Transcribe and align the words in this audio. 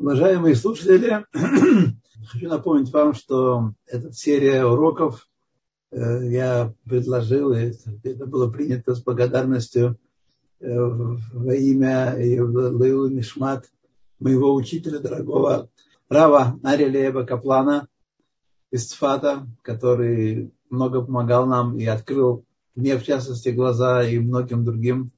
Уважаемые 0.00 0.56
слушатели, 0.56 1.26
хочу 2.26 2.48
напомнить 2.48 2.90
вам, 2.90 3.12
что 3.12 3.74
эта 3.86 4.10
серия 4.14 4.64
уроков 4.64 5.28
э, 5.92 6.26
я 6.30 6.72
предложил, 6.86 7.52
и 7.52 7.74
это 8.02 8.24
было 8.24 8.50
принято 8.50 8.94
с 8.94 9.02
благодарностью 9.02 9.98
э, 10.58 10.66
во 10.74 11.54
имя 11.54 12.14
Лейлу 12.16 13.10
Мишмат, 13.10 13.66
моего 14.18 14.54
учителя, 14.54 15.00
дорогого 15.00 15.68
Рава 16.08 16.58
Арилеева 16.62 17.24
Каплана 17.24 17.86
из 18.70 18.86
Цфата, 18.86 19.46
который 19.60 20.50
много 20.70 21.02
помогал 21.02 21.44
нам 21.44 21.78
и 21.78 21.84
открыл 21.84 22.46
мне, 22.74 22.96
в 22.96 23.04
частности, 23.04 23.50
глаза 23.50 24.02
и 24.02 24.18
многим 24.18 24.64
другим 24.64 25.10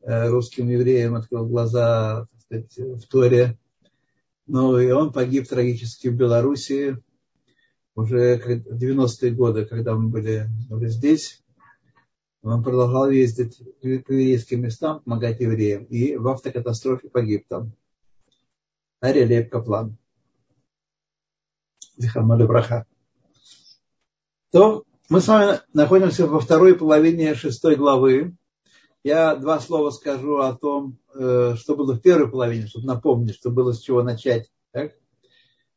э, 0.00 0.30
русским 0.30 0.70
евреям 0.70 1.14
открыл 1.14 1.44
глаза 1.44 2.26
сказать, 2.38 2.74
в 2.74 3.06
Торе 3.08 3.58
ну, 4.48 4.78
и 4.78 4.90
он 4.90 5.12
погиб 5.12 5.46
трагически 5.46 6.08
в 6.08 6.16
Белоруссии 6.16 6.96
уже 7.94 8.38
в 8.38 8.82
90-е 8.82 9.32
годы, 9.32 9.66
когда 9.66 9.94
мы 9.94 10.08
были 10.08 10.48
здесь. 10.88 11.42
Он 12.42 12.62
продолжал 12.62 13.10
ездить 13.10 13.58
к 13.82 13.84
еврейским 13.84 14.62
местам, 14.62 15.00
помогать 15.00 15.40
евреям. 15.40 15.84
И 15.84 16.16
в 16.16 16.26
автокатастрофе 16.28 17.10
погиб 17.10 17.46
там. 17.48 17.72
Ария 19.02 19.26
Лев 19.26 19.50
Каплан. 19.50 19.96
Зихамаля 21.96 22.46
Браха. 22.46 22.86
То 24.50 24.84
мы 25.10 25.20
с 25.20 25.28
вами 25.28 25.60
находимся 25.74 26.26
во 26.26 26.40
второй 26.40 26.76
половине 26.76 27.34
шестой 27.34 27.76
главы. 27.76 28.36
Я 29.04 29.36
два 29.36 29.60
слова 29.60 29.90
скажу 29.90 30.38
о 30.38 30.54
том, 30.54 30.98
э, 31.14 31.54
что 31.56 31.76
было 31.76 31.94
в 31.94 32.00
первой 32.00 32.30
половине, 32.30 32.66
чтобы 32.66 32.86
напомнить, 32.86 33.36
что 33.36 33.50
было 33.50 33.72
с 33.72 33.80
чего 33.80 34.02
начать. 34.02 34.50
Так? 34.72 34.92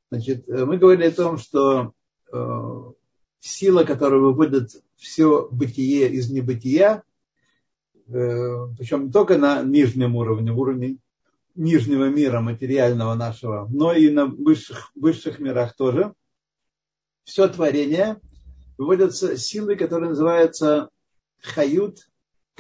Значит, 0.10 0.50
э, 0.50 0.66
мы 0.66 0.78
говорили 0.78 1.08
о 1.08 1.16
том, 1.16 1.38
что 1.38 1.94
э, 2.32 2.92
сила, 3.40 3.84
которая 3.84 4.20
выводит 4.20 4.72
все 4.96 5.48
бытие 5.52 6.10
из 6.10 6.30
небытия, 6.30 7.04
причем 8.08 9.06
не 9.06 9.12
только 9.12 9.38
на 9.38 9.64
нижнем 9.64 10.18
уровне, 10.18 10.52
уровне 10.52 10.98
нижнего 11.56 12.10
мира 12.10 12.42
материального 12.42 13.14
нашего, 13.14 13.68
но 13.72 13.94
и 13.94 14.10
на 14.10 14.26
высших, 14.26 14.92
высших 14.96 15.40
мирах 15.40 15.78
тоже, 15.78 16.14
все 17.24 17.48
творение 17.48 18.20
выводится 18.78 19.38
силой, 19.38 19.78
которая 19.78 20.10
называется 20.10 20.90
хают, 21.40 22.11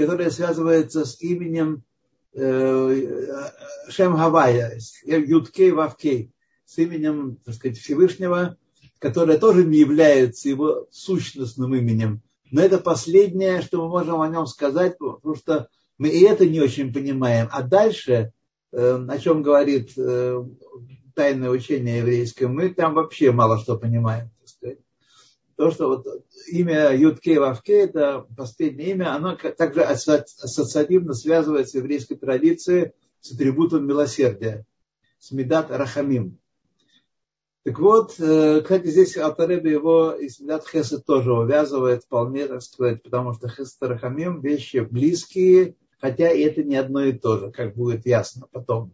которая 0.01 0.29
связывается 0.29 1.05
с 1.05 1.21
именем 1.21 1.83
э, 2.33 3.39
Шем 3.89 4.15
Гавайя, 4.15 4.77
Юткей 5.05 5.71
Вавкей, 5.71 6.31
с 6.65 6.77
именем, 6.77 7.37
так 7.43 7.55
сказать, 7.55 7.77
Всевышнего, 7.77 8.57
которое 8.99 9.37
тоже 9.37 9.63
не 9.63 9.79
является 9.79 10.49
его 10.49 10.87
сущностным 10.91 11.75
именем. 11.75 12.21
Но 12.51 12.61
это 12.61 12.77
последнее, 12.77 13.61
что 13.61 13.81
мы 13.81 13.89
можем 13.89 14.21
о 14.21 14.27
нем 14.27 14.45
сказать, 14.45 14.97
потому 14.97 15.35
что 15.35 15.67
мы 15.97 16.09
и 16.09 16.21
это 16.23 16.45
не 16.45 16.59
очень 16.59 16.93
понимаем. 16.93 17.47
А 17.51 17.61
дальше, 17.63 18.33
э, 18.71 19.05
о 19.07 19.17
чем 19.19 19.41
говорит 19.41 19.93
э, 19.97 20.43
тайное 21.13 21.49
учение 21.49 21.99
еврейское, 21.99 22.47
мы 22.47 22.69
там 22.69 22.93
вообще 22.93 23.31
мало 23.31 23.59
что 23.59 23.77
понимаем. 23.77 24.29
То, 25.61 25.69
что 25.69 25.89
вот 25.89 26.07
имя 26.47 26.91
Юткей 26.97 27.37
Вавкей, 27.37 27.81
это 27.83 28.25
последнее 28.35 28.93
имя, 28.93 29.13
оно 29.13 29.35
также 29.35 29.83
ассоциативно 29.83 31.13
связывается 31.13 31.77
в 31.77 31.81
еврейской 31.81 32.15
традиции 32.15 32.95
с 33.19 33.31
атрибутом 33.31 33.85
милосердия, 33.85 34.65
с 35.19 35.29
Медат 35.29 35.69
Рахамим. 35.69 36.39
Так 37.63 37.77
вот, 37.77 38.19
э, 38.19 38.61
кстати, 38.61 38.87
здесь 38.87 39.15
Алтареби 39.17 39.69
его 39.69 40.13
и 40.13 40.29
с 40.29 40.39
Медат 40.39 40.65
тоже 41.05 41.31
увязывает 41.31 42.05
вполне, 42.05 42.47
так 42.47 42.63
сказать, 42.63 43.03
потому 43.03 43.35
что 43.35 43.47
Хесед 43.47 43.77
Рахамим 43.81 44.41
вещи 44.41 44.79
близкие, 44.79 45.75
хотя 45.99 46.27
это 46.27 46.63
не 46.63 46.77
одно 46.77 47.03
и 47.03 47.13
то 47.13 47.37
же, 47.37 47.51
как 47.51 47.75
будет 47.75 48.07
ясно 48.07 48.47
потом. 48.51 48.93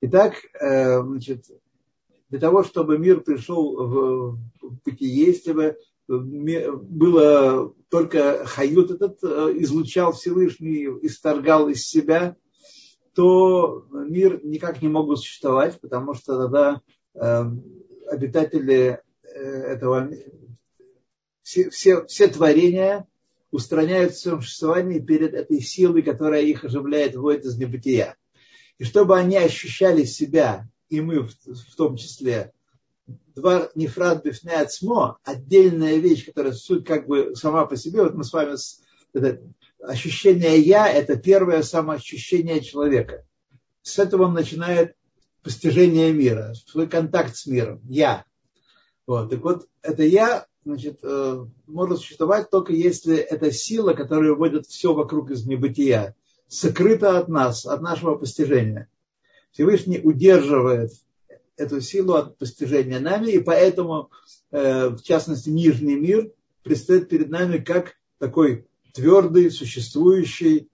Итак, 0.00 0.36
э, 0.58 1.02
значит, 1.02 1.44
для 2.30 2.38
того, 2.38 2.62
чтобы 2.62 2.98
мир 2.98 3.20
пришел 3.20 3.76
в 3.76 4.38
бытие, 4.84 5.26
если 5.26 5.52
бы 5.52 5.76
было 6.08 7.74
только 7.88 8.44
хают 8.44 8.90
этот 8.90 9.22
э, 9.22 9.52
излучал 9.58 10.12
Всевышний, 10.12 10.86
исторгал 11.02 11.68
из 11.68 11.86
себя, 11.86 12.36
то 13.14 13.86
мир 13.92 14.40
никак 14.44 14.82
не 14.82 14.88
мог 14.88 15.06
бы 15.06 15.16
существовать, 15.16 15.80
потому 15.80 16.14
что 16.14 16.36
тогда 16.36 16.80
э, 17.14 17.44
обитатели 18.08 19.00
э, 19.22 19.38
этого 19.38 20.10
все, 21.42 21.70
все, 21.70 22.04
все 22.06 22.26
творения 22.28 23.06
устраняют 23.52 24.12
в 24.12 24.18
своем 24.20 24.40
существовании 24.40 25.00
перед 25.00 25.34
этой 25.34 25.60
силой, 25.60 26.02
которая 26.02 26.42
их 26.42 26.64
оживляет, 26.64 27.14
вводит 27.14 27.44
из 27.44 27.56
небытия. 27.56 28.16
И 28.78 28.84
чтобы 28.84 29.16
они 29.16 29.36
ощущали 29.36 30.04
себя 30.04 30.68
и 30.90 31.00
мы 31.00 31.22
в, 31.22 31.76
том 31.76 31.96
числе, 31.96 32.52
два 33.34 33.70
нефрат 33.74 34.24
бифне 34.24 34.52
ацмо, 34.52 35.18
отдельная 35.24 35.96
вещь, 35.96 36.26
которая 36.26 36.52
суть 36.52 36.84
как 36.84 37.06
бы 37.06 37.34
сама 37.36 37.64
по 37.64 37.76
себе, 37.76 38.02
вот 38.02 38.14
мы 38.14 38.24
с 38.24 38.32
вами, 38.32 38.56
это, 39.14 39.40
ощущение 39.80 40.58
я, 40.60 40.88
это 40.88 41.16
первое 41.16 41.62
самоощущение 41.62 42.60
человека. 42.60 43.24
С 43.82 43.98
этого 43.98 44.24
он 44.24 44.34
начинает 44.34 44.94
постижение 45.42 46.12
мира, 46.12 46.54
свой 46.66 46.86
контакт 46.86 47.34
с 47.34 47.46
миром, 47.46 47.80
я. 47.88 48.24
Вот, 49.06 49.30
так 49.30 49.40
вот, 49.42 49.68
это 49.82 50.02
я, 50.02 50.46
значит, 50.64 50.98
э, 51.02 51.46
может 51.66 51.98
существовать 51.98 52.50
только 52.50 52.72
если 52.72 53.16
эта 53.16 53.50
сила, 53.50 53.94
которая 53.94 54.34
вводит 54.34 54.66
все 54.66 54.92
вокруг 54.92 55.30
из 55.30 55.46
небытия, 55.46 56.14
сокрыта 56.48 57.18
от 57.18 57.28
нас, 57.28 57.64
от 57.64 57.80
нашего 57.80 58.16
постижения. 58.16 58.88
Всевышний 59.52 60.00
удерживает 60.02 60.92
эту 61.56 61.80
силу 61.80 62.14
от 62.14 62.38
постижения 62.38 63.00
нами, 63.00 63.32
и 63.32 63.40
поэтому, 63.40 64.10
э, 64.50 64.88
в 64.88 65.02
частности, 65.02 65.50
нижний 65.50 65.96
мир 65.96 66.32
предстоит 66.62 67.08
перед 67.08 67.30
нами 67.30 67.58
как 67.58 67.96
такой 68.18 68.66
твердый, 68.94 69.50
существующий, 69.50 70.68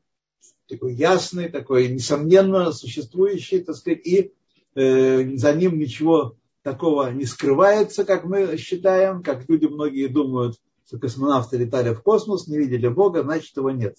такой 0.68 0.94
ясный, 0.94 1.48
такой 1.48 1.88
несомненно 1.88 2.72
существующий, 2.72 3.60
так 3.60 3.76
сказать, 3.76 4.06
и 4.06 4.32
э, 4.74 5.36
за 5.36 5.52
ним 5.54 5.78
ничего 5.78 6.36
такого 6.62 7.12
не 7.12 7.24
скрывается, 7.24 8.04
как 8.04 8.24
мы 8.24 8.56
считаем, 8.56 9.22
как 9.22 9.48
люди 9.48 9.66
многие 9.66 10.08
думают, 10.08 10.60
что 10.86 10.98
космонавты 10.98 11.56
летали 11.56 11.94
в 11.94 12.02
космос, 12.02 12.46
не 12.46 12.58
видели 12.58 12.88
Бога, 12.88 13.22
значит 13.22 13.56
его 13.56 13.70
нет. 13.70 13.96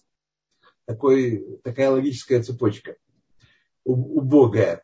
Такой, 0.85 1.59
такая 1.63 1.91
логическая 1.91 2.41
цепочка 2.43 2.95
убогое. 3.87 4.83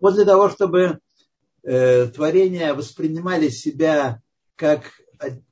Вот 0.00 0.14
для 0.14 0.24
того, 0.24 0.50
чтобы 0.50 0.98
э, 1.62 2.06
творения 2.06 2.74
воспринимали 2.74 3.48
себя 3.48 4.20
как 4.56 4.84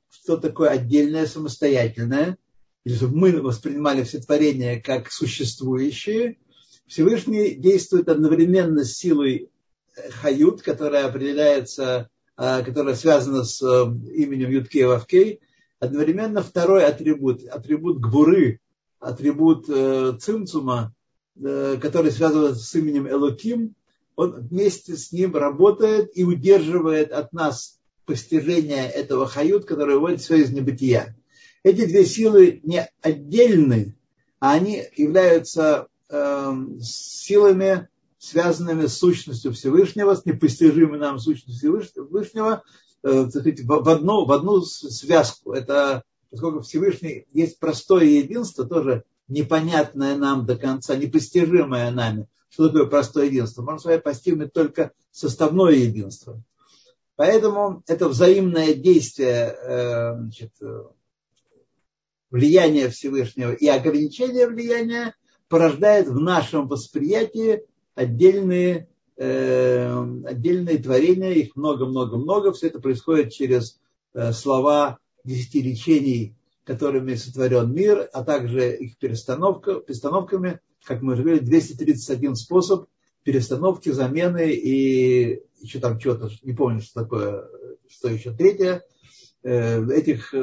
что 0.09 0.37
такое 0.37 0.69
отдельное, 0.69 1.25
самостоятельное, 1.25 2.37
или 2.83 2.95
чтобы 2.95 3.17
мы 3.17 3.41
воспринимали 3.41 4.03
все 4.03 4.19
творения 4.19 4.79
как 4.79 5.11
существующие, 5.11 6.37
Всевышний 6.85 7.55
действует 7.55 8.09
одновременно 8.09 8.83
с 8.83 8.93
силой 8.93 9.49
э, 9.95 10.09
хают, 10.11 10.61
которая 10.61 11.07
определяется, 11.07 12.09
э, 12.37 12.63
которая 12.63 12.95
связана 12.95 13.43
с 13.43 13.61
э, 13.63 13.85
именем 14.13 14.51
Юткей 14.51 14.85
Вавкей, 14.85 15.39
одновременно 15.79 16.43
второй 16.43 16.85
атрибут, 16.85 17.43
атрибут 17.45 17.99
гбуры, 17.99 18.59
атрибут 18.99 19.65
цимцума, 20.21 20.93
Э, 20.93 21.00
который 21.39 22.11
связан 22.11 22.55
с 22.55 22.73
именем 22.75 23.07
Элоким, 23.07 23.75
он 24.15 24.47
вместе 24.47 24.95
с 24.95 25.11
ним 25.11 25.35
работает 25.35 26.11
и 26.13 26.23
удерживает 26.23 27.11
от 27.11 27.33
нас 27.33 27.79
постижение 28.05 28.89
этого 28.89 29.25
хают, 29.27 29.65
который 29.65 29.95
выводит 29.95 30.21
все 30.21 30.35
из 30.37 30.51
небытия. 30.51 31.15
Эти 31.63 31.85
две 31.85 32.05
силы 32.05 32.59
не 32.63 32.89
отдельны, 33.01 33.95
а 34.39 34.53
они 34.53 34.83
являются 34.95 35.87
э, 36.09 36.53
силами, 36.81 37.87
связанными 38.17 38.87
с 38.87 38.97
сущностью 38.97 39.53
Всевышнего, 39.53 40.15
с 40.15 40.25
непостижимой 40.25 40.99
нам 40.99 41.19
сущностью 41.19 41.79
Всевышнего, 41.79 42.63
э, 43.03 43.29
сказать, 43.29 43.61
в, 43.61 43.89
одну, 43.89 44.25
в 44.25 44.31
одну 44.31 44.61
связку. 44.61 45.53
Это, 45.53 46.03
поскольку 46.29 46.61
Всевышний 46.61 47.27
есть 47.31 47.59
простое 47.59 48.05
единство, 48.05 48.65
тоже 48.65 49.03
непонятное 49.31 50.15
нам 50.15 50.45
до 50.45 50.55
конца, 50.57 50.95
непостижимое 50.95 51.89
нами. 51.91 52.27
Что 52.49 52.67
такое 52.67 52.85
простое 52.85 53.25
единство? 53.25 53.63
Можно 53.63 53.79
с 53.79 53.85
вами 53.85 53.99
постигнуть 53.99 54.53
только 54.53 54.91
составное 55.11 55.71
единство. 55.71 56.41
Поэтому 57.15 57.81
это 57.87 58.09
взаимное 58.09 58.73
действие 58.73 59.55
э, 59.55 60.15
значит, 60.17 60.51
влияния 62.29 62.89
Всевышнего 62.89 63.51
и 63.51 63.67
ограничение 63.67 64.47
влияния 64.47 65.15
порождает 65.47 66.07
в 66.07 66.19
нашем 66.19 66.67
восприятии 66.67 67.63
отдельные 67.95 68.89
э, 69.17 70.23
отдельные 70.25 70.77
творения, 70.77 71.31
их 71.31 71.55
много-много-много. 71.55 72.53
Все 72.53 72.67
это 72.67 72.79
происходит 72.79 73.31
через 73.31 73.79
э, 74.13 74.31
слова 74.33 74.97
десяти 75.23 75.61
речений, 75.61 76.35
которыми 76.71 77.15
сотворен 77.15 77.73
мир, 77.73 78.09
а 78.13 78.23
также 78.23 78.75
их 78.77 78.97
перестановка, 78.97 79.75
перестановками, 79.81 80.61
как 80.85 81.01
мы 81.01 81.13
уже 81.13 81.23
говорили, 81.23 81.43
231 81.43 82.35
способ 82.35 82.87
перестановки, 83.23 83.89
замены 83.89 84.51
и 84.51 85.41
еще 85.59 85.79
там 85.79 85.99
что-то, 85.99 86.29
не 86.43 86.53
помню, 86.53 86.81
что 86.81 87.03
такое, 87.03 87.45
что 87.89 88.07
еще 88.07 88.31
третье, 88.33 88.83
э, 89.43 89.85
этих, 89.91 90.33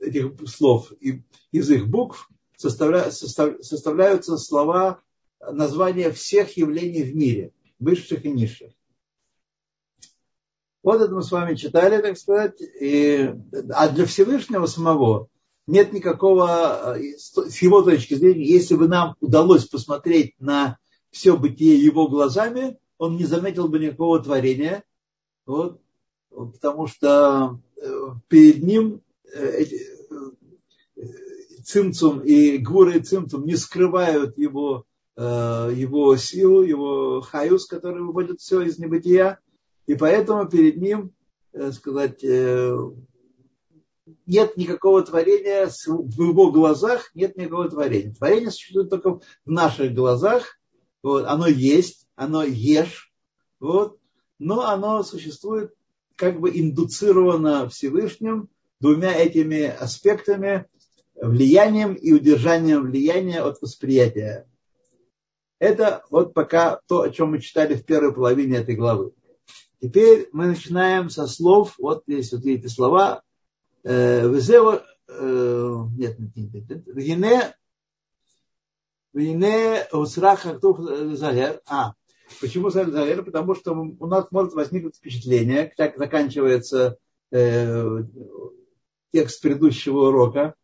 этих 0.00 0.32
слов. 0.48 0.92
И 0.98 1.22
из 1.52 1.70
их 1.70 1.88
букв 1.88 2.30
составля, 2.56 3.10
состав, 3.10 3.62
составляются 3.62 4.38
слова, 4.38 5.00
названия 5.40 6.10
всех 6.10 6.56
явлений 6.56 7.02
в 7.02 7.14
мире, 7.14 7.52
высших 7.78 8.24
и 8.24 8.30
низших. 8.30 8.72
Вот 10.82 11.02
это 11.02 11.14
мы 11.14 11.22
с 11.22 11.30
вами 11.30 11.54
читали, 11.54 12.00
так 12.00 12.16
сказать. 12.16 12.60
И, 12.60 13.34
а 13.74 13.88
для 13.90 14.06
Всевышнего 14.06 14.64
самого 14.66 15.28
нет 15.70 15.92
никакого, 15.92 16.96
с 17.16 17.62
его 17.62 17.82
точки 17.82 18.14
зрения, 18.14 18.44
если 18.44 18.74
бы 18.74 18.88
нам 18.88 19.14
удалось 19.20 19.66
посмотреть 19.66 20.34
на 20.38 20.78
все 21.10 21.36
бытие 21.36 21.76
его 21.82 22.08
глазами, 22.08 22.78
он 22.98 23.16
не 23.16 23.24
заметил 23.24 23.68
бы 23.68 23.78
никакого 23.78 24.22
творения, 24.22 24.84
вот, 25.46 25.80
потому 26.30 26.86
что 26.86 27.58
э, 27.76 28.06
перед 28.28 28.62
ним 28.62 29.00
э, 29.32 29.64
э, 29.64 31.04
цимцум 31.64 32.20
и 32.20 32.58
гура 32.58 32.96
и 32.96 33.00
цимцум 33.00 33.44
не 33.44 33.56
скрывают 33.56 34.36
его, 34.38 34.84
его 35.16 36.16
силу, 36.16 36.62
его 36.62 37.20
хаюс, 37.20 37.66
который 37.66 38.02
выводит 38.02 38.40
все 38.40 38.62
из 38.62 38.78
небытия, 38.78 39.38
и 39.86 39.94
поэтому 39.94 40.48
перед 40.48 40.78
ним, 40.78 41.12
сказать, 41.72 42.24
нет 44.26 44.56
никакого 44.56 45.02
творения 45.02 45.68
в 45.68 46.20
его 46.20 46.50
глазах, 46.50 47.10
нет 47.14 47.36
никакого 47.36 47.68
творения. 47.68 48.14
Творение 48.14 48.50
существует 48.50 48.90
только 48.90 49.20
в 49.44 49.50
наших 49.50 49.94
глазах, 49.94 50.58
вот, 51.02 51.24
оно 51.26 51.46
есть, 51.46 52.06
оно 52.14 52.42
ешь, 52.42 53.12
вот, 53.58 53.98
но 54.38 54.68
оно 54.68 55.02
существует 55.02 55.74
как 56.16 56.40
бы 56.40 56.50
индуцировано 56.50 57.68
Всевышним 57.68 58.48
двумя 58.80 59.14
этими 59.14 59.64
аспектами, 59.64 60.66
влиянием 61.14 61.94
и 61.94 62.12
удержанием 62.12 62.82
влияния 62.82 63.42
от 63.42 63.60
восприятия. 63.60 64.46
Это 65.58 66.02
вот 66.10 66.32
пока 66.32 66.80
то, 66.88 67.02
о 67.02 67.10
чем 67.10 67.32
мы 67.32 67.40
читали 67.40 67.74
в 67.74 67.84
первой 67.84 68.14
половине 68.14 68.56
этой 68.58 68.74
главы. 68.74 69.12
Теперь 69.80 70.28
мы 70.32 70.46
начинаем 70.46 71.10
со 71.10 71.26
слов, 71.26 71.74
вот 71.78 72.04
здесь 72.06 72.32
вот 72.32 72.44
эти 72.44 72.66
слова, 72.66 73.22
Везева, 73.82 74.84
э, 75.08 75.76
нет, 75.96 76.18
нет, 76.18 76.36
нет, 76.36 76.86
нет, 76.94 77.56
Вине 79.12 79.86
Усрах 79.92 80.40
Хактух 80.40 80.80
Загер. 81.16 81.60
А, 81.66 81.94
почему 82.40 82.70
Загер? 82.70 83.24
Потому 83.24 83.54
что 83.54 83.72
у 83.72 84.06
нас 84.06 84.26
может 84.30 84.54
возникнуть 84.54 84.96
впечатление, 84.96 85.72
как 85.76 85.96
заканчивается 85.96 86.98
э, 87.32 88.02
текст 89.12 89.42
предыдущего 89.42 90.08
урока, 90.08 90.54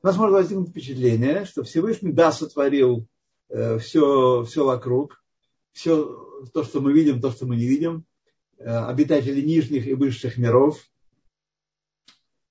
у 0.00 0.06
нас 0.06 0.16
может 0.16 0.34
возникнуть 0.34 0.70
впечатление, 0.70 1.44
что 1.44 1.64
Всевышний 1.64 2.12
да 2.12 2.30
сотворил 2.30 3.06
э, 3.48 3.78
все, 3.78 4.44
все 4.44 4.64
вокруг, 4.64 5.22
все 5.72 6.04
то, 6.54 6.62
что 6.62 6.80
мы 6.80 6.92
видим, 6.92 7.20
то, 7.20 7.32
что 7.32 7.46
мы 7.46 7.56
не 7.56 7.66
видим, 7.66 8.04
э, 8.58 8.64
обитатели 8.64 9.40
нижних 9.40 9.88
и 9.88 9.94
высших 9.94 10.38
миров. 10.38 10.80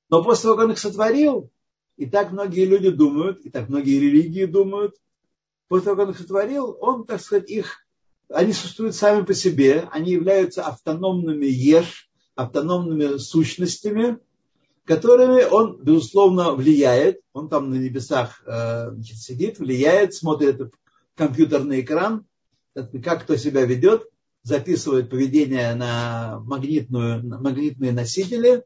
Но 0.10 0.24
после 0.24 0.44
того, 0.44 0.56
как 0.56 0.66
он 0.66 0.72
их 0.72 0.80
сотворил, 0.80 1.52
и 1.98 2.06
так 2.06 2.32
многие 2.32 2.66
люди 2.66 2.90
думают, 2.90 3.40
и 3.40 3.50
так 3.50 3.70
многие 3.70 4.00
религии 4.00 4.46
думают, 4.46 4.96
после 5.68 5.86
того, 5.86 5.98
как 5.98 6.08
он 6.08 6.14
их 6.14 6.20
сотворил, 6.20 6.78
он, 6.80 7.06
так 7.06 7.22
сказать, 7.22 7.50
их, 7.50 7.86
они 8.30 8.54
существуют 8.54 8.96
сами 8.96 9.24
по 9.24 9.34
себе, 9.34 9.88
они 9.92 10.12
являются 10.12 10.64
автономными 10.64 11.46
еш, 11.46 12.10
автономными 12.36 13.18
сущностями, 13.18 14.20
которыми 14.86 15.44
он, 15.44 15.82
безусловно, 15.84 16.54
влияет. 16.54 17.20
Он 17.34 17.50
там 17.50 17.70
на 17.70 17.76
небесах 17.76 18.42
э, 18.46 18.92
значит, 18.92 19.18
сидит, 19.18 19.60
влияет, 19.60 20.14
смотрит 20.14 20.60
в 20.62 20.72
компьютерный 21.16 21.82
экран, 21.82 22.26
как 23.04 23.24
кто 23.24 23.36
себя 23.36 23.66
ведет, 23.66 24.08
записывает 24.44 25.10
поведение 25.10 25.76
на, 25.76 26.40
магнитную, 26.40 27.22
на 27.24 27.40
магнитные 27.40 27.92
носители. 27.92 28.64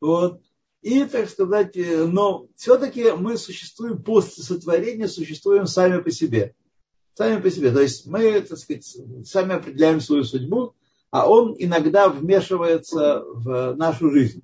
Вот. 0.00 0.40
И, 0.86 1.04
так 1.04 1.28
сказать, 1.28 1.76
э, 1.76 2.04
но 2.04 2.46
все-таки 2.54 3.10
мы 3.10 3.36
существуем 3.38 4.00
после 4.00 4.44
сотворения, 4.44 5.08
существуем 5.08 5.66
сами 5.66 6.00
по 6.00 6.12
себе. 6.12 6.54
Сами 7.14 7.42
по 7.42 7.50
себе. 7.50 7.72
То 7.72 7.80
есть 7.80 8.06
мы, 8.06 8.40
так 8.40 8.56
сказать, 8.56 8.96
сами 9.24 9.54
определяем 9.54 10.00
свою 10.00 10.22
судьбу, 10.22 10.76
а 11.10 11.28
он 11.28 11.56
иногда 11.58 12.08
вмешивается 12.08 13.24
в 13.26 13.74
нашу 13.74 14.12
жизнь. 14.12 14.42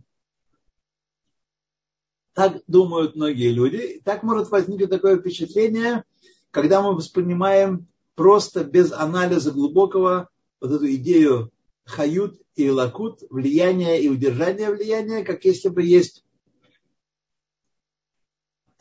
Так 2.33 2.61
думают 2.67 3.15
многие 3.15 3.53
люди. 3.53 4.03
Так 4.05 4.25
может 4.25 4.51
возникнуть 4.51 4.91
такое 4.91 5.21
впечатление, 5.21 6.03
когда 6.51 6.83
мы 6.83 6.97
воспринимаем 6.97 7.87
просто 8.17 8.65
без 8.65 8.91
анализа 8.91 9.53
глубокого 9.53 10.29
вот 10.61 10.73
эту 10.73 10.93
идею 10.93 11.53
хают 11.85 12.41
и 12.57 12.69
лакут, 12.69 13.21
влияние 13.31 14.03
и 14.03 14.09
удержание 14.09 14.73
влияния, 14.73 15.23
как 15.23 15.45
если 15.45 15.69
бы 15.69 15.85
есть 15.85 16.25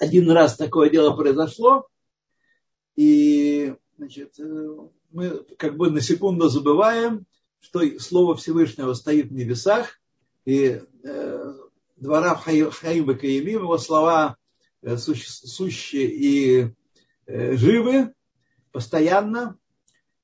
один 0.02 0.32
раз 0.32 0.58
такое 0.58 0.90
дело 0.90 1.16
произошло, 1.16 1.88
и 2.96 3.76
значит, 3.98 4.36
мы 5.12 5.46
как 5.58 5.78
бы 5.78 5.92
на 5.92 6.02
секунду 6.02 6.50
забываем, 6.50 7.28
что 7.60 7.82
Слово 8.00 8.36
Всевышнего 8.36 8.96
стоит 8.96 9.28
в 9.28 9.34
небесах, 9.34 10.00
и 10.44 10.82
э, 11.04 11.54
двора 11.98 12.36
Хаим 12.36 12.72
Каимим, 13.16 13.62
его 13.62 13.78
слова 13.78 14.38
э, 14.82 14.98
сущие 14.98 16.08
и 16.08 16.74
э, 17.28 17.56
живы 17.58 18.12
постоянно, 18.72 19.56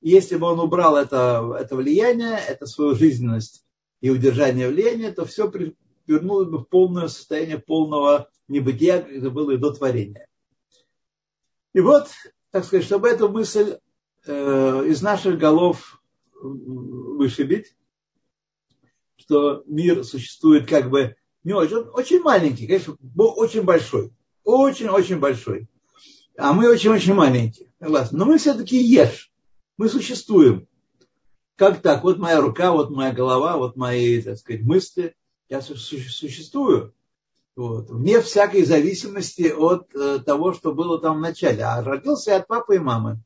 если 0.01 0.38
бы 0.38 0.47
он 0.47 0.59
убрал 0.59 0.97
это, 0.97 1.56
это 1.59 1.75
влияние, 1.75 2.39
это 2.47 2.65
свою 2.65 2.95
жизненность 2.95 3.63
и 4.01 4.10
удержание 4.10 4.69
влияния, 4.69 5.12
то 5.12 5.25
все 5.25 5.51
вернулось 6.07 6.50
бы 6.50 6.57
в 6.57 6.63
полное 6.63 7.10
состояние 7.10 7.60
полного 7.60 8.27
небытия, 8.48 8.98
это 8.98 9.30
было 9.30 9.51
и 9.51 9.58
до 9.58 9.72
творения. 9.72 10.27
И 11.74 11.80
вот, 11.80 12.08
так 12.51 12.66
сказать, 12.66 12.86
чтобы 12.86 13.10
эту 13.10 13.30
мысль 13.30 13.77
э, 14.25 14.86
из 14.88 15.01
наших 15.01 15.38
голов 15.38 16.01
вышибить, 16.42 17.75
что 19.18 19.63
мир 19.66 20.04
существует 20.04 20.68
как 20.68 20.89
бы 20.89 21.16
не 21.44 21.54
очень, 21.54 21.77
он 21.77 21.92
очень 21.94 22.22
маленький, 22.22 22.68
конечно, 22.68 22.98
очень 23.16 23.63
большой, 23.63 24.12
очень-очень 24.44 25.20
большой. 25.20 25.68
А 26.38 26.54
мы 26.54 26.70
очень-очень 26.70 27.16
маленькие. 27.16 27.72
Согласны. 27.80 28.20
Но 28.20 28.25
мы 28.25 28.38
все-таки 28.38 28.77
ешь 28.77 29.32
мы 29.77 29.89
существуем. 29.89 30.68
Как 31.56 31.82
так? 31.82 32.04
Вот 32.04 32.18
моя 32.18 32.42
рука, 32.42 32.72
вот 32.72 32.89
моя 32.89 33.13
голова, 33.13 33.58
вот 33.58 33.75
мои, 33.75 34.22
так 34.22 34.38
сказать, 34.38 34.63
мысли. 34.63 35.16
Я 35.50 35.62
существую. 35.62 36.94
Вот. 37.57 37.89
Вне 37.89 38.21
всякой 38.21 38.63
зависимости 38.63 39.51
от 39.51 39.93
э, 39.95 40.19
того, 40.19 40.53
что 40.53 40.75
было 40.75 41.01
там 41.01 41.17
в 41.17 41.21
начале. 41.21 41.63
А 41.63 41.81
родился 41.83 42.29
я 42.29 42.37
от 42.37 42.47
папы 42.47 42.75
и 42.75 42.79
мамы. 42.79 43.19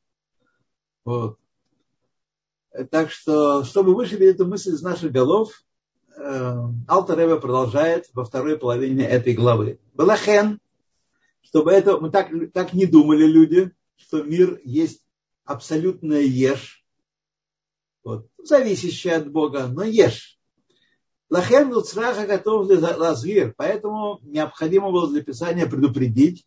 Вот. 1.03 1.37
Так 2.91 3.11
что, 3.11 3.65
чтобы 3.65 3.93
вышибить 3.93 4.35
эту 4.35 4.47
мысль 4.47 4.69
из 4.69 4.81
наших 4.81 5.11
голов, 5.11 5.61
э, 6.15 6.55
Алтер 6.87 7.19
Ребе 7.19 7.41
продолжает 7.41 8.09
во 8.13 8.23
второй 8.23 8.57
половине 8.57 9.03
этой 9.03 9.33
главы. 9.33 9.81
Балахен, 9.95 10.61
чтобы 11.41 11.73
это, 11.73 11.97
мы 11.97 12.09
так, 12.09 12.29
так 12.53 12.71
не 12.71 12.85
думали 12.85 13.25
люди, 13.25 13.73
что 13.97 14.23
мир 14.23 14.61
есть 14.63 15.03
абсолютная 15.43 16.21
ешь, 16.21 16.85
вот, 18.05 18.29
зависящая 18.37 19.17
от 19.17 19.29
Бога, 19.29 19.67
но 19.67 19.83
ешь. 19.83 20.39
Лахем 21.31 21.71
луцраха 21.71 22.27
готов 22.27 22.67
лазвир, 22.67 23.53
поэтому 23.55 24.19
необходимо 24.21 24.91
было 24.91 25.09
для 25.09 25.23
Писания 25.23 25.65
предупредить. 25.65 26.45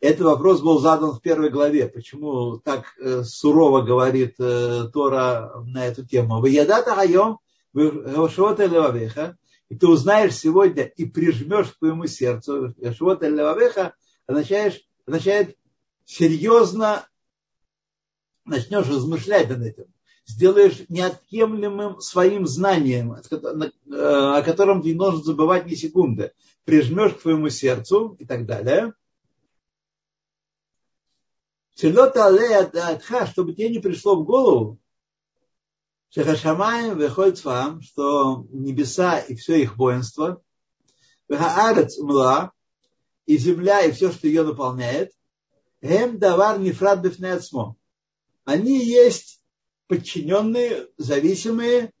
Этот 0.00 0.22
вопрос 0.22 0.62
был 0.62 0.78
задан 0.78 1.12
в 1.12 1.20
первой 1.20 1.50
главе. 1.50 1.86
Почему 1.86 2.58
так 2.58 2.94
э, 2.98 3.22
сурово 3.22 3.82
говорит 3.82 4.36
э, 4.38 4.84
Тора 4.92 5.62
на 5.66 5.86
эту 5.86 6.06
тему? 6.06 6.44
Ядата 6.46 6.94
хайом, 6.94 7.38
и 7.74 9.76
ты 9.76 9.86
узнаешь 9.86 10.34
сегодня 10.34 10.84
и 10.84 11.04
прижмешь 11.04 11.72
к 11.72 11.78
твоему 11.78 12.06
сердцу. 12.06 12.74
Швота 12.96 13.28
левавеха 13.28 13.94
означает 14.26 15.54
серьезно 16.06 17.06
начнешь 18.46 18.88
размышлять 18.88 19.50
над 19.50 19.62
этим, 19.62 19.84
сделаешь 20.26 20.84
неотъемлемым 20.88 22.00
своим 22.00 22.46
знанием, 22.46 23.12
о 23.12 24.42
котором 24.42 24.82
ты 24.82 24.88
не 24.88 24.94
должен 24.94 25.22
забывать 25.22 25.66
ни 25.66 25.74
секунды. 25.74 26.32
Прижмешь 26.64 27.14
к 27.14 27.22
твоему 27.22 27.48
сердцу 27.48 28.16
и 28.18 28.26
так 28.26 28.44
далее. 28.44 28.92
Чтобы 31.74 33.52
тебе 33.54 33.68
не 33.68 33.78
пришло 33.78 34.16
в 34.16 34.24
голову, 34.24 34.78
Шехашамаем 36.10 36.96
выходит 36.96 37.44
вам, 37.44 37.82
что 37.82 38.46
небеса 38.50 39.18
и 39.18 39.34
все 39.34 39.60
их 39.60 39.76
воинство, 39.76 40.42
Вехаарец 41.28 41.98
умла, 41.98 42.52
и 43.26 43.36
земля 43.36 43.82
и 43.82 43.92
все, 43.92 44.10
что 44.10 44.26
ее 44.26 44.42
наполняет, 44.44 45.12
Гем 45.82 46.18
давар 46.18 46.58
нефрад 46.58 47.00
бифнеацмо. 47.00 47.76
Они 48.44 48.84
есть 48.84 49.35
подчиненные, 49.86 50.88
зависимые 50.96 51.92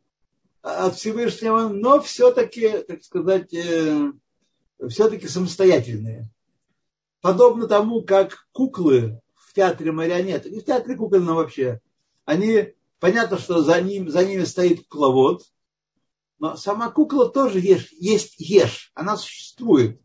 от 0.62 0.96
Всевышнего, 0.96 1.68
но 1.68 2.00
все-таки, 2.00 2.68
так 2.86 3.02
сказать, 3.02 3.52
э, 3.54 4.12
все-таки 4.88 5.28
самостоятельные. 5.28 6.28
Подобно 7.20 7.66
тому, 7.68 8.02
как 8.02 8.48
куклы 8.52 9.20
в 9.34 9.54
театре 9.54 9.92
марионеток, 9.92 10.52
и 10.52 10.60
в 10.60 10.64
театре 10.64 10.96
кукольном 10.96 11.36
вообще, 11.36 11.80
они, 12.24 12.74
понятно, 12.98 13.38
что 13.38 13.62
за, 13.62 13.80
ним, 13.80 14.10
за 14.10 14.24
ними 14.24 14.44
стоит 14.44 14.86
кукловод, 14.86 15.42
но 16.38 16.56
сама 16.56 16.90
кукла 16.90 17.30
тоже 17.30 17.60
есть, 17.60 17.92
есть 17.92 18.34
ешь, 18.38 18.90
она 18.94 19.16
существует 19.16 20.00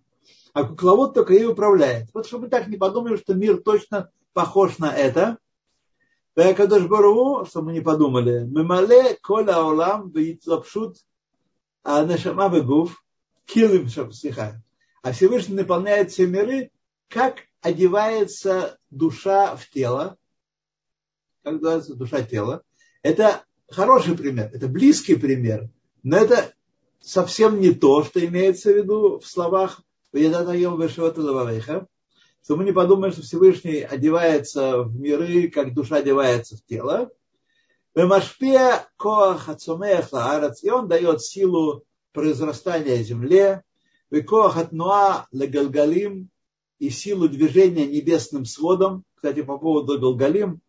а 0.53 0.65
кукловод 0.65 1.13
только 1.13 1.33
ей 1.33 1.45
управляет. 1.45 2.09
Вот 2.13 2.27
чтобы 2.27 2.49
так 2.49 2.67
не 2.67 2.77
подумали, 2.77 3.17
что 3.17 3.33
мир 3.33 3.61
точно 3.61 4.11
похож 4.33 4.77
на 4.79 4.93
это. 4.95 5.37
Кадош 6.35 6.87
Бару, 6.87 7.45
что 7.45 7.61
мы 7.61 7.73
не 7.73 7.81
подумали, 7.81 8.45
мы 8.45 8.63
мале 8.63 9.17
коля 9.21 9.59
олам 9.59 10.13
лапшут 10.45 10.97
а 11.83 12.05
нашама 12.05 12.49
бегув 12.49 13.03
килим 13.45 13.89
слиха. 13.89 14.63
А 15.01 15.11
Всевышний 15.11 15.55
наполняет 15.55 16.11
все 16.11 16.27
миры, 16.27 16.71
как 17.09 17.39
одевается 17.61 18.77
душа 18.91 19.55
в 19.55 19.67
тело, 19.69 20.17
как 21.43 21.55
одевается 21.55 21.95
душа 21.95 22.21
тела. 22.23 22.63
Это 23.01 23.43
хороший 23.67 24.15
пример, 24.15 24.51
это 24.53 24.67
близкий 24.67 25.15
пример, 25.15 25.69
но 26.03 26.17
это 26.17 26.53
совсем 27.01 27.59
не 27.59 27.73
то, 27.73 28.03
что 28.03 28.23
имеется 28.23 28.71
в 28.71 28.77
виду 28.77 29.19
в 29.19 29.25
словах 29.25 29.81
что 32.43 32.55
мы 32.55 32.63
не 32.63 32.71
подумаем, 32.71 33.13
что 33.13 33.21
Всевышний 33.21 33.81
одевается 33.81 34.83
в 34.83 34.99
миры, 34.99 35.49
как 35.49 35.73
душа 35.73 35.97
одевается 35.97 36.57
в 36.57 36.65
тело. 36.65 37.11
И 37.93 37.99
он 40.69 40.87
дает 40.87 41.21
силу 41.21 41.83
произрастания 42.13 43.03
земле, 43.03 43.63
и 46.79 46.89
силу 46.89 47.29
движения 47.29 47.85
небесным 47.85 48.45
сводом. 48.45 49.03
Кстати, 49.13 49.43
по 49.43 49.57
поводу 49.59 49.99
Галгалим, 49.99 50.61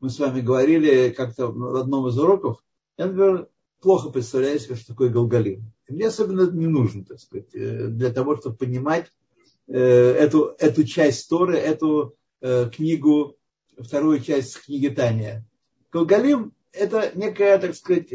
мы 0.00 0.10
с 0.10 0.18
вами 0.18 0.40
говорили 0.40 1.10
как-то 1.10 1.46
в 1.46 1.76
одном 1.76 2.08
из 2.08 2.18
уроков. 2.18 2.62
Я, 2.98 3.06
например, 3.06 3.48
плохо 3.80 4.10
представляю 4.10 4.58
себе, 4.58 4.74
что 4.74 4.88
такое 4.88 5.10
Галгалим. 5.10 5.72
Мне 5.88 6.08
особенно 6.08 6.50
не 6.50 6.66
нужно, 6.66 7.04
так 7.04 7.20
сказать, 7.20 7.54
э, 7.54 7.86
для 7.86 8.10
того, 8.10 8.36
чтобы 8.36 8.56
понимать 8.56 9.12
эту, 9.76 10.54
эту 10.58 10.84
часть 10.84 11.28
Торы, 11.28 11.56
эту 11.56 12.16
э, 12.40 12.70
книгу, 12.70 13.36
вторую 13.78 14.20
часть 14.20 14.60
книги 14.60 14.88
Тания. 14.88 15.46
Галгалим– 15.92 16.52
это 16.72 17.10
некое, 17.14 17.58
так 17.58 17.74
сказать, 17.74 18.12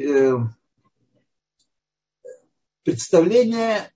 представление, 2.83 3.91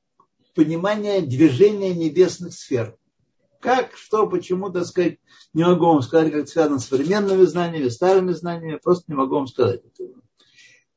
понимание 0.55 1.21
движения 1.21 1.93
небесных 1.93 2.53
сфер. 2.53 2.97
Как, 3.59 3.95
что, 3.95 4.27
почему, 4.27 4.69
так 4.69 4.85
сказать, 4.85 5.19
не 5.53 5.63
могу 5.63 5.85
вам 5.85 6.01
сказать, 6.01 6.31
как 6.31 6.47
связано 6.47 6.79
с 6.79 6.87
современными 6.87 7.43
знаниями, 7.43 7.89
старыми 7.89 8.31
знаниями, 8.31 8.79
просто 8.81 9.05
не 9.07 9.15
могу 9.15 9.35
вам 9.35 9.47
сказать. 9.47 9.81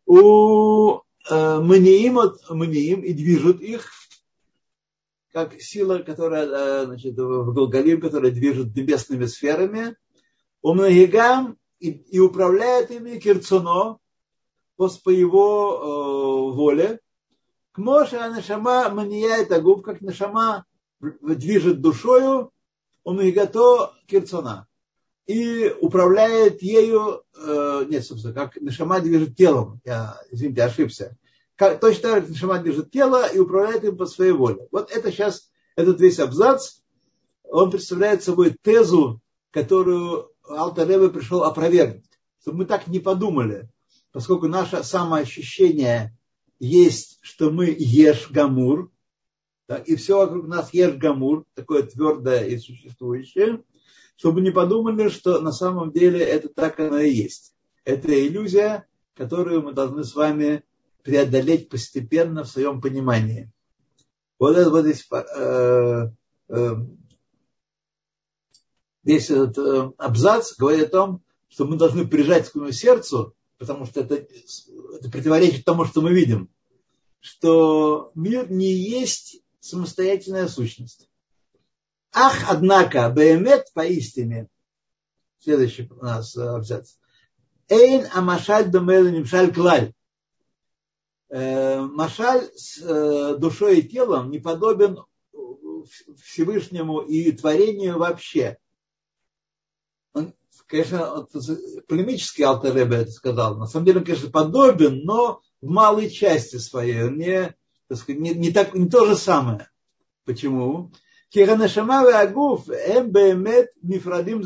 У 0.06 1.02
Э, 1.30 1.60
маниим, 1.60 2.18
маниим 2.50 3.00
и 3.00 3.12
движут 3.12 3.60
их, 3.60 3.92
как 5.32 5.60
сила, 5.60 5.98
которая 5.98 6.46
э, 6.46 6.84
значит, 6.86 7.16
в 7.16 7.52
Голгалим, 7.52 8.00
которая 8.00 8.30
движет 8.30 8.74
небесными 8.76 9.26
сферами, 9.26 9.96
у 10.62 10.74
Мнагигам 10.74 11.58
и, 11.78 11.90
и 11.90 12.18
управляет 12.18 12.90
ими 12.90 13.18
Кирцуно 13.18 13.98
по, 14.76 15.10
его 15.10 16.52
э, 16.52 16.56
воле. 16.56 17.00
К 17.72 17.78
Моше 17.78 18.16
Анашама 18.16 18.90
манияет 18.90 19.50
агуб, 19.52 19.82
как 19.82 20.00
Нашама 20.00 20.66
движет 21.00 21.80
душою, 21.80 22.52
у 23.04 23.12
Мнагигато 23.12 23.92
Кирцуна 24.06 24.68
и 25.26 25.74
управляет 25.80 26.62
ею, 26.62 27.22
э, 27.36 27.84
нет, 27.88 28.04
собственно, 28.04 28.34
как 28.34 28.60
Нашама 28.60 29.00
движет 29.00 29.36
телом, 29.36 29.80
я, 29.84 30.20
извините, 30.30 30.64
ошибся. 30.64 31.16
Точно 31.70 32.02
так 32.02 32.24
же 32.24 32.32
Нашама 32.32 32.58
движет 32.58 32.90
тело 32.90 33.26
и 33.26 33.38
управляет 33.38 33.84
им 33.84 33.96
по 33.96 34.06
своей 34.06 34.32
воле. 34.32 34.66
Вот 34.70 34.90
это 34.90 35.12
сейчас, 35.12 35.50
этот 35.76 36.00
весь 36.00 36.18
абзац, 36.18 36.80
он 37.44 37.70
представляет 37.70 38.22
собой 38.22 38.56
тезу, 38.62 39.20
которую 39.50 40.30
Алтареве 40.42 41.08
пришел 41.08 41.44
опровергнуть. 41.44 42.04
Чтобы 42.40 42.58
мы 42.58 42.64
так 42.64 42.88
не 42.88 42.98
подумали, 42.98 43.68
поскольку 44.10 44.48
наше 44.48 44.82
самоощущение 44.82 46.16
есть, 46.58 47.18
что 47.22 47.50
мы 47.50 47.74
ешь 47.78 48.30
гамур, 48.30 48.90
да, 49.68 49.76
и 49.76 49.94
все 49.94 50.18
вокруг 50.18 50.48
нас 50.48 50.74
ешь 50.74 50.96
гамур, 50.96 51.44
такое 51.54 51.84
твердое 51.84 52.44
и 52.46 52.58
существующее, 52.58 53.62
чтобы 54.16 54.40
не 54.40 54.50
подумали, 54.50 55.08
что 55.08 55.40
на 55.40 55.52
самом 55.52 55.92
деле 55.92 56.20
это 56.20 56.48
так 56.48 56.80
оно 56.80 56.98
и 56.98 57.10
есть. 57.10 57.54
Это 57.84 58.12
иллюзия, 58.12 58.86
которую 59.14 59.62
мы 59.62 59.72
должны 59.72 60.04
с 60.04 60.14
вами 60.14 60.64
преодолеть 61.02 61.68
постепенно 61.68 62.44
в 62.44 62.48
своем 62.48 62.80
понимании. 62.80 63.50
Вот 64.38 64.56
этот 64.56 64.72
вот 64.72 64.84
здесь, 64.84 65.06
э, 65.10 66.10
э, 66.48 66.76
весь 69.04 69.30
этот 69.30 69.58
э, 69.58 69.92
абзац 69.98 70.56
говорит 70.56 70.88
о 70.88 70.90
том, 70.90 71.22
что 71.48 71.64
мы 71.66 71.76
должны 71.76 72.06
прижать 72.06 72.48
к 72.48 72.52
своему 72.52 72.72
сердцу, 72.72 73.34
потому 73.58 73.86
что 73.86 74.00
это, 74.00 74.14
это 74.14 75.10
противоречит 75.10 75.64
тому, 75.64 75.84
что 75.84 76.00
мы 76.00 76.12
видим, 76.12 76.48
что 77.20 78.10
мир 78.14 78.50
не 78.50 78.72
есть 78.72 79.42
самостоятельная 79.60 80.48
сущность. 80.48 81.08
Ах, 82.12 82.46
однако, 82.48 83.08
Беемет 83.10 83.72
поистине, 83.72 84.48
следующий 85.38 85.88
у 85.90 86.04
нас 86.04 86.36
э, 86.36 86.42
абзац. 86.42 86.94
Эйн 87.68 88.06
амашаль 88.12 88.70
домел 88.70 89.08
нимшаль 89.08 89.52
клаль. 89.52 89.94
Э, 91.32 91.80
Машаль 91.80 92.50
с 92.54 92.78
э, 92.82 93.36
душой 93.38 93.78
и 93.78 93.88
телом 93.88 94.30
не 94.30 94.38
подобен 94.38 94.98
Всевышнему 96.22 97.00
и 97.00 97.32
творению 97.32 97.98
вообще. 97.98 98.58
Он, 100.12 100.34
конечно, 100.66 101.26
полемический 101.88 102.44
Алтаребе 102.44 102.98
это 102.98 103.12
сказал. 103.12 103.56
На 103.56 103.66
самом 103.66 103.86
деле, 103.86 104.00
он, 104.00 104.04
конечно, 104.04 104.30
подобен, 104.30 105.04
но 105.04 105.40
в 105.62 105.70
малой 105.70 106.10
части 106.10 106.56
своей. 106.56 107.08
Не, 107.08 107.56
так 107.88 107.96
сказать, 107.96 108.20
не, 108.20 108.34
не, 108.34 108.50
так, 108.50 108.74
не 108.74 108.90
то 108.90 109.06
же 109.06 109.16
самое. 109.16 109.70
Почему? 110.26 110.92
Киранашамавы 111.30 112.12
Агуф 112.12 112.68
Эмбемет 112.68 113.70
Мифрадим 113.80 114.42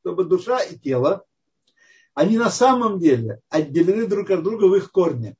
Чтобы 0.00 0.24
душа 0.24 0.60
и 0.60 0.78
тело 0.78 1.26
они 2.18 2.36
на 2.36 2.50
самом 2.50 2.98
деле 2.98 3.40
отделены 3.48 4.06
друг 4.06 4.30
от 4.30 4.42
друга 4.42 4.64
в 4.64 4.74
их 4.74 4.90
корне. 4.90 5.36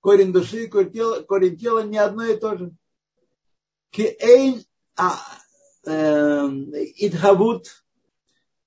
Корень 0.00 0.32
души 0.32 0.64
и 0.64 0.66
корень 0.66 0.92
тела, 0.92 1.22
корень 1.22 1.56
тела 1.56 1.84
не 1.84 1.98
одно 1.98 2.24
и 2.24 2.36
то 2.36 2.56
же. 2.56 2.72
Киэйн 3.90 4.64
идхавут 5.86 7.84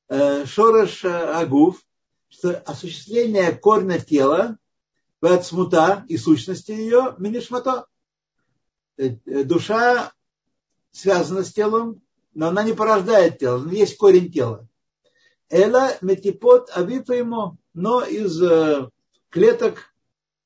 шореш 0.10 1.04
агуф, 1.04 1.84
что 2.30 2.58
осуществление 2.60 3.52
корня 3.52 4.00
тела, 4.00 4.58
от 5.22 5.46
смута 5.46 6.06
и 6.08 6.18
сущности 6.18 6.72
ее, 6.72 7.16
минишмато, 7.18 7.88
Э, 8.98 9.10
душа 9.44 10.12
связана 10.92 11.44
с 11.44 11.54
телом, 11.54 12.02
но 12.34 12.48
она 12.48 12.64
не 12.64 12.74
порождает 12.74 13.40
тело, 13.40 13.60
но 13.60 13.72
есть 13.72 13.98
корень 13.98 14.32
тела. 14.32 14.68
Эла 15.50 15.98
метипот 16.02 16.70
авифа 16.76 17.14
ему, 17.14 17.58
но 17.74 18.04
из 18.04 18.42
э, 18.42 18.90
клеток 19.30 19.94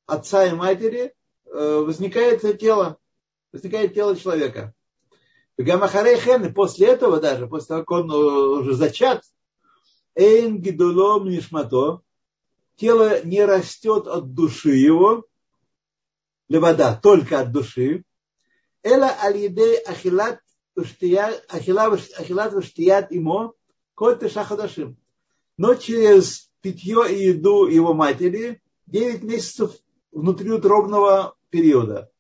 отца 0.06 0.46
и 0.46 0.52
матери 0.54 1.16
э, 1.46 1.78
возникает 1.80 2.42
тело, 2.60 2.98
возникает 3.52 3.96
тело 3.96 4.16
человека. 4.16 4.74
Гамахарейхен, 5.58 6.54
после 6.54 6.88
этого 6.88 7.20
даже, 7.20 7.48
после 7.48 7.68
того, 7.68 7.82
как 7.82 7.92
он 7.92 8.12
уже 8.12 8.76
зачат, 8.76 9.24
Эйн 10.16 10.62
гидулом 10.62 11.30
нишмато. 11.30 12.02
Тело 12.76 13.24
не 13.24 13.44
растет 13.46 14.08
от 14.08 14.34
души 14.34 14.72
его. 14.72 15.26
Левода 16.50 17.00
только 17.02 17.40
от 17.40 17.52
души. 17.52 18.04
Эла 18.84 19.10
алидей 19.22 19.78
ахилат 19.78 20.42
ахилат 20.76 22.54
ваштият 22.54 23.12
имо 23.12 23.54
коль 24.02 24.18
шахадашим. 24.28 24.98
Но 25.58 25.76
через 25.76 26.50
питье 26.62 27.06
и 27.08 27.28
еду 27.28 27.68
его 27.68 27.94
матери 27.94 28.60
9 28.88 29.22
месяцев 29.22 29.78
внутриутробного 30.12 31.36
периода. 31.52 32.12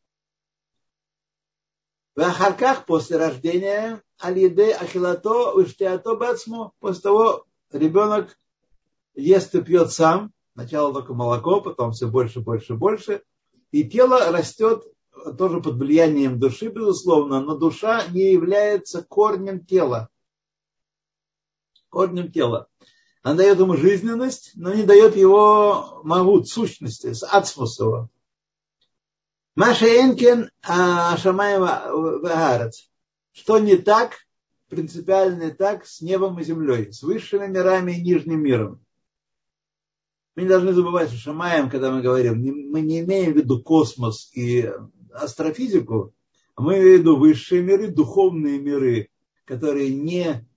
В 2.16 2.22
Ахарках 2.22 2.86
после 2.86 3.18
рождения 3.18 4.04
Алиде 4.20 4.74
Ахилато 4.74 5.54
Уштиато 5.54 6.16
Бацму, 6.16 6.72
после 6.80 7.02
того 7.02 7.46
ребенок 7.72 8.38
ест 9.16 9.56
и 9.56 9.64
пьет 9.64 9.92
сам, 9.92 10.32
сначала 10.54 10.94
только 10.94 11.16
молоко, 11.16 11.62
потом 11.62 11.94
все 11.94 12.06
больше, 12.06 12.42
больше, 12.42 12.76
больше, 12.76 13.24
и 13.72 13.90
тело 13.90 14.32
растет 14.32 14.84
тоже 15.36 15.62
под 15.62 15.78
влиянием 15.78 16.40
души, 16.40 16.68
безусловно, 16.68 17.42
но 17.42 17.58
душа 17.58 18.06
не 18.10 18.34
является 18.34 19.02
корнем 19.04 19.66
тела. 19.66 20.12
Корнем 21.91 22.31
тела. 22.31 22.67
Она 23.21 23.36
дает 23.36 23.60
ему 23.60 23.77
жизненность, 23.77 24.53
но 24.55 24.74
не 24.74 24.83
дает 24.83 25.15
его 25.15 26.01
магут, 26.03 26.48
сущности, 26.48 27.13
с 27.13 27.24
ацмусова. 27.24 28.10
Маша 29.55 29.86
Энкин 29.86 30.50
Шамаева 30.63 31.91
Вагарец. 31.91 32.89
Что 33.33 33.60
не 33.60 33.75
так, 33.75 34.13
принципиально 34.69 35.43
не 35.43 35.51
так 35.51 35.86
с 35.86 36.01
небом 36.01 36.39
и 36.39 36.43
землей, 36.43 36.91
с 36.91 37.03
высшими 37.03 37.45
мирами 37.48 37.91
и 37.91 38.01
нижним 38.01 38.41
миром. 38.41 38.83
Мы 40.36 40.43
не 40.43 40.50
должны 40.50 40.71
забывать, 40.74 41.10
что 41.10 41.17
Шамаем, 41.17 41.69
когда 41.69 41.91
мы 41.91 42.01
говорим, 42.01 42.41
мы 42.71 42.81
не 42.81 43.01
имеем 43.01 43.33
в 43.33 43.36
виду 43.36 43.62
космос 43.62 44.31
и 44.33 44.71
астрофизику, 45.13 46.13
а 46.55 46.62
мы 46.62 46.79
имеем 46.79 46.95
в 46.95 47.00
виду 47.01 47.17
высшие 47.17 47.62
миры, 47.62 47.89
духовные 47.89 48.60
миры, 48.60 49.10
которые 49.45 49.93
не 49.93 50.48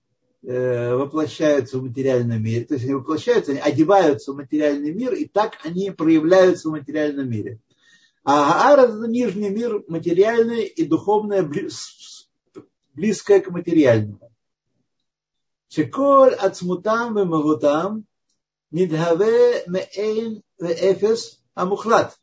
воплощаются 0.45 1.79
в 1.79 1.83
материальном 1.83 2.43
мире. 2.43 2.65
То 2.65 2.75
есть 2.75 2.85
они 2.85 2.93
воплощаются, 2.93 3.51
они 3.51 3.59
одеваются 3.59 4.31
в 4.31 4.35
материальный 4.35 4.93
мир, 4.93 5.13
и 5.13 5.25
так 5.25 5.57
они 5.63 5.91
проявляются 5.91 6.69
в 6.69 6.71
материальном 6.73 7.29
мире. 7.29 7.59
А 8.23 8.71
Аар 8.71 8.89
это 8.89 9.07
нижний 9.07 9.49
мир 9.49 9.83
материальный 9.87 10.63
и 10.63 10.85
духовное 10.85 11.49
близкое 12.93 13.39
к 13.41 13.49
материальному. 13.49 14.31
Шеколь 15.67 16.33
ацмутам 16.33 17.19
и 17.19 17.25
магутам 17.25 18.05
нидхаве 18.71 19.63
меэйн 19.67 20.41
эфес 20.59 21.41
амухлат. 21.53 22.17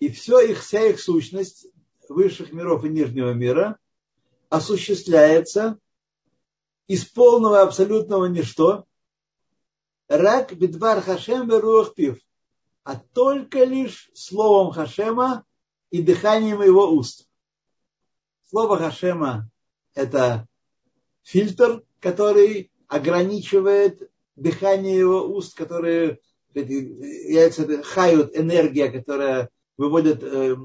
И 0.00 0.10
все 0.10 0.40
их, 0.40 0.60
вся 0.60 0.86
их 0.86 1.00
сущность 1.00 1.68
высших 2.08 2.52
миров 2.52 2.84
и 2.84 2.88
нижнего 2.88 3.32
мира 3.32 3.78
осуществляется 4.50 5.78
из 6.86 7.04
полного 7.04 7.62
абсолютного 7.62 8.26
ничто. 8.26 8.84
Рак 10.08 10.54
бедвар 10.54 11.00
хашем 11.00 11.48
беруах 11.48 11.94
пив 11.94 12.18
а 12.84 12.96
только 12.96 13.64
лишь 13.64 14.10
словом 14.14 14.72
Хашема 14.72 15.44
и 15.90 16.02
дыханием 16.02 16.62
его 16.62 16.90
уст. 16.90 17.28
Слово 18.48 18.76
Хашема– 18.76 19.48
это 19.94 20.46
фильтр, 21.22 21.84
который 22.00 22.72
ограничивает 22.88 24.10
дыхание 24.36 24.98
его 24.98 25.26
уст, 25.26 25.54
которые 25.56 26.18
является 26.54 27.82
хают, 27.82 28.36
энергия, 28.36 28.90
которая 28.90 29.48
выводит 29.76 30.22
э, 30.22 30.56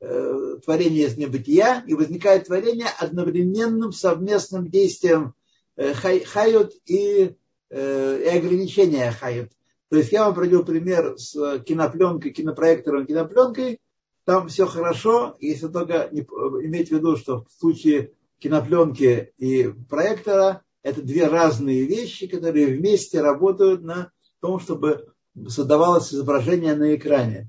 э, 0.00 0.56
творение 0.64 1.06
из 1.06 1.16
небытия, 1.16 1.82
и 1.86 1.94
возникает 1.94 2.46
творение 2.46 2.88
одновременным 2.98 3.92
совместным 3.92 4.68
действием 4.68 5.34
э, 5.80 5.94
хают 6.24 6.74
и, 6.86 7.36
э, 7.70 8.22
и 8.22 8.28
ограничения 8.36 9.10
хают. 9.10 9.50
То 9.88 9.96
есть 9.96 10.12
я 10.12 10.24
вам 10.24 10.34
привел 10.34 10.64
пример 10.64 11.18
с 11.18 11.60
кинопленкой, 11.60 12.32
кинопроектором, 12.32 13.06
кинопленкой. 13.06 13.80
Там 14.24 14.48
все 14.48 14.66
хорошо, 14.66 15.36
если 15.40 15.68
только 15.68 16.08
не, 16.12 16.20
иметь 16.20 16.88
в 16.88 16.92
виду, 16.92 17.16
что 17.16 17.44
в 17.44 17.52
случае 17.58 18.12
кинопленки 18.38 19.32
и 19.38 19.72
проектора 19.88 20.62
это 20.82 21.02
две 21.02 21.26
разные 21.26 21.84
вещи, 21.84 22.26
которые 22.26 22.66
вместе 22.66 23.20
работают 23.20 23.82
на 23.82 24.12
том, 24.40 24.60
чтобы 24.60 25.12
создавалось 25.48 26.12
изображение 26.12 26.74
на 26.74 26.94
экране. 26.94 27.48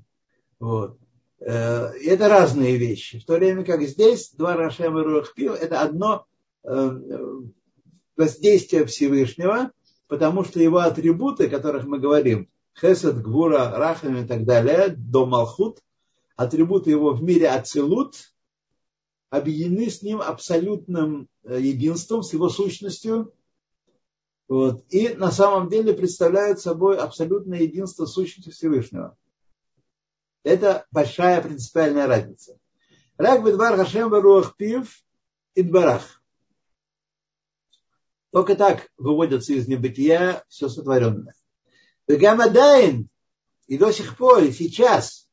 Вот. 0.58 0.98
Э, 1.40 1.90
это 2.02 2.28
разные 2.28 2.76
вещи. 2.76 3.20
В 3.20 3.24
то 3.24 3.34
время 3.34 3.64
как 3.64 3.82
здесь 3.82 4.32
два 4.32 4.56
Рашем 4.56 4.98
и 4.98 5.02
Руахпил 5.02 5.52
это 5.52 5.80
одно 5.80 6.26
э, 6.64 6.90
воздействие 8.16 8.86
Всевышнего– 8.86 9.70
потому 10.12 10.44
что 10.44 10.60
его 10.60 10.80
атрибуты, 10.80 11.46
о 11.46 11.48
которых 11.48 11.86
мы 11.86 11.98
говорим, 11.98 12.50
Хесед, 12.78 13.22
Гвура, 13.22 13.70
Рахам 13.70 14.18
и 14.18 14.26
так 14.26 14.44
далее, 14.44 14.88
до 14.88 15.24
Малхут, 15.24 15.78
атрибуты 16.36 16.90
его 16.90 17.14
в 17.14 17.22
мире 17.22 17.48
Ацилут, 17.48 18.16
объединены 19.30 19.88
с 19.88 20.02
ним 20.02 20.20
абсолютным 20.20 21.28
э, 21.44 21.58
единством, 21.62 22.22
с 22.22 22.34
его 22.34 22.50
сущностью, 22.50 23.32
вот, 24.48 24.84
и 24.90 25.14
на 25.14 25.30
самом 25.30 25.70
деле 25.70 25.94
представляют 25.94 26.60
собой 26.60 26.98
абсолютное 26.98 27.60
единство 27.60 28.04
сущности 28.04 28.50
Всевышнего. 28.50 29.16
Это 30.44 30.84
большая 30.90 31.40
принципиальная 31.40 32.06
разница. 32.06 32.58
Рак 33.16 33.42
бедвар 33.42 33.76
Хашем 33.76 34.10
Баруах 34.10 34.56
Пив 34.56 35.02
Идбарах. 35.54 36.21
Только 38.32 38.56
так 38.56 38.88
выводятся 38.96 39.52
из 39.52 39.68
небытия 39.68 40.42
все 40.48 40.68
сотворенное. 40.68 41.34
Гамадайн 42.08 43.08
и 43.66 43.78
до 43.78 43.92
сих 43.92 44.16
пор, 44.16 44.42
и 44.42 44.52
сейчас, 44.52 45.28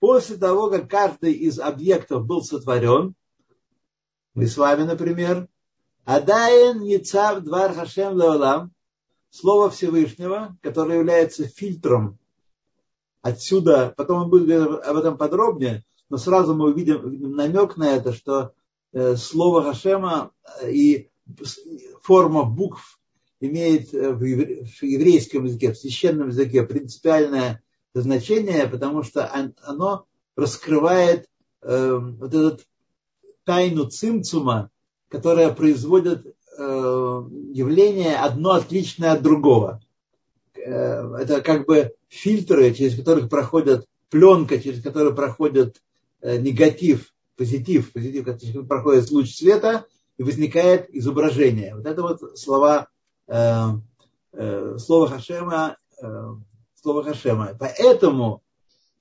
после 0.00 0.36
того, 0.36 0.70
как 0.70 0.90
каждый 0.90 1.34
из 1.34 1.60
объектов 1.60 2.26
был 2.26 2.42
сотворен, 2.42 3.14
мы 4.34 4.46
с 4.46 4.56
вами, 4.56 4.82
например, 4.82 5.46
Адайн 6.04 6.80
Ницав 6.80 7.40
Двар 7.40 7.74
Хашем 7.74 8.18
Леолам, 8.18 8.72
Слово 9.30 9.68
Всевышнего, 9.68 10.56
которое 10.62 10.98
является 10.98 11.46
фильтром 11.46 12.18
отсюда, 13.20 13.92
потом 13.94 14.22
мы 14.22 14.28
будем 14.28 14.80
об 14.82 14.96
этом 14.96 15.18
подробнее, 15.18 15.84
но 16.08 16.16
сразу 16.16 16.54
мы 16.54 16.70
увидим, 16.70 17.34
намек 17.36 17.76
на 17.76 17.90
это, 17.90 18.14
что 18.14 18.54
э, 18.92 19.16
Слово 19.16 19.62
Хашема 19.64 20.30
и 20.66 21.10
форма 22.02 22.44
букв 22.44 22.98
имеет 23.40 23.94
э, 23.94 24.12
в 24.12 24.22
еврейском 24.22 25.44
языке, 25.44 25.72
в 25.72 25.78
священном 25.78 26.28
языке 26.28 26.62
принципиальное 26.62 27.62
значение, 27.94 28.66
потому 28.66 29.02
что 29.02 29.30
оно 29.62 30.06
раскрывает 30.36 31.28
э, 31.62 31.98
вот 31.98 32.34
эту 32.34 32.62
тайну 33.44 33.86
цимцума, 33.86 34.70
которая 35.08 35.52
производит 35.52 36.26
э, 36.26 36.62
явление 36.62 38.16
одно 38.16 38.52
отличное 38.52 39.12
от 39.12 39.22
другого. 39.22 39.82
Это 40.54 41.40
как 41.40 41.66
бы 41.66 41.94
фильтры, 42.08 42.74
через 42.74 42.94
которых 42.94 43.30
проходят 43.30 43.86
пленка, 44.10 44.60
через 44.60 44.82
которую 44.82 45.14
проходит 45.14 45.80
негатив, 46.20 47.14
позитив, 47.36 47.92
позитив, 47.92 48.26
через 48.26 48.40
который 48.40 48.66
проходит 48.66 49.10
луч 49.10 49.34
света– 49.34 49.86
и 50.18 50.22
возникает 50.22 50.90
изображение. 50.90 51.74
Вот 51.74 51.86
это 51.86 52.02
вот 52.02 52.38
слова, 52.38 52.88
э, 53.28 53.66
э, 54.32 54.76
слово 54.78 55.08
Хашема, 55.08 55.78
э, 56.02 56.24
слово 56.74 57.04
Хашема. 57.04 57.56
Поэтому 57.58 58.42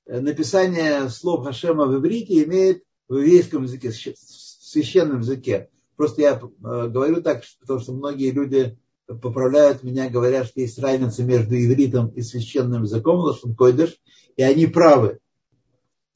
написание 0.05 1.09
слов 1.09 1.43
Хашема 1.43 1.87
в 1.87 1.97
иврите 1.97 2.43
имеет 2.43 2.83
в 3.09 3.17
еврейском 3.17 3.63
языке, 3.63 3.89
в 3.89 3.95
священном 3.95 5.19
языке. 5.19 5.69
Просто 5.95 6.21
я 6.21 6.39
говорю 6.59 7.21
так, 7.23 7.43
потому 7.59 7.79
что 7.79 7.93
многие 7.93 8.29
люди 8.31 8.77
поправляют 9.07 9.83
меня, 9.83 10.09
говорят, 10.09 10.47
что 10.47 10.61
есть 10.61 10.77
разница 10.77 11.23
между 11.23 11.55
ивритом 11.55 12.09
и 12.09 12.21
священным 12.21 12.83
языком, 12.83 13.19
лошен 13.19 13.55
койдыш, 13.55 13.97
и 14.35 14.43
они 14.43 14.67
правы. 14.67 15.19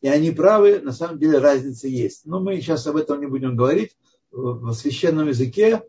И 0.02 0.08
они 0.08 0.32
правы, 0.32 0.80
на 0.80 0.92
самом 0.92 1.18
деле 1.18 1.40
разница 1.40 1.88
есть. 1.88 2.26
Но 2.26 2.40
мы 2.40 2.58
сейчас 2.58 2.86
об 2.86 2.98
этом 2.98 3.20
не 3.20 3.28
будем 3.28 3.56
говорить 3.56 3.96
в 4.32 4.74
священном 4.74 5.28
языке 5.28 5.84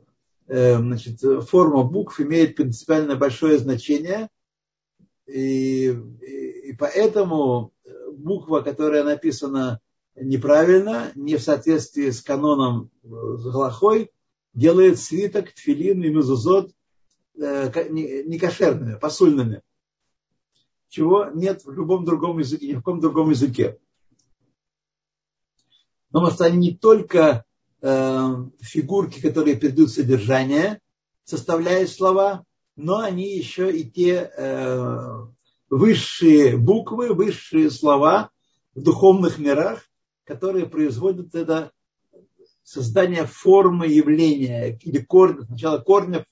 э, 0.48 0.76
значит, 0.76 1.20
форма 1.48 1.84
букв 1.84 2.20
имеет 2.20 2.56
принципиально 2.56 3.16
большое 3.16 3.58
значение, 3.58 4.28
и, 5.26 5.86
и, 5.86 6.70
и 6.70 6.72
поэтому 6.76 7.72
буква, 8.12 8.60
которая 8.60 9.04
написана 9.04 9.80
неправильно, 10.14 11.12
не 11.14 11.36
в 11.36 11.42
соответствии 11.42 12.10
с 12.10 12.20
каноном 12.20 12.90
с 13.02 13.44
Галахой, 13.44 14.10
делает 14.54 14.98
свиток, 14.98 15.52
тфилин 15.52 16.02
и 16.02 16.10
мезузот 16.10 16.72
э, 17.40 17.88
некошерными, 17.90 18.98
посульными. 18.98 19.62
Чего 20.88 21.26
нет 21.32 21.64
в 21.64 21.72
любом 21.72 22.04
другом 22.04 22.38
языке, 22.38 22.68
ни 22.68 22.72
в 22.74 22.78
каком 22.78 23.00
другом 23.00 23.30
языке. 23.30 23.78
Но 26.10 26.30
что 26.30 26.44
они 26.44 26.58
не 26.58 26.76
только 26.76 27.18
э, 27.18 27.42
фигурки, 27.82 29.20
которые 29.20 29.56
передают 29.56 29.90
содержание, 29.90 30.80
составляют 31.24 31.90
слова, 31.90 32.44
но 32.76 32.98
они 32.98 33.36
еще 33.36 33.76
и 33.76 33.88
те 33.88 34.30
э, 34.36 35.26
высшие 35.68 36.56
буквы, 36.56 37.12
высшие 37.12 37.70
слова 37.70 38.30
в 38.74 38.82
духовных 38.82 39.38
мирах, 39.38 39.82
которые 40.24 40.66
производят 40.66 41.34
это 41.34 41.72
создание 42.62 43.26
формы 43.26 43.86
явления 43.88 44.78
или 44.80 45.00
корня, 45.00 45.42
сначала 45.44 45.78
корня 45.78 46.24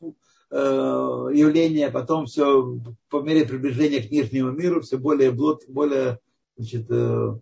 э, 0.51 0.55
явления, 0.55 1.91
потом 1.91 2.27
все 2.27 2.79
по 3.09 3.21
мере 3.21 3.45
приближения 3.45 4.07
к 4.07 4.11
нижнему 4.11 4.53
миру 4.53 4.81
все 4.81 4.97
более, 4.99 5.33
более 5.33 6.21
значит, 6.57 6.91
э, 6.91 7.39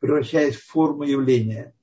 превращаясь 0.00 0.56
в 0.56 0.66
форму 0.66 1.04
явления. 1.04 1.74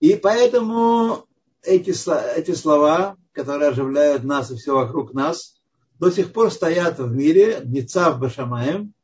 И 0.00 0.16
поэтому 0.16 1.26
эти, 1.62 1.90
эти 2.36 2.54
слова, 2.54 3.16
которые 3.32 3.70
оживляют 3.70 4.24
нас 4.24 4.50
и 4.50 4.56
все 4.56 4.74
вокруг 4.74 5.12
нас, 5.12 5.60
до 5.98 6.10
сих 6.10 6.32
пор 6.32 6.50
стоят 6.50 6.98
в 6.98 7.12
мире, 7.12 7.60
Ницав 7.64 8.18
Башамаем, 8.18 8.94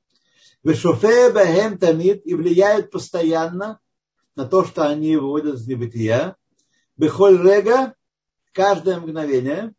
Вешофе 0.65 1.31
Бахем 1.31 1.79
Тамид 1.79 2.23
и 2.25 2.35
влияют 2.35 2.91
постоянно 2.91 3.79
на 4.35 4.47
то, 4.47 4.65
что 4.65 4.89
они 4.89 5.17
выводят 5.17 5.57
из 5.57 5.67
небытия. 5.69 6.37
Бехоль 6.97 7.41
Рега, 7.41 7.95
каждое 8.53 8.99
мгновение, 8.99 9.75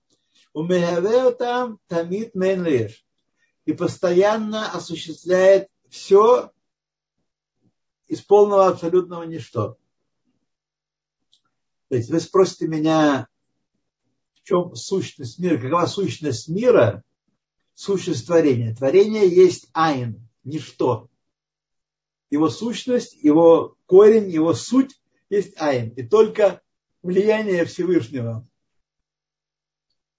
умехавео 0.53 1.31
там 1.31 1.79
Тамид 1.87 2.35
Мейн 2.35 2.89
и 3.65 3.73
постоянно 3.73 4.71
осуществляет 4.71 5.67
все 5.89 6.51
из 8.07 8.21
полного 8.21 8.67
абсолютного 8.67 9.23
ничто. 9.23 9.77
То 11.89 11.95
есть 11.95 12.09
вы 12.09 12.19
спросите 12.19 12.67
меня, 12.67 13.27
в 14.35 14.43
чем 14.43 14.75
сущность 14.75 15.39
мира, 15.39 15.57
какова 15.57 15.85
сущность 15.85 16.49
мира, 16.49 17.03
сущность 17.73 18.25
творения. 18.25 18.75
Творение 18.75 19.27
есть 19.27 19.69
айн, 19.73 20.27
ничто. 20.43 21.09
Его 22.29 22.49
сущность, 22.49 23.13
его 23.23 23.77
корень, 23.85 24.29
его 24.29 24.53
суть 24.53 24.99
есть 25.29 25.53
айн. 25.59 25.89
И 25.91 26.03
только 26.03 26.61
влияние 27.01 27.65
Всевышнего, 27.65 28.45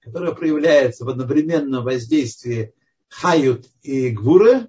которое 0.01 0.35
проявляется 0.35 1.05
в 1.05 1.09
одновременном 1.11 1.85
воздействии 1.85 2.73
хают 3.09 3.67
и 3.83 4.11
гвуры, 4.11 4.69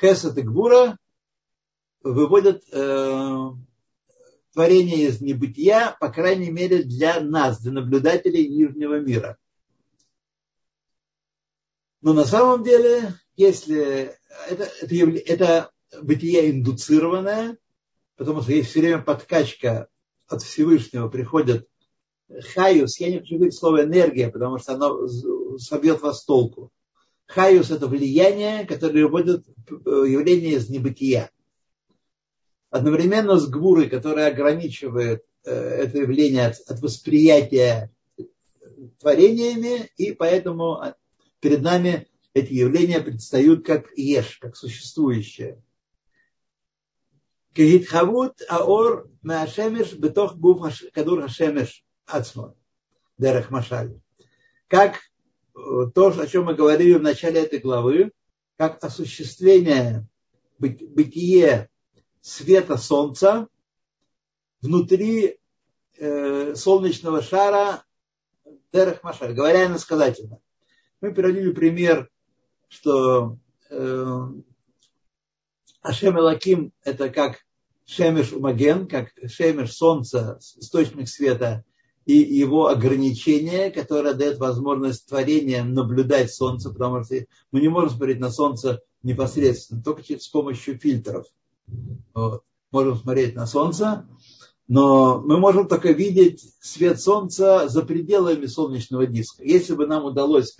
хесед 0.00 0.38
и 0.38 0.42
гвура, 0.42 0.98
выводят 2.02 2.62
э, 2.72 3.50
творение 4.52 5.08
из 5.08 5.20
небытия, 5.20 5.96
по 6.00 6.08
крайней 6.08 6.50
мере 6.50 6.82
для 6.82 7.20
нас, 7.20 7.60
для 7.60 7.72
наблюдателей 7.72 8.48
нижнего 8.48 8.98
мира. 8.98 9.38
Но 12.02 12.12
на 12.12 12.24
самом 12.24 12.64
деле, 12.64 13.14
если 13.36 14.16
это, 14.48 14.64
это, 14.80 15.10
это 15.26 15.70
бытие 16.02 16.50
индуцированное, 16.50 17.58
потому 18.16 18.42
что 18.42 18.52
есть 18.52 18.70
все 18.70 18.80
время 18.80 19.02
подкачка 19.02 19.88
от 20.26 20.42
Всевышнего, 20.42 21.08
приходит 21.08 21.68
хаюс, 22.54 22.98
я 22.98 23.10
не 23.10 23.18
хочу 23.18 23.36
говорить 23.36 23.58
слово 23.58 23.84
энергия, 23.84 24.30
потому 24.30 24.58
что 24.58 24.74
оно 24.74 25.08
собьет 25.58 26.00
вас 26.00 26.24
толку. 26.24 26.72
Хаюс– 27.26 27.70
это 27.72 27.86
влияние, 27.86 28.66
которое 28.66 29.04
выводит 29.04 29.46
э, 29.46 30.04
явление 30.08 30.54
из 30.54 30.68
небытия 30.68 31.30
одновременно 32.70 33.38
с 33.38 33.48
гвурой, 33.48 33.88
которая 33.88 34.28
ограничивает 34.28 35.24
э, 35.44 35.52
это 35.52 35.98
явление 35.98 36.46
от, 36.46 36.60
от 36.68 36.80
восприятия 36.80 37.92
творениями, 38.98 39.90
и 39.96 40.12
поэтому 40.12 40.94
перед 41.40 41.62
нами 41.62 42.08
эти 42.32 42.52
явления 42.52 43.00
предстают 43.00 43.66
как 43.66 43.90
еш, 43.96 44.38
как 44.38 44.56
существующее. 44.56 45.62
Кегитхавут 47.52 48.40
аор 48.48 49.10
маашемеш 49.22 49.94
бетох 49.94 50.36
гуф 50.36 50.80
кадур 50.94 51.22
хашемеш 51.22 51.84
ацмо. 52.06 52.54
Дерех 53.18 53.50
машаль. 53.50 53.98
Как 54.68 54.94
э, 54.94 55.60
то, 55.92 56.08
о 56.08 56.26
чем 56.28 56.44
мы 56.44 56.54
говорили 56.54 56.94
в 56.94 57.02
начале 57.02 57.42
этой 57.42 57.58
главы, 57.58 58.12
как 58.56 58.82
осуществление 58.84 60.06
бытие 60.58 61.70
света 62.20 62.76
Солнца 62.76 63.48
внутри 64.60 65.38
э, 65.98 66.54
солнечного 66.54 67.22
шара 67.22 67.84
Дерех 68.72 69.02
Машаль, 69.02 69.34
говоря 69.34 69.66
иносказательно. 69.66 70.38
Мы 71.00 71.12
приводили 71.12 71.52
пример, 71.52 72.10
что 72.68 73.38
э, 73.70 74.26
Ашем 75.82 76.18
Элаким 76.18 76.72
это 76.84 77.08
как 77.08 77.38
Шемеш 77.86 78.32
Умаген, 78.32 78.86
как 78.86 79.08
Шемеш 79.26 79.72
Солнца, 79.72 80.38
источник 80.58 81.08
света, 81.08 81.64
и 82.06 82.14
его 82.14 82.68
ограничение, 82.68 83.70
которое 83.70 84.14
дает 84.14 84.38
возможность 84.38 85.06
творениям 85.06 85.74
наблюдать 85.74 86.32
Солнце, 86.32 86.70
потому 86.70 87.04
что 87.04 87.14
мы 87.52 87.60
не 87.60 87.68
можем 87.68 87.90
смотреть 87.90 88.20
на 88.20 88.30
Солнце 88.30 88.82
непосредственно, 89.02 89.82
только 89.82 90.02
с 90.18 90.28
помощью 90.28 90.78
фильтров– 90.78 91.26
можем 92.70 92.96
смотреть 92.96 93.34
на 93.34 93.46
Солнце, 93.46 94.06
но 94.68 95.20
мы 95.20 95.38
можем 95.38 95.66
только 95.66 95.92
видеть 95.92 96.54
свет 96.60 97.00
Солнца 97.00 97.68
за 97.68 97.82
пределами 97.82 98.46
солнечного 98.46 99.06
диска. 99.06 99.42
Если 99.42 99.74
бы 99.74 99.86
нам 99.86 100.04
удалось 100.04 100.56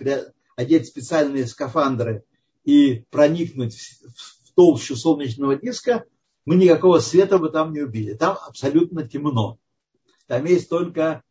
одеть 0.55 0.87
специальные 0.87 1.47
скафандры 1.47 2.25
и 2.65 3.05
проникнуть 3.09 3.75
в 4.15 4.53
толщу 4.53 4.95
солнечного 4.95 5.55
диска, 5.55 6.05
мы 6.45 6.55
никакого 6.55 6.99
света 6.99 7.37
бы 7.37 7.49
там 7.49 7.71
не 7.71 7.81
убили. 7.81 8.13
Там 8.13 8.37
абсолютно 8.45 9.07
темно. 9.07 9.57
Там 10.27 10.45
есть 10.45 10.69
только 10.69 11.23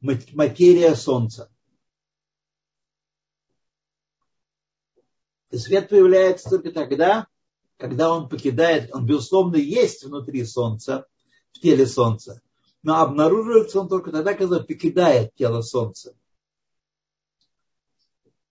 материя 0.00 0.94
Солнца. 0.94 1.50
И 5.50 5.56
свет 5.56 5.88
появляется 5.88 6.50
только 6.50 6.70
тогда, 6.70 7.26
когда 7.78 8.12
он 8.12 8.28
покидает, 8.28 8.90
он, 8.92 9.06
безусловно, 9.06 9.56
есть 9.56 10.04
внутри 10.04 10.44
Солнца, 10.44 11.06
в 11.52 11.60
теле 11.60 11.86
Солнца, 11.86 12.42
но 12.82 13.00
обнаруживается 13.00 13.80
он 13.80 13.88
только 13.88 14.10
тогда, 14.10 14.34
когда 14.34 14.60
покидает 14.60 15.34
тело 15.36 15.62
Солнца. 15.62 16.14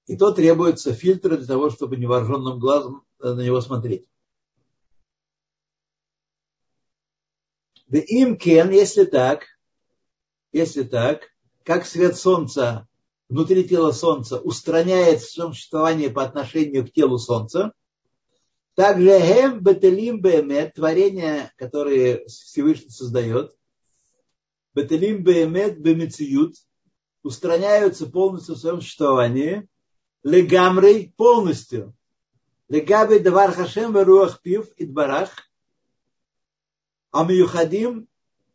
И 0.08 0.16
то 0.16 0.32
требуется 0.32 0.94
фильтры 0.94 1.38
для 1.38 1.46
того, 1.46 1.70
чтобы 1.70 1.98
невооруженным 1.98 2.60
глазом 2.60 3.04
на 3.20 3.44
него 3.44 3.60
смотреть. 3.60 4.08
Да 7.88 8.00
им 8.00 8.38
кен, 8.38 8.72
если 8.72 9.04
так, 9.04 9.46
если 10.54 10.84
так, 10.84 11.24
как 11.64 11.86
свет 11.86 12.16
Солнца 12.18 12.88
внутри 13.28 13.68
тела 13.68 13.92
Солнца 13.92 14.40
устраняет 14.40 15.22
существование 15.22 16.10
по 16.10 16.24
отношению 16.24 16.88
к 16.88 16.94
телу 16.94 17.18
Солнца– 17.18 17.74
также 18.78 19.20
хем 19.20 19.60
бетелим 19.60 20.22
бемет, 20.22 20.76
творения, 20.76 21.52
которые 21.56 22.28
Всевышний 22.28 22.92
создает, 22.92 23.58
бетелим 24.76 25.24
бемет 25.24 25.82
бемециют, 25.82 26.54
устраняются 27.24 28.06
полностью 28.06 28.54
в 28.54 28.60
своем 28.60 28.82
существовании, 28.82 29.68
легамрей 30.22 31.12
полностью. 31.18 31.96
Легаби 32.70 33.18
давар 33.18 33.52
хашем 33.52 33.98
руах 33.98 34.44
пив 34.44 34.72
и 34.78 34.86
дбарах, 34.86 35.32
а 37.10 37.26
миюхадим 37.26 38.08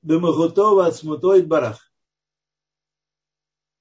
бемахуто 0.02 0.86
ацмуто 0.86 1.34
и 1.34 1.42
дбарах. 1.42 1.92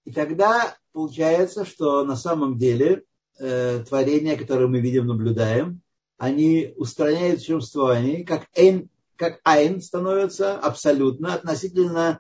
И 0.06 0.12
тогда 0.12 0.76
получается, 0.92 1.66
что 1.66 2.04
на 2.04 2.16
самом 2.16 2.58
деле 2.58 3.06
э, 3.38 3.84
творения, 3.84 4.36
которые 4.36 4.70
мы 4.70 4.80
видим, 4.80 5.06
наблюдаем, 5.06 5.84
они 6.22 6.76
устраняют 6.76 7.42
чувствование, 7.42 8.24
как 8.24 8.48
эн, 8.54 8.92
как 9.16 9.40
айн 9.44 9.82
становится 9.82 10.56
абсолютно 10.56 11.34
относительно 11.34 12.20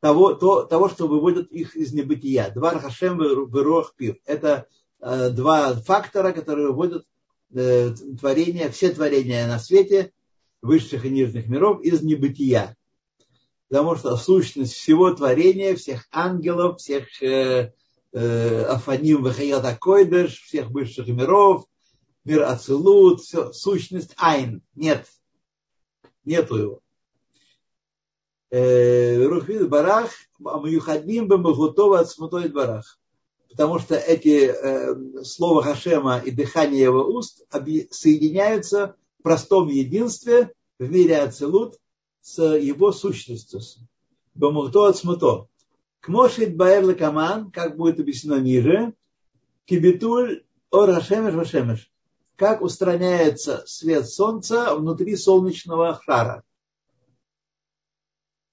того, 0.00 0.32
то, 0.32 0.62
того, 0.62 0.88
что 0.88 1.06
выводит 1.06 1.52
их 1.52 1.76
из 1.76 1.92
небытия. 1.92 2.50
Два 2.54 2.78
хашем 2.78 3.18
вырох 3.18 3.94
пир. 3.94 4.16
Это 4.24 4.68
э, 5.02 5.28
два 5.28 5.74
фактора, 5.74 6.32
которые 6.32 6.68
выводят 6.68 7.04
э, 7.54 7.90
творения, 8.18 8.70
все 8.70 8.88
творения 8.88 9.46
на 9.46 9.58
свете, 9.58 10.12
высших 10.62 11.04
и 11.04 11.10
нижних 11.10 11.46
миров, 11.46 11.82
из 11.82 12.00
небытия. 12.00 12.74
Потому 13.68 13.96
что 13.96 14.16
сущность 14.16 14.72
всего 14.72 15.12
творения, 15.12 15.76
всех 15.76 16.08
ангелов, 16.10 16.78
всех 16.78 17.22
э, 17.22 17.74
э, 18.14 18.62
Афаним 18.64 19.22
Вахаят 19.22 19.78
Койдеш, 19.78 20.40
всех 20.40 20.70
высших 20.70 21.06
миров, 21.08 21.66
мир 22.24 22.44
Ацелут, 22.44 23.20
все, 23.20 23.52
сущность 23.52 24.14
Айн. 24.16 24.62
Нет. 24.74 25.06
Нету 26.24 26.56
его. 26.56 26.80
Э, 28.50 29.24
Рухвид 29.24 29.68
Барах, 29.68 30.10
Амаюхадим 30.44 31.26
Бамахутова 31.26 32.00
от 32.00 32.10
Смутой 32.10 32.48
Барах. 32.48 32.98
Потому 33.48 33.78
что 33.78 33.96
эти 33.96 34.46
э, 34.46 35.24
слова 35.24 35.62
Хашема 35.62 36.18
и 36.18 36.30
дыхание 36.30 36.82
его 36.82 37.04
уст 37.04 37.46
соединяются 37.90 38.96
в 39.18 39.22
простом 39.22 39.68
единстве 39.68 40.52
в 40.78 40.90
мире 40.90 41.18
Ацелут 41.18 41.78
с 42.20 42.42
его 42.42 42.92
сущностью. 42.92 43.60
Бамухто 44.34 44.86
от 44.86 44.96
Смуто. 44.96 45.48
Кмошит 46.00 46.56
Баэр 46.56 46.88
Лекаман, 46.88 47.50
как 47.50 47.76
будет 47.76 48.00
объяснено 48.00 48.40
ниже, 48.40 48.94
Кибитуль 49.66 50.44
Ор 50.70 50.92
Хашемеш 50.92 51.34
Вашемеш. 51.34 51.91
Как 52.36 52.62
устраняется 52.62 53.62
свет 53.66 54.08
солнца 54.08 54.74
внутри 54.74 55.16
солнечного 55.16 56.00
шара 56.04 56.44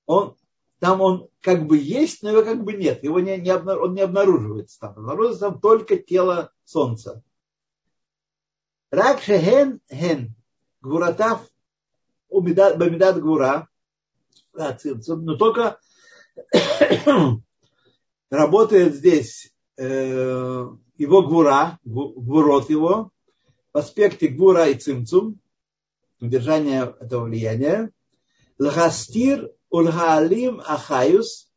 он, 0.10 0.36
там 0.80 1.02
он 1.02 1.30
как 1.40 1.68
бы 1.68 1.78
есть, 1.78 2.24
но 2.24 2.32
его 2.32 2.42
как 2.42 2.64
бы 2.64 2.74
нет. 2.74 3.04
Его 3.04 3.20
не, 3.20 3.38
не 3.38 3.52
обнар, 3.52 3.78
он 3.80 3.94
не 3.94 4.02
обнаруживается 4.02 4.80
там. 4.80 4.94
Обнаруживается 4.94 5.42
там 5.42 5.60
только 5.62 5.98
тело 5.98 6.52
Солнца. 6.66 7.22
Рак 8.90 9.22
шехен 9.22 9.82
хен. 9.88 10.34
Гвуратав 10.82 11.48
бамидат 12.32 13.22
гвура. 13.22 13.68
Но 14.54 15.36
только 15.36 15.80
работает 18.32 18.96
здесь 18.96 19.54
э, 19.78 20.68
его 20.98 21.22
гвура, 21.22 21.78
гвурот 21.84 22.72
его, 22.72 23.12
в 23.74 23.78
аспекте 23.78 24.28
гвура 24.28 24.68
и 24.68 24.76
цимцум, 24.76 25.40
удержание 26.20 26.96
этого 27.00 27.26
влияния. 27.26 27.92
Лхастир 28.58 29.52
Ульгаалим 29.70 30.62
Ахаюс, 30.66 31.50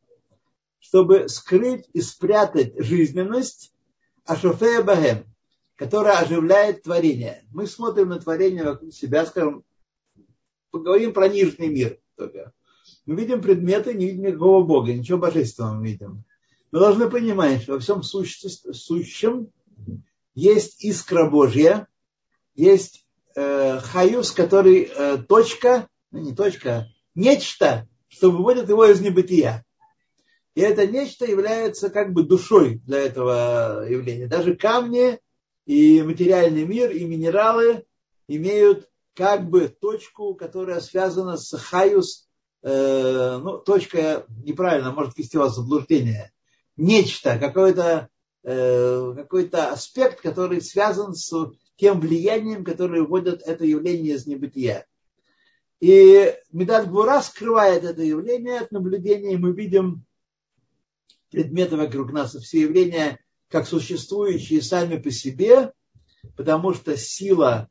чтобы 0.79 1.27
скрыть 1.27 1.89
и 1.93 2.01
спрятать 2.01 2.73
жизненность 2.77 3.73
Ашофея 4.25 4.83
Бахем, 4.83 5.25
которая 5.75 6.19
оживляет 6.19 6.83
творение. 6.83 7.43
Мы 7.51 7.67
смотрим 7.67 8.09
на 8.09 8.19
творение 8.19 8.63
вокруг 8.63 8.93
себя, 8.93 9.25
скажем, 9.25 9.63
поговорим 10.71 11.13
про 11.13 11.27
нижний 11.27 11.67
мир 11.67 11.99
только. 12.15 12.53
Мы 13.05 13.15
видим 13.15 13.41
предметы, 13.41 13.93
не 13.93 14.07
видим 14.07 14.23
никакого 14.27 14.63
Бога, 14.63 14.93
ничего 14.93 15.17
божественного 15.17 15.73
мы 15.75 15.87
видим. 15.87 16.23
Мы 16.71 16.79
должны 16.79 17.09
понимать, 17.09 17.63
что 17.63 17.73
во 17.73 17.79
всем 17.79 18.01
сущем 18.01 19.49
есть 20.35 20.83
искра 20.83 21.29
Божья, 21.29 21.87
есть 22.55 23.05
э, 23.35 23.79
хаюс, 23.79 24.31
который 24.31 24.83
э, 24.83 25.17
точка, 25.17 25.87
ну 26.11 26.19
не 26.19 26.35
точка, 26.35 26.87
нечто, 27.15 27.87
что 28.07 28.31
выводит 28.31 28.69
его 28.69 28.85
из 28.85 29.01
небытия. 29.01 29.65
И 30.55 30.61
это 30.61 30.85
нечто 30.85 31.25
является 31.25 31.89
как 31.89 32.13
бы 32.13 32.23
душой 32.23 32.81
для 32.85 32.99
этого 32.99 33.87
явления. 33.89 34.27
Даже 34.27 34.55
камни 34.55 35.19
и 35.65 36.01
материальный 36.03 36.65
мир, 36.65 36.91
и 36.91 37.03
минералы 37.05 37.85
имеют 38.27 38.87
как 39.15 39.49
бы 39.49 39.67
точку, 39.67 40.35
которая 40.35 40.79
связана 40.79 41.37
с 41.37 41.57
хаюс, 41.57 42.27
э, 42.61 43.39
ну, 43.41 43.57
точка 43.59 44.25
неправильно, 44.43 44.91
может 44.91 45.17
вести 45.17 45.37
вас 45.37 45.53
в 45.53 45.55
заблуждение. 45.55 46.31
Нечто, 46.77 47.37
какой-то 47.39 48.09
э, 48.43 49.13
какой-то 49.15 49.71
аспект, 49.71 50.21
который 50.21 50.61
связан 50.61 51.15
с 51.15 51.31
тем 51.75 51.99
влиянием, 51.99 52.63
которое 52.63 53.03
вводит 53.03 53.41
это 53.41 53.65
явление 53.65 54.15
из 54.15 54.27
небытия. 54.27 54.85
И 55.79 56.33
Медат 56.51 56.87
Гвура 56.87 57.21
скрывает 57.21 57.83
это 57.83 58.01
явление 58.01 58.59
от 58.59 58.71
наблюдения, 58.71 59.33
и 59.33 59.37
мы 59.37 59.51
видим 59.51 60.05
предметы 61.29 61.75
вокруг 61.75 62.11
нас, 62.11 62.35
все 62.35 62.61
явления 62.61 63.19
как 63.49 63.67
существующие 63.67 64.61
сами 64.61 64.97
по 64.97 65.11
себе, 65.11 65.73
потому 66.35 66.73
что 66.73 66.95
сила, 66.95 67.69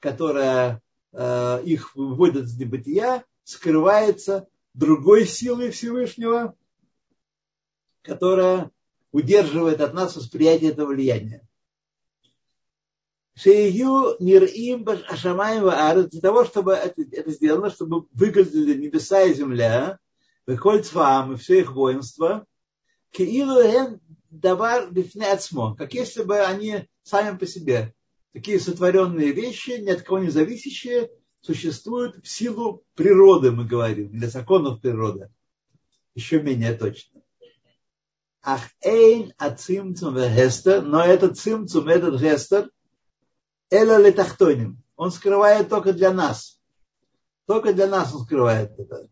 которая 0.00 0.82
э, 1.12 1.62
их 1.64 1.94
выводит 1.94 2.44
из 2.44 2.58
небытия, 2.58 3.24
скрывается 3.44 4.48
другой 4.74 5.26
силой 5.26 5.70
Всевышнего, 5.70 6.56
которая 8.02 8.70
удерживает 9.12 9.80
от 9.80 9.94
нас 9.94 10.16
восприятие 10.16 10.70
этого 10.70 10.88
влияния. 10.88 11.46
Шею 13.34 14.16
нирим 14.20 14.86
ашамаем 15.08 15.64
ваарет, 15.64 16.10
для 16.10 16.20
того, 16.20 16.44
чтобы 16.44 16.72
это, 16.72 17.02
это 17.12 17.30
сделано, 17.30 17.70
чтобы 17.70 18.06
выглядели 18.12 18.74
небеса 18.74 19.22
и 19.22 19.32
земля, 19.32 19.98
выходит 20.46 20.86
цвам 20.86 21.32
и 21.32 21.36
все 21.36 21.60
их 21.60 21.72
воинство, 21.72 22.46
киилу 23.10 24.00
давар 24.30 24.90
бифне 24.90 25.32
ацмо, 25.32 25.74
как 25.76 25.94
если 25.94 26.24
бы 26.24 26.40
они 26.40 26.86
сами 27.02 27.36
по 27.38 27.46
себе, 27.46 27.94
такие 28.32 28.60
сотворенные 28.60 29.32
вещи, 29.32 29.80
ни 29.80 29.90
от 29.90 30.02
кого 30.02 30.18
не 30.18 30.28
зависящие, 30.28 31.10
существуют 31.40 32.22
в 32.22 32.28
силу 32.28 32.84
природы, 32.94 33.50
мы 33.50 33.64
говорим, 33.64 34.10
для 34.10 34.28
законов 34.28 34.80
природы. 34.80 35.30
Еще 36.14 36.40
менее 36.42 36.74
точно. 36.74 37.22
Ах 38.42 38.62
эйн 38.82 39.32
ацимцум 39.38 40.16
вехестер, 40.16 40.82
но 40.82 41.02
этот 41.02 41.38
цимцум, 41.38 41.88
этот 41.88 42.20
гестер– 42.20 42.70
Эла 43.72 43.96
летахтоним. 43.96 44.82
Он 44.96 45.10
скрывает 45.10 45.70
только 45.70 45.94
для 45.94 46.12
нас. 46.12 46.60
Только 47.46 47.72
для 47.72 47.86
нас 47.86 48.14
он 48.14 48.24
скрывает 48.24 48.78
это. 48.78 49.08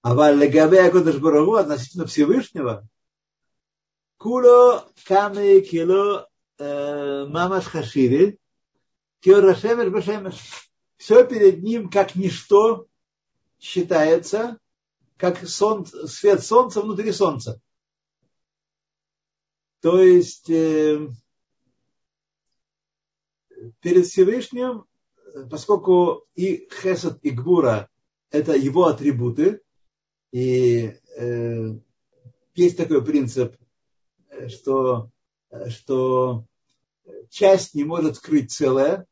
А 0.00 0.14
валлегаве 0.14 0.80
Акодыш 0.80 1.18
Барагу 1.18 1.56
относительно 1.56 2.06
Всевышнего, 2.06 2.88
куло 4.16 4.88
каме 5.04 5.60
кило 5.60 6.26
э, 6.58 7.26
мамаш 7.26 7.66
хашири, 7.66 8.38
киорашемеш 9.20 9.90
башемеш. 9.90 10.70
Все 10.96 11.22
перед 11.26 11.62
ним 11.62 11.90
как 11.90 12.14
ничто 12.14 12.86
считается, 13.60 14.58
как 15.18 15.46
солнце, 15.46 16.06
свет 16.06 16.42
солнца 16.42 16.80
внутри 16.80 17.12
солнца. 17.12 17.60
То 19.82 20.00
есть 20.00 20.48
э, 20.48 21.06
перед 23.80 24.06
Всевышним, 24.06 24.84
поскольку 25.50 26.26
и 26.34 26.68
Хесед, 26.82 27.18
и 27.22 27.30
Гвура– 27.30 27.88
это 28.30 28.54
его 28.56 28.86
атрибуты, 28.86 29.60
и 30.32 30.94
э, 31.16 31.74
есть 32.54 32.76
такой 32.76 33.04
принцип, 33.04 33.56
что, 34.48 35.10
что 35.68 36.44
часть 37.30 37.74
не 37.74 37.84
может 37.84 38.16
скрыть 38.16 38.50
целое, 38.50 39.06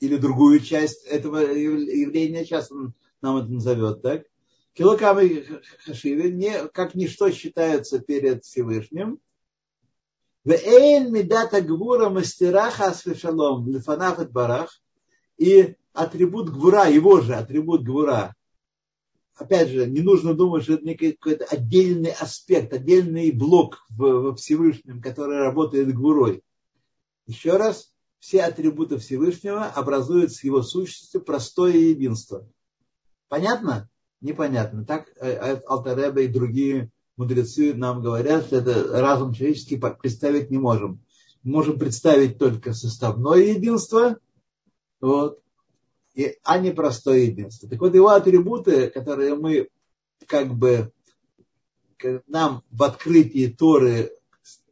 или 0.00 0.16
другую 0.16 0.60
часть 0.60 1.04
этого 1.04 1.38
явления, 1.38 2.44
сейчас 2.44 2.70
он 2.70 2.94
нам 3.22 3.38
это 3.38 3.48
назовет, 3.48 4.02
так? 4.02 4.26
Килокамы 4.74 5.62
хашивы 5.84 6.30
не, 6.30 6.68
как 6.68 6.94
ничто 6.94 7.30
считаются 7.30 7.98
перед 7.98 8.44
Всевышним, 8.44 9.20
Вейн 10.46 11.12
медата 11.12 11.60
гвура 11.60 12.08
мастераха 12.08 12.86
асвешалом 12.86 13.68
лифанафет 13.68 14.30
барах. 14.30 14.80
И 15.38 15.74
атрибут 15.92 16.50
гвура, 16.50 16.88
его 16.88 17.20
же 17.20 17.34
атрибут 17.34 17.82
гвура. 17.82 18.34
Опять 19.34 19.68
же, 19.68 19.86
не 19.86 20.00
нужно 20.00 20.34
думать, 20.34 20.62
что 20.62 20.74
это 20.74 20.94
какой-то 20.94 21.44
отдельный 21.46 22.12
аспект, 22.12 22.72
отдельный 22.72 23.32
блок 23.32 23.84
в, 23.90 24.36
Всевышнем, 24.36 25.02
который 25.02 25.38
работает 25.38 25.92
гвурой. 25.92 26.42
Еще 27.26 27.56
раз, 27.56 27.92
все 28.20 28.44
атрибуты 28.44 28.98
Всевышнего 28.98 29.64
образуют 29.66 30.32
с 30.32 30.44
его 30.44 30.62
сущностью 30.62 31.20
простое 31.20 31.72
единство. 31.72 32.48
Понятно? 33.28 33.90
Непонятно. 34.20 34.84
Так 34.86 35.08
э, 35.16 35.28
э, 35.28 35.60
Алтареба 35.66 36.20
и 36.20 36.28
другие 36.28 36.90
мудрецы 37.16 37.74
нам 37.74 38.02
говорят, 38.02 38.46
что 38.46 38.58
это 38.58 39.00
разум 39.00 39.32
человеческий 39.32 39.78
представить 39.78 40.50
не 40.50 40.58
можем. 40.58 41.00
Можем 41.42 41.78
представить 41.78 42.38
только 42.38 42.72
составное 42.72 43.38
единство, 43.38 44.18
вот, 45.00 45.40
и, 46.14 46.36
а 46.42 46.58
не 46.58 46.72
простое 46.72 47.18
единство. 47.18 47.68
Так 47.68 47.80
вот, 47.80 47.94
его 47.94 48.08
атрибуты, 48.08 48.88
которые 48.88 49.36
мы 49.36 49.68
как 50.26 50.54
бы 50.54 50.92
нам 52.26 52.62
в 52.70 52.82
открытии 52.82 53.48
Торы, 53.48 54.12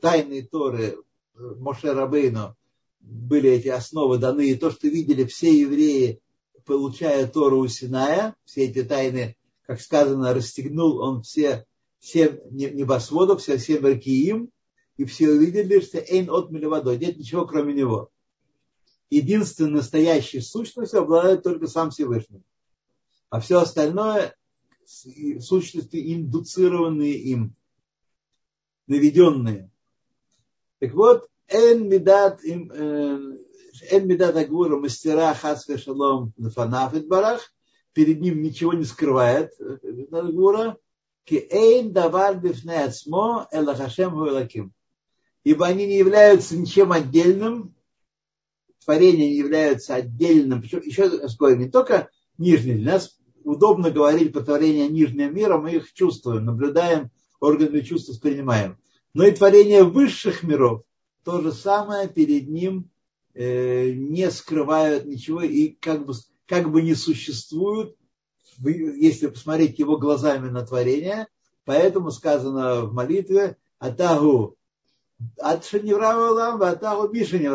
тайной 0.01 0.43
Торы 0.43 0.99
Моше 1.37 1.93
Рабейну 1.93 2.57
были 3.01 3.51
эти 3.51 3.69
основы 3.69 4.19
даны, 4.19 4.51
и 4.51 4.55
то, 4.57 4.71
что 4.71 4.89
видели 4.89 5.25
все 5.25 5.53
евреи, 5.53 6.21
получая 6.65 7.27
Тору 7.27 7.59
у 7.59 7.69
Синая, 7.69 8.35
все 8.45 8.65
эти 8.65 8.83
тайны, 8.83 9.37
как 9.67 9.81
сказано, 9.81 10.35
расстегнул 10.35 10.99
он 10.99 11.23
все 11.23 11.67
семь 12.05 12.39
небосводов, 12.51 13.41
все 13.41 13.59
семь 13.59 13.83
Ракиим, 13.83 14.51
и 14.99 15.07
все 15.07 15.31
увидели, 15.31 15.81
что 15.81 15.99
эйн 15.99 16.29
от 16.29 16.51
водой, 16.51 16.99
нет 16.99 17.17
ничего 17.17 17.47
кроме 17.47 17.73
него. 17.73 18.11
Единственной 19.09 19.77
настоящей 19.77 20.41
сущностью 20.41 21.01
обладает 21.01 21.43
только 21.43 21.67
сам 21.67 21.91
Всевышний. 21.91 22.43
А 23.31 23.41
все 23.41 23.59
остальное 23.61 24.37
сущности 24.85 26.15
индуцированные 26.15 27.15
им, 27.15 27.55
наведенные. 28.87 29.71
Так 30.81 30.93
вот, 30.93 31.27
эн 31.49 31.89
медат 31.89 32.45
им 32.45 32.71
э, 32.71 33.39
эн 33.91 34.07
медат 34.07 34.37
агура 34.37 34.77
мастера 34.77 35.33
хасве 35.33 35.79
шалом 35.79 36.35
нафанафит 36.37 37.09
барах, 37.09 37.41
перед 37.95 38.21
ним 38.21 38.43
ничего 38.43 38.75
не 38.75 38.85
скрывает 38.85 39.53
агура, 40.13 40.77
ки 41.25 41.47
эйн 41.51 41.93
давар 41.93 42.37
бифне 42.37 42.85
ацмо 42.85 43.49
элахашем. 43.51 44.73
Ибо 45.43 45.67
они 45.67 45.87
не 45.87 45.99
являются 45.99 46.57
ничем 46.57 46.93
отдельным, 46.93 47.75
творения 48.85 49.29
не 49.29 49.37
являются 49.37 49.95
отдельным, 49.95 50.63
еще 50.63 51.09
раз 51.09 51.37
говорю, 51.37 51.57
не 51.57 51.69
только 51.69 52.11
нижний, 52.39 52.75
для 52.75 52.93
нас 52.93 53.19
удобно 53.43 53.91
говорить 53.91 54.33
про 54.33 54.41
творение 54.41 54.89
нижнего 54.89 55.29
мира, 55.31 55.59
мы 55.59 55.73
их 55.73 55.93
чувствуем, 55.93 56.45
наблюдаем, 56.45 57.11
органы 57.41 57.83
чувств 57.83 58.09
воспринимаем. 58.09 58.79
Но 59.13 59.27
и 59.27 59.33
творение 59.33 59.85
высших 59.85 60.43
миров, 60.43 60.83
то 61.25 61.41
же 61.41 61.53
самое 61.53 62.09
перед 62.09 62.49
ним 62.49 62.91
э, 63.35 63.93
не 63.93 64.31
скрывают 64.31 65.05
ничего 65.05 65.43
и 65.43 65.69
как 65.69 66.07
бы, 66.07 66.15
как 66.47 66.71
бы 66.71 66.83
не 66.83 66.95
существуют, 66.95 67.97
если 68.59 69.29
посмотреть 69.29 69.79
его 69.79 69.97
глазами 69.97 70.49
на 70.49 70.67
творение. 70.67 71.29
Поэтому 71.65 72.11
сказано 72.11 72.83
в 72.83 72.93
молитве 72.93 73.57
Атагу 73.79 74.57
не 75.39 75.93
Атагу 76.71 77.13
не 77.13 77.49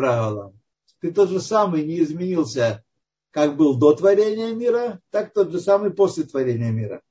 Ты 0.99 1.11
тот 1.11 1.29
же 1.29 1.39
самый 1.39 1.85
не 1.85 2.01
изменился 2.01 2.83
как 3.31 3.57
был 3.57 3.77
до 3.77 3.93
творения 3.93 4.53
мира, 4.53 4.99
так 5.11 5.33
тот 5.33 5.51
же 5.51 5.59
самый 5.59 5.91
после 5.91 6.23
творения 6.23 6.71
мира. 6.71 7.01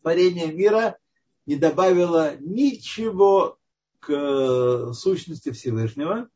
Творение 0.00 0.52
мира 0.52 0.98
не 1.46 1.56
добавило 1.56 2.36
ничего 2.40 3.58
к 4.00 4.92
сущности 4.92 5.52
Всевышнего. 5.52 6.28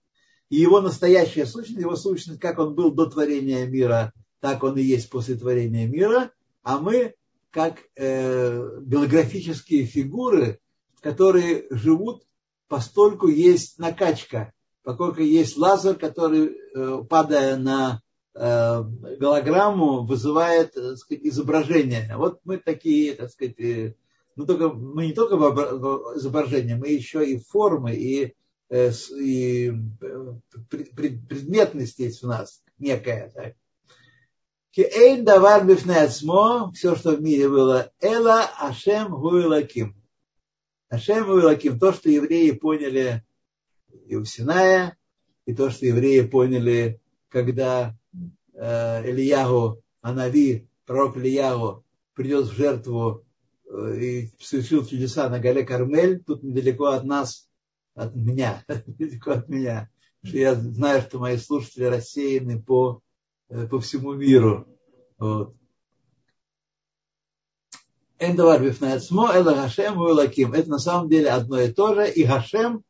И 0.48 0.56
его 0.56 0.80
настоящая 0.80 1.44
сущность, 1.44 1.80
его 1.80 1.96
сущность, 1.96 2.38
как 2.38 2.60
он 2.60 2.76
был 2.76 2.92
до 2.92 3.06
творения 3.06 3.66
мира, 3.66 4.12
так 4.46 4.62
он 4.62 4.78
и 4.78 4.82
есть 4.82 5.10
после 5.10 5.34
творения 5.34 5.88
мира. 5.88 6.30
А 6.62 6.78
мы, 6.78 7.14
как 7.50 7.78
э, 7.96 8.78
голографические 8.80 9.86
фигуры, 9.86 10.60
которые 11.00 11.66
живут, 11.70 12.22
постольку 12.68 13.26
есть 13.26 13.78
накачка, 13.78 14.52
поскольку 14.82 15.20
есть 15.20 15.56
лазер, 15.56 15.96
который, 15.96 16.56
э, 16.74 17.04
падая 17.08 17.56
на 17.56 18.02
Э, 18.38 18.82
голограмму 19.18 20.04
вызывает 20.04 20.74
так 20.74 20.98
сказать, 20.98 21.24
изображение. 21.24 22.16
Вот 22.18 22.40
мы 22.44 22.58
такие, 22.58 23.14
так 23.14 23.30
сказать, 23.30 23.58
э, 23.58 23.94
ну, 24.34 24.44
только, 24.44 24.68
мы 24.68 25.06
не 25.06 25.14
только 25.14 25.38
в 25.38 26.16
изображении, 26.16 26.74
мы 26.74 26.88
еще 26.88 27.24
и 27.24 27.38
формы, 27.38 27.94
и, 27.94 28.34
э, 28.68 28.90
и 29.18 29.72
предметность 30.68 31.98
есть 31.98 32.22
у 32.24 32.26
нас 32.26 32.62
некая. 32.78 33.32
Так. 33.34 33.54
Эйн 34.82 35.24
давар 35.24 35.64
бифнецмо, 35.64 36.72
все, 36.74 36.96
что 36.96 37.12
в 37.16 37.22
мире 37.22 37.48
было, 37.48 37.92
эла 38.00 38.44
ашем 38.58 39.10
гуилаким. 39.10 39.94
Ашем 40.88 41.26
гуилаким, 41.26 41.78
то, 41.78 41.92
что 41.92 42.10
евреи 42.10 42.50
поняли 42.50 43.24
и 44.06 44.16
у 44.16 44.24
Синая, 44.24 44.96
и 45.46 45.54
то, 45.54 45.70
что 45.70 45.86
евреи 45.86 46.20
поняли, 46.22 47.00
когда 47.28 47.96
э, 48.54 49.10
Ильягу, 49.10 49.82
Анави, 50.02 50.68
пророк 50.84 51.16
Ильягу 51.16 51.84
придет 52.14 52.46
в 52.46 52.52
жертву 52.52 53.24
э, 53.68 53.96
и 53.98 54.30
совершил 54.40 54.84
чудеса 54.84 55.28
на 55.28 55.38
горе 55.38 55.64
Кармель, 55.64 56.22
тут 56.22 56.42
недалеко 56.42 56.86
от 56.86 57.04
нас, 57.04 57.48
от 57.94 58.14
меня, 58.14 58.64
недалеко 58.86 59.32
от 59.32 59.48
меня, 59.48 59.90
что 60.22 60.36
я 60.36 60.54
знаю, 60.54 61.02
что 61.02 61.18
мои 61.18 61.36
слушатели 61.36 61.84
рассеяны 61.84 62.62
по, 62.62 63.00
по 63.48 63.80
всему 63.80 64.14
миру. 64.14 64.66
Вот. 65.18 65.54
Эндавар 68.18 68.62
бифнецмо, 68.62 69.32
эла 69.34 69.54
Гашем. 69.54 70.00
Это 70.52 70.68
на 70.70 70.78
самом 70.78 71.08
деле 71.08 71.30
одно 71.30 71.60
и 71.60 71.72
то 71.72 71.94
же. 71.94 72.10
И 72.10 72.24
Гашем 72.24 72.82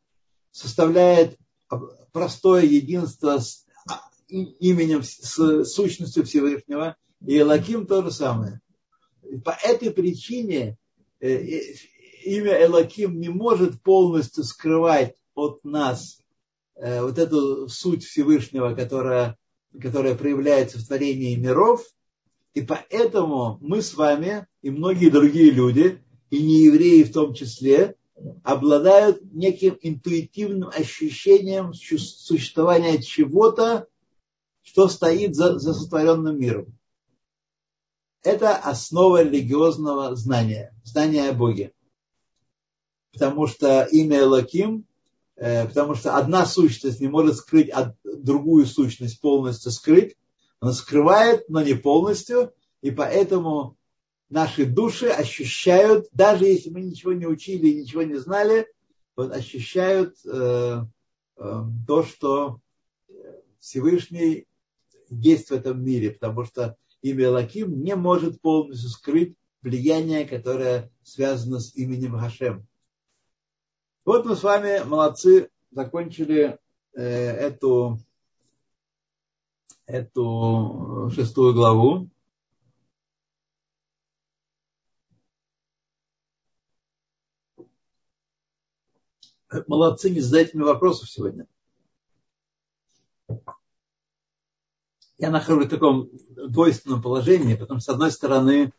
составляет 0.50 1.36
простое 2.12 2.62
единство 2.62 3.38
с 3.38 3.66
именем, 4.28 5.02
с 5.02 5.64
сущностью 5.64 6.24
Всевышнего, 6.24 6.96
и 7.24 7.38
Элаким 7.38 7.86
то 7.86 8.02
же 8.02 8.10
самое. 8.10 8.60
По 9.44 9.56
этой 9.62 9.90
причине 9.90 10.78
э, 11.20 11.28
э, 11.28 11.60
имя 12.24 12.64
Элаким 12.64 13.20
не 13.20 13.28
может 13.28 13.82
полностью 13.82 14.44
скрывать 14.44 15.16
от 15.34 15.64
нас 15.64 16.20
э, 16.76 17.02
вот 17.02 17.18
эту 17.18 17.68
суть 17.68 18.04
Всевышнего, 18.04 18.74
которая, 18.74 19.36
которая 19.80 20.14
проявляется 20.14 20.78
в 20.78 20.86
творении 20.86 21.36
миров. 21.36 21.84
И 22.54 22.62
поэтому 22.62 23.58
мы 23.60 23.82
с 23.82 23.94
вами 23.94 24.46
и 24.62 24.70
многие 24.70 25.10
другие 25.10 25.50
люди, 25.50 26.02
и 26.30 26.42
не 26.42 26.64
евреи 26.64 27.02
в 27.02 27.12
том 27.12 27.34
числе, 27.34 27.96
обладают 28.42 29.20
неким 29.32 29.78
интуитивным 29.80 30.70
ощущением 30.70 31.74
существования 31.74 33.02
чего-то, 33.02 33.88
что 34.62 34.88
стоит 34.88 35.34
за, 35.34 35.58
за 35.58 35.74
сотворенным 35.74 36.38
миром. 36.38 36.76
Это 38.22 38.56
основа 38.56 39.22
религиозного 39.22 40.16
знания, 40.16 40.74
знания 40.82 41.28
о 41.28 41.32
Боге. 41.32 41.72
Потому 43.12 43.46
что 43.46 43.84
имя 43.84 44.18
Элоким, 44.18 44.84
э, 45.36 45.68
потому 45.68 45.94
что 45.94 46.16
одна 46.16 46.44
сущность 46.44 47.00
не 47.00 47.08
может 47.08 47.36
скрыть 47.36 47.70
другую 48.22 48.66
сущность 48.66 49.20
полностью 49.20 49.72
скрыть. 49.72 50.16
Она 50.60 50.72
скрывает, 50.72 51.48
но 51.48 51.62
не 51.62 51.74
полностью. 51.74 52.52
И 52.82 52.90
поэтому 52.90 53.76
наши 54.28 54.64
души 54.66 55.08
ощущают, 55.08 56.06
даже 56.12 56.46
если 56.46 56.70
мы 56.70 56.80
ничего 56.80 57.12
не 57.12 57.26
учили 57.26 57.68
и 57.68 57.82
ничего 57.82 58.02
не 58.02 58.16
знали, 58.16 58.66
вот 59.16 59.32
ощущают 59.32 60.16
э, 60.24 60.82
э, 61.36 61.62
то, 61.86 62.02
что 62.02 62.60
Всевышний 63.58 64.46
есть 65.10 65.50
в 65.50 65.52
этом 65.52 65.82
мире, 65.82 66.12
потому 66.12 66.44
что 66.44 66.76
имя 67.02 67.30
Лаким 67.30 67.82
не 67.82 67.94
может 67.94 68.40
полностью 68.40 68.90
скрыть 68.90 69.36
влияние, 69.62 70.24
которое 70.24 70.90
связано 71.02 71.60
с 71.60 71.74
именем 71.74 72.18
Хашем. 72.18 72.66
Вот 74.04 74.24
мы 74.24 74.36
с 74.36 74.42
вами, 74.42 74.84
молодцы, 74.84 75.50
закончили 75.72 76.58
э, 76.94 77.02
эту, 77.02 77.98
эту 79.86 81.10
шестую 81.14 81.54
главу. 81.54 82.08
Молодцы, 89.66 90.10
не 90.10 90.20
задайте 90.20 90.56
мне 90.56 90.64
вопросов 90.66 91.08
сегодня. 91.08 91.46
я 95.18 95.30
нахожусь 95.30 95.66
в 95.66 95.70
таком 95.70 96.10
двойственном 96.36 97.02
положении, 97.02 97.54
потому 97.54 97.80
что, 97.80 97.92
с 97.92 97.94
одной 97.94 98.10
стороны, 98.10 98.72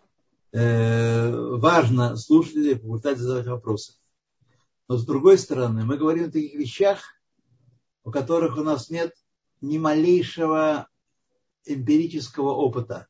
э, 0.51 1.31
важно 1.31 2.15
слушать 2.15 2.55
и 2.55 2.75
попытаться 2.75 3.23
задавать 3.23 3.47
вопросы. 3.47 3.93
Но 4.87 4.97
с 4.97 5.05
другой 5.05 5.37
стороны, 5.37 5.83
мы 5.83 5.97
говорим 5.97 6.25
о 6.25 6.31
таких 6.31 6.53
вещах, 6.53 6.99
у 8.03 8.11
которых 8.11 8.57
у 8.57 8.61
нас 8.61 8.89
нет 8.89 9.13
ни 9.61 9.77
малейшего 9.77 10.87
эмпирического 11.67 12.51
опыта. 12.51 13.07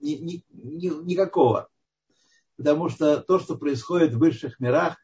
Ни, 0.00 0.14
ни, 0.14 0.44
ни, 0.52 1.04
никакого. 1.04 1.68
Потому 2.56 2.88
что 2.88 3.20
то, 3.20 3.38
что 3.38 3.56
происходит 3.56 4.14
в 4.14 4.18
высших 4.18 4.60
мирах, 4.60 4.96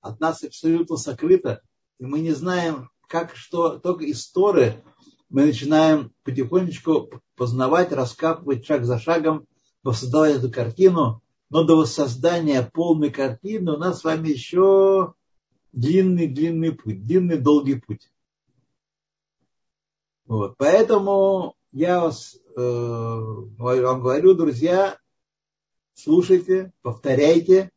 от 0.00 0.20
нас 0.20 0.42
абсолютно 0.42 0.96
сокрыто. 0.96 1.62
И 1.98 2.04
мы 2.04 2.20
не 2.20 2.32
знаем, 2.32 2.90
как 3.08 3.34
что, 3.34 3.78
только 3.78 4.04
из 4.04 4.30
Торы 4.30 4.82
мы 5.28 5.46
начинаем 5.46 6.12
потихонечку 6.22 7.10
познавать, 7.36 7.92
раскапывать 7.92 8.64
шаг 8.64 8.84
за 8.84 8.98
шагом, 8.98 9.46
воссоздавать 9.82 10.36
эту 10.36 10.50
картину. 10.50 11.22
Но 11.50 11.64
до 11.64 11.76
воссоздания 11.76 12.62
полной 12.62 13.10
картины 13.10 13.72
у 13.72 13.76
нас 13.78 14.00
с 14.00 14.04
вами 14.04 14.28
еще 14.28 15.14
длинный-длинный 15.72 16.72
путь, 16.72 17.06
длинный 17.06 17.38
долгий 17.38 17.76
путь. 17.76 18.10
Вот. 20.26 20.56
Поэтому 20.58 21.56
я 21.72 22.00
вас, 22.00 22.38
э, 22.56 22.60
вам 22.60 24.00
говорю, 24.00 24.34
друзья, 24.34 24.98
слушайте, 25.94 26.72
повторяйте, 26.82 27.70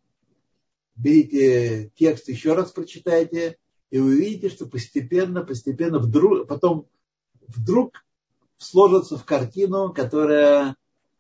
берите 0.96 1.92
текст, 1.96 2.30
еще 2.30 2.54
раз 2.54 2.72
прочитайте, 2.72 3.58
и 3.90 4.00
вы 4.00 4.12
увидите, 4.12 4.50
что 4.50 4.66
постепенно, 4.66 5.44
постепенно, 5.44 6.00
вдруг, 6.00 6.48
потом 6.48 6.88
вдруг 7.48 8.06
сложится 8.58 9.18
в 9.18 9.26
картину, 9.26 9.94
которая, 9.94 10.76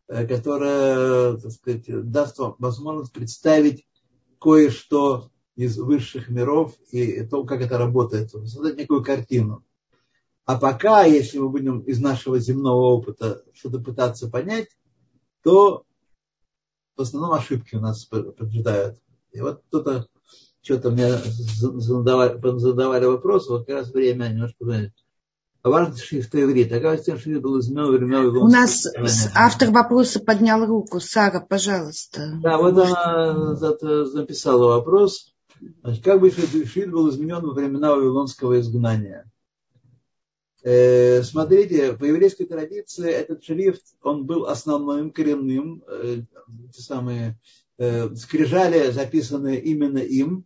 э, 0.07 0.27
которая 0.27 1.37
так 1.37 1.51
сказать, 1.51 1.85
даст 1.87 2.37
вам 2.39 2.55
возможность 2.59 3.11
представить 3.11 3.85
кое-что 4.39 5.29
из 5.55 5.77
высших 5.77 6.29
миров 6.29 6.75
и 6.91 7.23
то, 7.25 7.43
как 7.43 7.61
это 7.61 7.77
работает, 7.77 8.31
создать 8.31 8.77
некую 8.77 9.03
картину. 9.03 9.63
А 10.51 10.57
пока, 10.57 11.05
если 11.05 11.37
мы 11.37 11.47
будем 11.47 11.79
из 11.79 12.01
нашего 12.01 12.37
земного 12.37 12.81
опыта 12.81 13.41
что-то 13.53 13.79
пытаться 13.79 14.29
понять, 14.29 14.67
то 15.43 15.85
в 16.97 17.01
основном 17.01 17.31
ошибки 17.31 17.75
у 17.75 17.79
нас 17.79 18.03
поджидают. 18.03 18.99
И 19.31 19.39
вот 19.39 19.61
кто-то 19.69 20.07
что-то 20.61 20.91
мне 20.91 21.09
задавали, 21.15 22.37
задавали 22.59 23.05
вопрос, 23.05 23.47
вот 23.47 23.65
как 23.65 23.75
раз 23.77 23.91
время 23.91 24.27
немножко 24.27 24.65
понять. 24.65 24.91
Важно 25.63 25.95
шрифта 25.95 26.43
иврит. 26.43 26.69
Оказывается, 26.73 27.17
шрифт 27.17 27.41
был 27.41 27.57
изменен 27.61 27.89
времен 27.89 28.35
У 28.35 28.49
нас 28.49 28.87
автор 29.33 29.71
вопроса 29.71 30.19
поднял 30.19 30.65
руку. 30.65 30.99
Сара, 30.99 31.39
пожалуйста. 31.39 32.39
Да, 32.43 32.57
вот 32.57 32.77
она 32.77 33.55
записала 33.55 34.75
вопрос. 34.75 35.33
Значит, 35.81 36.03
как 36.03 36.19
бы 36.19 36.29
шрифт 36.29 36.91
был 36.91 37.09
изменен 37.09 37.39
во 37.41 37.53
времена 37.53 37.95
Вавилонского 37.95 38.59
изгнания? 38.59 39.31
Э, 40.63 41.23
смотрите, 41.23 41.93
по 41.93 42.03
еврейской 42.05 42.45
традиции 42.45 43.09
этот 43.09 43.43
шрифт, 43.43 43.95
он 44.03 44.25
был 44.25 44.45
основным, 44.45 45.11
коренным. 45.11 45.83
Э, 45.87 46.21
те 46.71 46.81
самые 46.81 47.39
э, 47.79 48.13
скрижали, 48.15 48.91
записанные 48.91 49.59
именно 49.59 49.97
им 49.97 50.45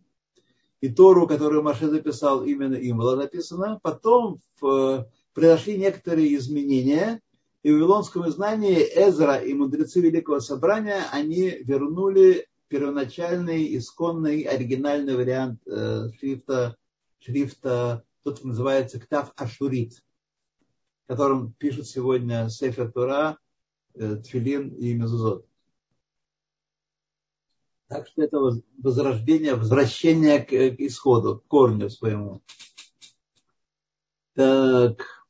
и 0.80 0.88
Тору, 0.88 1.26
которую 1.26 1.62
Маше 1.62 1.88
записал, 1.88 2.44
именно 2.44 2.74
им 2.74 2.98
была 2.98 3.16
написана. 3.16 3.78
Потом 3.82 4.40
произошли 5.32 5.76
некоторые 5.76 6.34
изменения, 6.36 7.20
и 7.62 7.70
в 7.70 7.74
Вавилонском 7.74 8.28
изгнании 8.28 8.78
Эзра 8.78 9.36
и 9.36 9.52
мудрецы 9.52 10.00
Великого 10.00 10.40
Собрания, 10.40 11.04
они 11.12 11.50
вернули 11.64 12.46
первоначальный, 12.68 13.76
исконный, 13.76 14.42
оригинальный 14.42 15.16
вариант 15.16 15.60
шрифта, 16.18 16.76
шрифта, 17.18 18.04
тот 18.22 18.44
называется 18.44 19.00
Ктав 19.00 19.32
Ашурит, 19.36 20.02
которым 21.06 21.52
пишут 21.52 21.86
сегодня 21.86 22.48
Сефер 22.48 22.90
Тура, 22.92 23.38
э, 23.94 24.16
Тфилин 24.16 24.70
и 24.70 24.94
Мезузот. 24.94 25.46
Так 27.88 28.08
что 28.08 28.22
это 28.22 28.38
возрождение, 28.78 29.54
возвращение 29.54 30.40
к, 30.40 30.48
к 30.48 30.80
исходу, 30.80 31.38
к 31.38 31.46
корню 31.46 31.88
своему. 31.88 32.42
Так. 34.34 35.26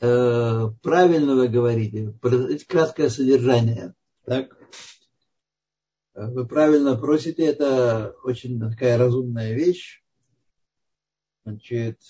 Э, 0.00 0.68
правильно 0.82 1.34
вы 1.34 1.48
говорите. 1.48 2.14
Краткое 2.66 3.10
содержание. 3.10 3.94
Так. 4.24 4.56
Вы 6.14 6.48
правильно 6.48 6.96
просите, 6.96 7.44
это 7.44 8.16
очень 8.24 8.58
такая 8.58 8.98
разумная 8.98 9.52
вещь. 9.52 10.02
Значит, 11.44 12.00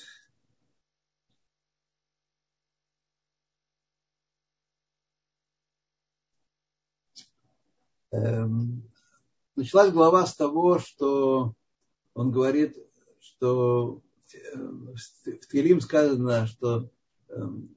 началась 8.10 9.92
глава 9.92 10.26
с 10.26 10.34
того, 10.34 10.78
что 10.78 11.54
он 12.14 12.30
говорит, 12.30 12.76
что 13.20 14.02
в 14.54 15.46
Тилим 15.50 15.80
сказано, 15.80 16.46
что 16.46 16.90
эм, 17.28 17.76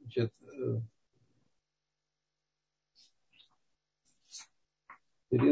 значит, 0.00 0.32
э, 0.42 0.80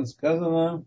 сказано, 0.07 0.87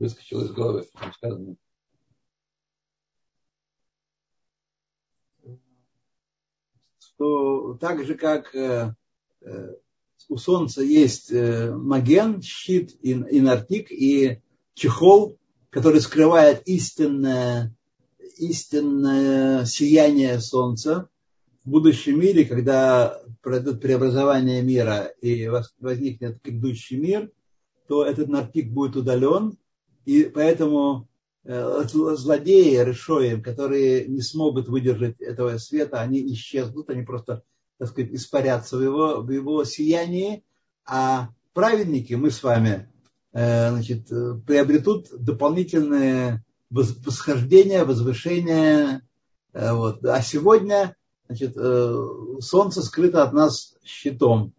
выскочил 0.00 0.40
из 0.42 0.50
головы, 0.50 0.88
там 0.94 1.12
сказано. 1.12 1.56
Что 6.98 7.74
так 7.74 8.04
же, 8.04 8.14
как 8.14 8.54
э, 8.54 8.94
э, 9.42 9.74
у 10.28 10.36
Солнца 10.38 10.82
есть 10.82 11.30
э, 11.30 11.70
маген, 11.70 12.40
щит 12.40 12.96
и, 13.02 13.10
и 13.10 13.40
нартик, 13.40 13.92
и 13.92 14.40
чехол, 14.74 15.38
который 15.68 16.00
скрывает 16.00 16.66
истинное, 16.66 17.76
истинное 18.38 19.66
сияние 19.66 20.40
Солнца 20.40 21.10
в 21.64 21.70
будущем 21.70 22.18
мире, 22.18 22.46
когда 22.46 23.20
пройдет 23.42 23.82
преобразование 23.82 24.62
мира 24.62 25.12
и 25.20 25.46
возникнет 25.78 26.42
грядущий 26.42 26.96
мир, 26.96 27.30
то 27.86 28.04
этот 28.04 28.28
нартик 28.28 28.70
будет 28.70 28.96
удален, 28.96 29.58
и 30.04 30.24
поэтому 30.24 31.08
э, 31.44 31.82
злодеи, 31.86 32.82
решои, 32.84 33.40
которые 33.40 34.06
не 34.06 34.22
смогут 34.22 34.68
выдержать 34.68 35.20
этого 35.20 35.58
света, 35.58 36.00
они 36.00 36.32
исчезнут, 36.32 36.90
они 36.90 37.02
просто, 37.02 37.42
так 37.78 37.88
сказать, 37.88 38.12
испарятся 38.12 38.76
в 38.76 38.82
его, 38.82 39.20
в 39.20 39.30
его 39.30 39.64
сиянии, 39.64 40.44
а 40.86 41.28
праведники, 41.52 42.14
мы 42.14 42.30
с 42.30 42.42
вами, 42.42 42.90
э, 43.32 43.70
значит, 43.70 44.08
приобретут 44.46 45.08
дополнительное 45.12 46.44
восхождение, 46.70 47.84
возвышение. 47.84 49.02
Э, 49.52 49.72
вот. 49.72 50.04
А 50.04 50.22
сегодня 50.22 50.96
значит, 51.26 51.54
солнце 51.54 52.82
скрыто 52.82 53.22
от 53.22 53.32
нас 53.32 53.76
щитом. 53.84 54.52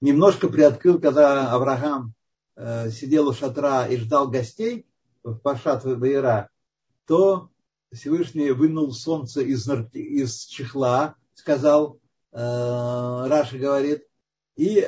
Немножко 0.00 0.48
приоткрыл, 0.48 0.98
когда 0.98 1.52
Авраам 1.52 2.15
Э, 2.15 2.15
сидел 2.56 3.28
у 3.28 3.32
шатра 3.32 3.86
и 3.86 3.96
ждал 3.96 4.28
гостей 4.28 4.86
в 5.22 5.36
Пашат 5.38 5.84
Ваера, 5.84 6.48
то 7.06 7.50
Всевышний 7.92 8.50
вынул 8.50 8.92
солнце 8.92 9.42
из, 9.42 9.68
из 9.92 10.44
чехла, 10.44 11.16
сказал, 11.34 11.98
э, 12.32 12.38
Раша 12.38 13.58
говорит, 13.58 14.04
и 14.56 14.86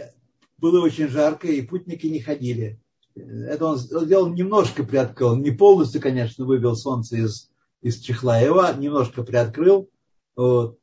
было 0.59 0.85
очень 0.85 1.09
жарко, 1.09 1.49
и 1.49 1.63
путники 1.63 2.07
не 2.07 2.21
ходили. 2.21 2.81
Это 3.15 3.67
он 3.67 3.79
сделал 3.79 4.29
немножко 4.29 4.85
приоткрыл, 4.85 5.37
не 5.37 5.51
полностью, 5.51 6.01
конечно, 6.01 6.45
вывел 6.45 6.77
солнце 6.77 7.17
из, 7.17 7.51
из 7.81 7.99
чехла, 7.99 8.39
его 8.39 8.65
немножко 8.77 9.23
приоткрыл. 9.23 9.91
Вот. 10.37 10.79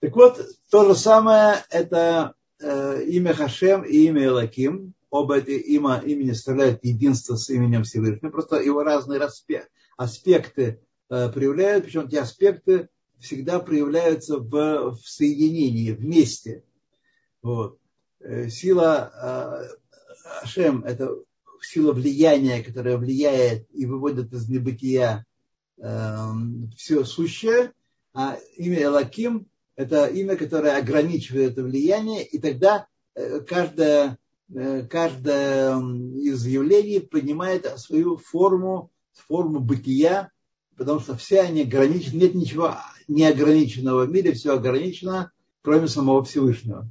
Так 0.00 0.14
вот, 0.14 0.40
то 0.70 0.84
же 0.86 0.94
самое, 0.94 1.64
это 1.70 2.34
э, 2.60 3.04
имя 3.04 3.32
Хашем 3.32 3.84
и 3.84 4.06
имя 4.06 4.26
Элаким 4.26 4.94
оба 5.10 5.38
эти 5.38 5.50
има, 5.50 6.02
имени 6.04 6.32
составляют 6.32 6.84
единство 6.84 7.36
с 7.36 7.48
именем 7.50 7.84
Всевышнего. 7.84 8.30
Просто 8.30 8.56
его 8.56 8.82
разные 8.82 9.20
аспекты 9.96 10.80
э, 11.08 11.28
проявляют, 11.30 11.84
причем 11.84 12.06
эти 12.06 12.16
аспекты 12.16 12.88
всегда 13.18 13.60
проявляются 13.60 14.38
в, 14.38 14.50
в 14.50 15.00
соединении, 15.04 15.92
вместе. 15.92 16.64
Вот. 17.42 17.78
Э, 18.20 18.48
сила 18.48 19.12
э, 19.14 20.42
Ашем– 20.42 20.84
это 20.86 21.14
сила 21.60 21.92
влияния, 21.92 22.62
которая 22.62 22.98
влияет 22.98 23.66
и 23.72 23.86
выводит 23.86 24.32
из 24.32 24.48
небытия 24.48 25.24
э, 25.78 26.28
все 26.76 27.04
сущее, 27.04 27.72
а 28.12 28.38
имя 28.56 28.82
Элаким– 28.82 29.46
это 29.76 30.06
имя, 30.06 30.36
которое 30.36 30.76
ограничивает 30.76 31.52
это 31.52 31.62
влияние, 31.62 32.24
и 32.24 32.38
тогда 32.38 32.86
каждая 33.46 34.18
Э, 34.18 34.25
каждое 34.52 35.76
из 35.78 36.46
явлений 36.46 37.00
принимает 37.00 37.66
свою 37.78 38.16
форму, 38.16 38.90
форму 39.12 39.60
бытия, 39.60 40.30
потому 40.76 41.00
что 41.00 41.16
все 41.16 41.40
они 41.40 41.62
ограничены, 41.62 42.20
нет 42.22 42.34
ничего 42.34 42.76
неограниченного 43.08 44.04
в 44.04 44.10
мире, 44.10 44.32
все 44.32 44.54
ограничено, 44.54 45.32
кроме 45.62 45.88
самого 45.88 46.24
Всевышнего. 46.24 46.88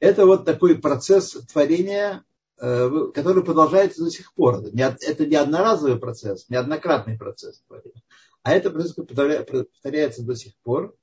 Это 0.00 0.26
вот 0.26 0.44
такой 0.44 0.78
процесс 0.78 1.32
творения, 1.52 2.24
э, 2.60 2.90
который 3.14 3.42
продолжается 3.42 4.04
до 4.04 4.10
сих 4.10 4.32
пор. 4.34 4.62
Это 4.64 5.26
не 5.26 5.36
одноразовый 5.36 5.98
процесс, 5.98 6.48
неоднократный 6.48 7.18
процесс 7.18 7.62
творения, 7.66 8.02
а 8.42 8.54
это 8.54 8.70
процесс 8.70 8.94
повторяется 8.94 10.22
до 10.22 10.36
сих 10.36 10.54
пор. 10.62 10.94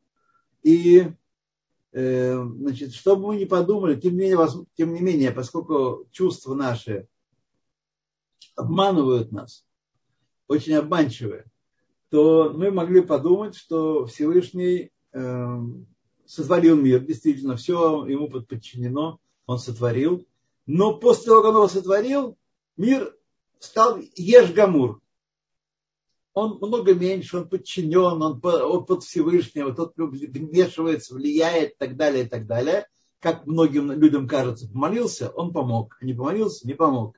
И 0.64 1.12
Э, 1.98 2.44
значит, 2.44 2.94
чтобы 2.94 3.28
мы 3.28 3.38
не 3.38 3.46
подумали, 3.46 3.98
тем 3.98 4.18
не 4.18 4.24
менее, 4.24 4.38
тем 4.76 4.94
не 4.94 5.00
менее 5.00 5.32
поскольку 5.32 6.06
чувства 6.12 6.54
наши 6.54 7.08
обманывают 8.58 9.32
нас, 9.32 9.66
очень 10.50 10.74
обманчивые, 10.74 11.46
то 12.10 12.52
мы 12.54 12.70
могли 12.70 13.00
подумать, 13.00 13.56
что 13.56 14.08
Всевышний 14.08 14.92
э, 15.14 15.58
сотворил 16.26 16.76
мир, 16.76 17.00
действительно, 17.00 17.56
все 17.56 18.06
ему 18.06 18.30
подчинено, 18.30 19.22
он 19.46 19.58
сотворил. 19.58 20.28
Но 20.66 21.00
после 21.00 21.28
того, 21.28 21.44
как 21.44 21.52
он 21.52 21.56
его 21.56 21.68
сотворил, 21.70 22.38
мир 22.76 23.16
стал 23.60 24.00
Ешгамур. 24.18 25.00
Он 26.36 26.58
много 26.62 26.94
меньше, 26.94 27.38
он 27.38 27.50
подчинен, 27.50 28.22
он 28.22 28.42
под 28.42 29.04
Всевышнего, 29.04 29.74
тот 29.74 29.94
вмешивается, 29.96 31.16
влияет 31.16 31.72
и 31.72 31.76
так 31.80 31.96
далее, 31.96 32.26
и 32.26 32.28
так 32.28 32.46
далее. 32.46 32.88
Как 33.20 33.48
многим 33.48 33.90
людям 33.92 34.28
кажется, 34.28 34.68
помолился, 34.68 35.30
он 35.30 35.54
помог. 35.54 35.98
Не 36.02 36.14
помолился, 36.14 36.68
не 36.68 36.74
помог. 36.74 37.18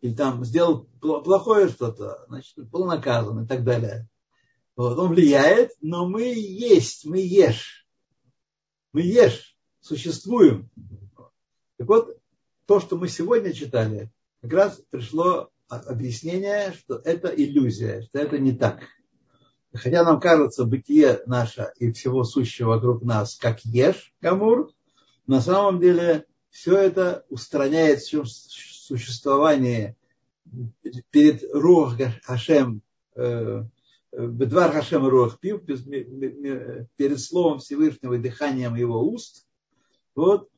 Или 0.00 0.14
там 0.14 0.44
сделал 0.46 0.88
плохое 1.00 1.68
что-то, 1.68 2.24
значит, 2.28 2.56
был 2.70 2.86
наказан 2.86 3.44
и 3.44 3.46
так 3.46 3.64
далее. 3.64 4.08
Вот, 4.76 4.98
он 4.98 5.10
влияет, 5.10 5.70
но 5.80 6.08
мы 6.08 6.22
есть, 6.34 7.04
мы 7.04 7.20
ешь. 7.20 7.86
Мы 8.92 9.02
ешь, 9.02 9.56
существуем. 9.80 10.70
Так 11.76 11.86
вот, 11.86 12.16
то, 12.66 12.80
что 12.80 12.96
мы 12.96 13.08
сегодня 13.08 13.52
читали, 13.52 14.10
как 14.40 14.52
раз 14.52 14.82
пришло 14.88 15.50
объяснение, 15.78 16.72
что 16.72 17.00
это 17.04 17.28
иллюзия, 17.28 18.02
что 18.02 18.18
это 18.18 18.38
не 18.38 18.52
так. 18.52 18.80
Хотя 19.72 20.04
нам 20.04 20.20
кажется 20.20 20.64
бытие 20.64 21.22
наше 21.26 21.72
и 21.78 21.90
всего 21.92 22.24
сущего 22.24 22.70
вокруг 22.70 23.02
нас 23.02 23.36
как 23.36 23.64
ешь, 23.64 24.14
камур, 24.20 24.70
на 25.26 25.40
самом 25.40 25.80
деле 25.80 26.26
все 26.50 26.76
это 26.76 27.24
устраняет 27.28 28.00
все 28.00 28.24
существование 28.24 29.96
перед 31.10 31.42
Рух 31.52 31.96
Хашем, 32.22 32.82
э, 33.16 33.64
Бедвар 34.12 34.70
Хашем 34.70 35.08
Рух 35.08 35.40
Пив, 35.40 35.64
перед 35.64 37.20
словом 37.20 37.58
Всевышнего 37.58 38.18
дыханием 38.18 38.76
его 38.76 39.02
уст, 39.02 39.46
вот, 40.14 40.48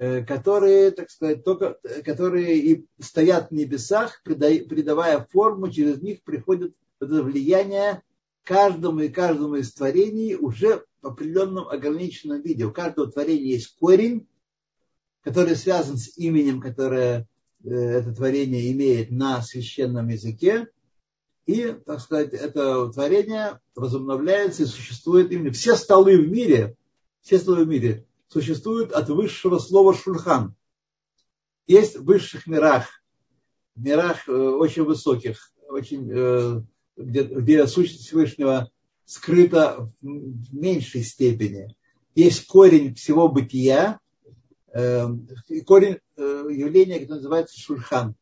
которые, 0.00 0.92
так 0.92 1.10
сказать, 1.10 1.44
только, 1.44 1.78
которые 2.06 2.56
и 2.58 2.86
стоят 3.00 3.50
в 3.50 3.54
небесах, 3.54 4.22
придавая 4.24 5.26
форму, 5.30 5.70
через 5.70 6.00
них 6.00 6.22
приходит 6.22 6.74
влияние 7.00 8.02
каждому 8.42 9.00
и 9.00 9.08
каждому 9.10 9.56
из 9.56 9.72
творений 9.74 10.36
уже 10.36 10.84
в 11.02 11.08
определенном 11.08 11.68
ограниченном 11.68 12.40
виде. 12.40 12.64
У 12.64 12.72
каждого 12.72 13.12
творения 13.12 13.52
есть 13.52 13.76
корень, 13.78 14.26
который 15.22 15.54
связан 15.54 15.98
с 15.98 16.16
именем, 16.16 16.62
которое 16.62 17.28
э, 17.62 17.70
это 17.70 18.14
творение 18.14 18.72
имеет 18.72 19.10
на 19.10 19.42
священном 19.42 20.08
языке. 20.08 20.68
И, 21.44 21.74
так 21.84 22.00
сказать, 22.00 22.32
это 22.32 22.88
творение 22.88 23.60
возобновляется 23.74 24.62
и 24.62 24.66
существует 24.66 25.30
именно. 25.30 25.52
Все 25.52 25.76
столы 25.76 26.16
в 26.16 26.30
мире, 26.30 26.74
все 27.20 27.38
столы 27.38 27.64
в 27.64 27.68
мире 27.68 28.06
существует 28.30 28.92
от 28.92 29.08
высшего 29.08 29.58
слова 29.58 29.94
шульхан. 29.94 30.54
Есть 31.66 31.96
в 31.96 32.04
высших 32.04 32.46
мирах, 32.46 32.86
мирах 33.74 34.28
э, 34.28 34.32
очень 34.32 34.84
высоких, 34.84 35.52
очень, 35.68 36.10
э, 36.12 36.62
где, 36.96 37.22
где 37.24 37.66
сущность 37.66 38.06
Всевышнего 38.06 38.70
скрыта 39.04 39.92
в 40.00 40.54
меньшей 40.54 41.02
степени. 41.02 41.74
Есть 42.14 42.46
корень 42.46 42.94
всего 42.94 43.28
бытия, 43.28 43.98
э, 44.72 45.08
корень 45.66 45.98
явления, 46.16 47.00
которое 47.00 47.18
называется 47.18 47.58
шульхан. 47.58 48.14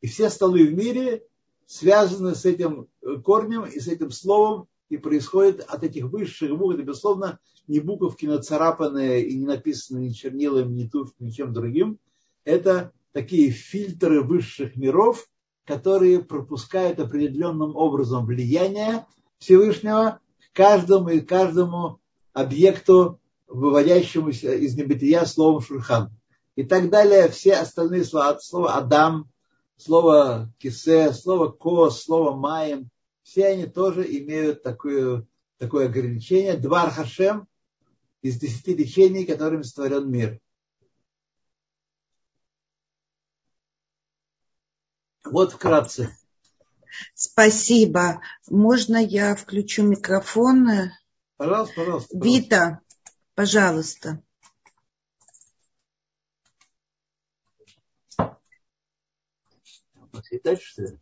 И 0.00 0.06
все 0.06 0.30
столы 0.30 0.66
в 0.66 0.72
мире 0.72 1.24
связаны 1.66 2.34
с 2.34 2.44
этим 2.44 2.88
корнем 3.24 3.64
и 3.64 3.80
с 3.80 3.88
этим 3.88 4.10
словом, 4.10 4.68
и 4.88 4.96
происходит 4.96 5.60
от 5.60 5.82
этих 5.82 6.04
высших 6.04 6.56
букв, 6.56 6.74
это, 6.74 6.82
безусловно, 6.82 7.38
не 7.66 7.80
буковки 7.80 8.26
нацарапанные 8.26 9.26
и 9.26 9.36
не 9.36 9.46
написанные 9.46 10.08
ни 10.08 10.12
чернилами, 10.12 10.72
ни 10.72 10.86
тушью, 10.86 11.14
ничем 11.18 11.52
другим. 11.52 11.98
Это 12.44 12.92
такие 13.12 13.50
фильтры 13.50 14.22
высших 14.22 14.76
миров, 14.76 15.28
которые 15.64 16.20
пропускают 16.20 17.00
определенным 17.00 17.74
образом 17.74 18.24
влияние 18.24 19.06
Всевышнего 19.38 20.20
к 20.38 20.56
каждому 20.56 21.08
и 21.08 21.20
каждому 21.20 21.98
объекту, 22.32 23.20
выводящемуся 23.48 24.54
из 24.54 24.76
небытия 24.76 25.24
словом 25.24 25.60
шурхан. 25.60 26.10
И 26.54 26.62
так 26.62 26.88
далее, 26.90 27.28
все 27.28 27.54
остальные 27.54 28.04
слова, 28.04 28.38
слово 28.38 28.74
Адам, 28.74 29.28
слово 29.76 30.52
Кисе, 30.58 31.12
слово 31.12 31.48
Кос, 31.48 32.02
слово 32.04 32.34
Маем, 32.36 32.88
все 33.26 33.48
они 33.48 33.66
тоже 33.66 34.04
имеют 34.18 34.62
такое, 34.62 35.26
такое 35.58 35.86
ограничение. 35.86 36.56
Двар 36.56 36.92
Хашем 36.92 37.48
из 38.22 38.38
десяти 38.38 38.72
лечений, 38.72 39.26
которыми 39.26 39.62
створен 39.62 40.08
мир. 40.08 40.40
Вот 45.24 45.54
вкратце. 45.54 46.16
Спасибо. 47.14 48.22
Можно 48.48 48.98
я 48.98 49.34
включу 49.34 49.82
микрофон? 49.82 50.68
Пожалуйста, 51.36 51.74
пожалуйста. 51.74 52.18
Вита, 52.18 52.80
пожалуйста. 53.34 54.22
Дальше, 60.44 60.64
что 60.64 60.82
ли? 60.82 61.00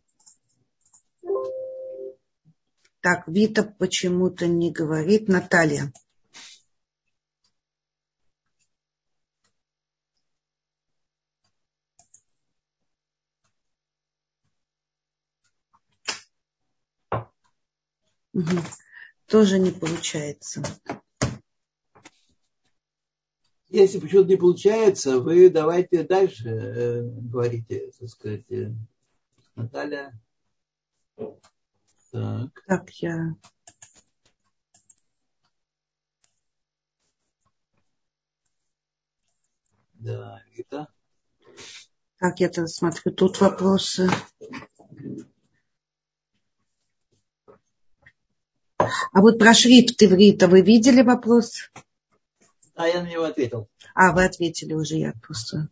Так, 3.05 3.27
Вита 3.27 3.61
почему-то 3.61 4.47
не 4.47 4.71
говорит. 4.71 5.27
Наталья. 5.27 5.93
Угу. 18.33 18.43
Тоже 19.27 19.59
не 19.59 19.69
получается. 19.69 20.63
Если 23.69 23.99
почему-то 23.99 24.29
не 24.29 24.35
получается, 24.35 25.19
вы 25.19 25.51
давайте 25.51 26.01
дальше 26.01 26.49
э, 26.49 27.01
говорите, 27.03 27.91
так 27.99 28.09
сказать, 28.09 28.51
э, 28.51 28.71
Наталья. 29.53 30.19
Так. 32.15 32.63
Так, 32.65 32.89
я... 33.01 33.35
Да, 39.95 40.41
Вита. 40.53 40.87
Так, 42.19 42.39
я 42.39 42.47
тогда 42.47 42.67
смотрю, 42.67 43.11
тут 43.11 43.41
вопросы. 43.41 44.09
А 48.77 48.87
вот 49.19 49.37
про 49.37 49.53
шрифт 49.53 50.01
иврита 50.01 50.47
вы 50.47 50.61
видели 50.61 51.01
вопрос? 51.01 51.69
А 52.75 52.87
я 52.87 53.03
на 53.03 53.09
него 53.09 53.25
ответил. 53.25 53.67
А, 53.93 54.13
вы 54.13 54.23
ответили 54.23 54.73
уже, 54.73 54.95
я 54.95 55.11
просто... 55.21 55.67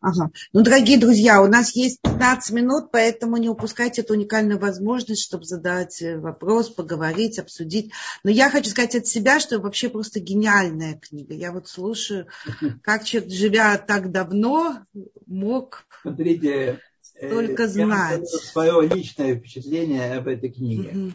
Ага. 0.00 0.30
Ну, 0.52 0.62
дорогие 0.62 0.98
друзья, 0.98 1.42
у 1.42 1.46
нас 1.46 1.74
есть 1.74 2.00
15 2.02 2.52
минут, 2.52 2.90
поэтому 2.92 3.36
не 3.36 3.48
упускайте 3.48 4.02
эту 4.02 4.14
уникальную 4.14 4.58
возможность, 4.58 5.22
чтобы 5.22 5.44
задать 5.44 6.00
э, 6.02 6.18
вопрос, 6.18 6.70
поговорить, 6.70 7.38
обсудить. 7.38 7.92
Но 8.22 8.30
я 8.30 8.50
хочу 8.50 8.70
сказать 8.70 8.94
от 8.94 9.06
себя, 9.06 9.40
что 9.40 9.58
вообще 9.58 9.88
просто 9.88 10.20
гениальная 10.20 10.98
книга. 10.98 11.34
Я 11.34 11.52
вот 11.52 11.68
слушаю, 11.68 12.26
как 12.82 13.04
человек, 13.04 13.32
живя 13.32 13.76
так 13.78 14.10
давно, 14.10 14.84
мог 15.26 15.86
Смотрите, 16.02 16.80
э, 17.14 17.28
только 17.28 17.68
знать. 17.68 18.28
Свое 18.28 18.88
личное 18.88 19.36
впечатление 19.36 20.14
об 20.14 20.28
этой 20.28 20.50
книге. 20.50 20.90
Угу. 20.90 21.12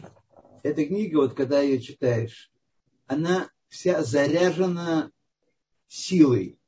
Эта 0.62 0.84
книга, 0.84 1.16
вот 1.16 1.34
когда 1.34 1.60
ее 1.60 1.80
читаешь, 1.80 2.50
она 3.06 3.48
вся 3.68 4.02
заряжена 4.02 5.10
силой 5.88 6.59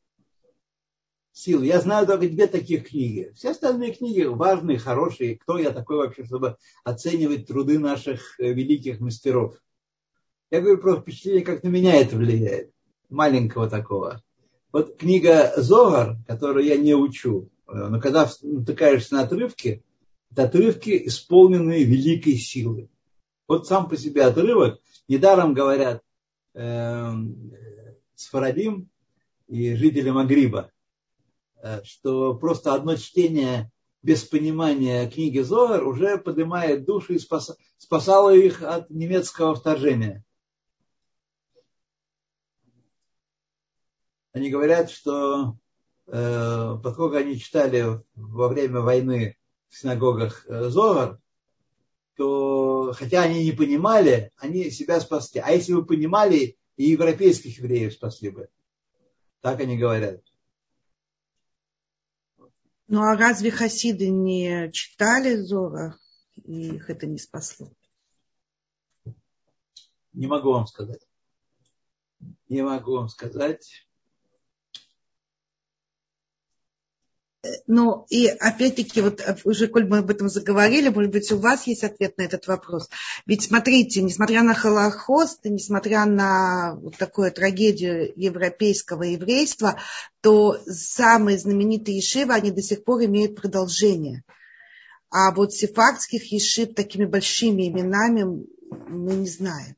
силы. 1.33 1.67
Я 1.67 1.81
знаю 1.81 2.07
только 2.07 2.29
две 2.29 2.47
таких 2.47 2.89
книги. 2.89 3.33
Все 3.35 3.51
остальные 3.51 3.95
книги 3.95 4.23
важные, 4.23 4.79
хорошие. 4.79 5.39
Кто 5.39 5.59
я 5.59 5.71
такой 5.71 5.97
вообще, 5.97 6.25
чтобы 6.25 6.57
оценивать 6.85 7.47
труды 7.47 7.79
наших 7.79 8.39
э, 8.39 8.53
великих 8.53 9.01
мастеров? 9.01 9.57
Я 10.51 10.61
говорю 10.61 10.79
про 10.79 11.01
впечатление, 11.01 11.45
как 11.45 11.63
на 11.63 11.69
меня 11.69 11.95
это 11.95 12.17
влияет. 12.17 12.73
Маленького 13.09 13.69
такого. 13.69 14.23
Вот 14.73 14.97
книга 14.97 15.53
Зогар, 15.57 16.17
которую 16.27 16.65
я 16.65 16.77
не 16.77 16.95
учу, 16.95 17.49
э, 17.67 17.73
но 17.75 18.01
когда 18.01 18.31
натыкаешься 18.43 19.15
на 19.15 19.23
отрывки, 19.23 19.83
это 20.31 20.45
отрывки, 20.45 21.07
исполненные 21.07 21.85
великой 21.85 22.37
силы. 22.37 22.89
Вот 23.49 23.67
сам 23.67 23.89
по 23.89 23.97
себе 23.97 24.25
отрывок, 24.25 24.81
недаром 25.09 25.53
говорят 25.53 26.03
э, 26.55 27.13
Сфарадим 28.15 28.89
и 29.49 29.75
жители 29.75 30.11
Магриба, 30.11 30.71
что 31.85 32.35
просто 32.35 32.75
одно 32.75 32.97
чтение 32.97 33.71
без 34.03 34.25
понимания 34.25 35.09
книги 35.09 35.39
Зогар 35.39 35.87
уже 35.87 36.19
поднимает 36.19 36.85
души 36.85 37.15
и 37.15 37.19
спас, 37.19 37.57
спасала 37.79 38.35
их 38.35 38.63
от 38.63 38.91
немецкого 38.91 39.55
вторжения. 39.55 40.25
Они 44.33 44.51
говорят, 44.51 44.91
что 44.91 45.57
э, 46.07 46.77
поскольку 46.83 47.17
они 47.17 47.39
читали 47.39 48.03
во 48.15 48.49
время 48.49 48.81
войны 48.81 49.37
в 49.69 49.79
синагогах 49.79 50.47
э, 50.49 50.69
Зогар, 50.71 51.21
то 52.17 52.93
хотя 52.95 53.23
они 53.23 53.45
не 53.45 53.53
понимали, 53.53 54.33
они 54.37 54.71
себя 54.71 55.01
спасли. 55.01 55.41
А 55.41 55.51
если 55.51 55.75
бы 55.75 55.85
понимали, 55.85 56.57
и 56.77 56.85
европейских 56.85 57.59
евреев 57.59 57.93
спасли 57.93 58.31
бы. 58.31 58.49
Так 59.41 59.61
они 59.61 59.77
говорят. 59.77 60.21
Ну 62.93 63.01
а 63.01 63.17
разве 63.17 63.51
хасиды 63.51 64.11
не 64.11 64.71
читали 64.71 65.37
Зора, 65.37 65.99
и 66.45 66.75
их 66.75 66.91
это 66.91 67.07
не 67.07 67.17
спасло? 67.17 67.73
Не 70.13 70.27
могу 70.27 70.53
вам 70.53 70.67
сказать. 70.67 71.01
Не 72.51 72.61
могу 72.61 72.97
вам 72.97 73.09
сказать. 73.09 73.87
Ну, 77.67 78.07
и 78.09 78.29
опять-таки, 78.29 79.01
вот 79.01 79.21
э, 79.21 79.37
уже, 79.43 79.67
коль 79.67 79.89
мы 79.89 79.99
об 79.99 80.11
этом 80.11 80.29
заговорили, 80.29 80.91
может 80.91 81.11
быть, 81.11 81.33
у 81.33 81.39
вас 81.39 81.67
есть 81.67 81.83
ответ 81.83 82.17
на 82.17 82.23
этот 82.23 82.47
вопрос. 82.47 82.89
Ведь 83.27 83.43
смотрите, 83.43 84.01
несмотря 84.01 84.43
на 84.43 84.55
Холохост, 84.55 85.41
несмотря 85.45 86.05
на 86.05 86.77
вот 86.77 86.97
такую 86.99 87.33
трагедию 87.33 88.13
европейского 88.15 89.03
еврейства, 89.03 89.81
то 90.21 90.61
самые 90.69 91.37
знаменитые 91.37 91.97
ешивы, 91.97 92.33
они 92.33 92.53
до 92.53 92.63
сих 92.63 92.85
пор 92.85 93.05
имеют 93.07 93.35
продолжение. 93.35 94.23
А 95.11 95.33
вот 95.33 95.53
сефардских 95.53 96.31
ешив 96.31 96.75
такими 96.75 97.07
большими 97.07 97.69
именами 97.69 98.47
мы 98.89 99.15
не 99.15 99.29
знаем. 99.29 99.75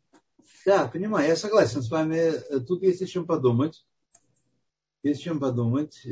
Да, 0.67 0.87
понимаю, 0.87 1.29
я 1.29 1.37
согласен 1.37 1.83
с 1.83 1.91
вами. 1.91 2.33
Тут 2.67 2.83
есть 2.83 3.01
о 3.01 3.07
чем 3.07 3.27
подумать. 3.27 3.87
Есть 5.03 5.21
о 5.23 5.25
чем 5.25 5.41
подумать. 5.41 6.07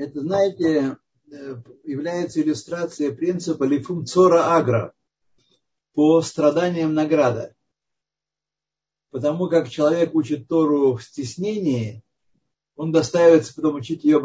Это, 0.00 0.22
знаете, 0.22 0.96
э, 1.30 1.56
является 1.84 2.40
иллюстрацией 2.40 3.12
принципа 3.12 3.64
лифумцора 3.64 4.56
агра 4.56 4.94
по 5.92 6.22
страданиям 6.22 6.94
награда. 6.94 7.54
Потому 9.10 9.50
как 9.50 9.68
человек 9.68 10.14
учит 10.14 10.48
Тору 10.48 10.96
в 10.96 11.02
стеснении, 11.02 12.02
он 12.76 12.92
достаивается 12.92 13.54
потом 13.54 13.74
учить 13.74 14.02
ее 14.02 14.20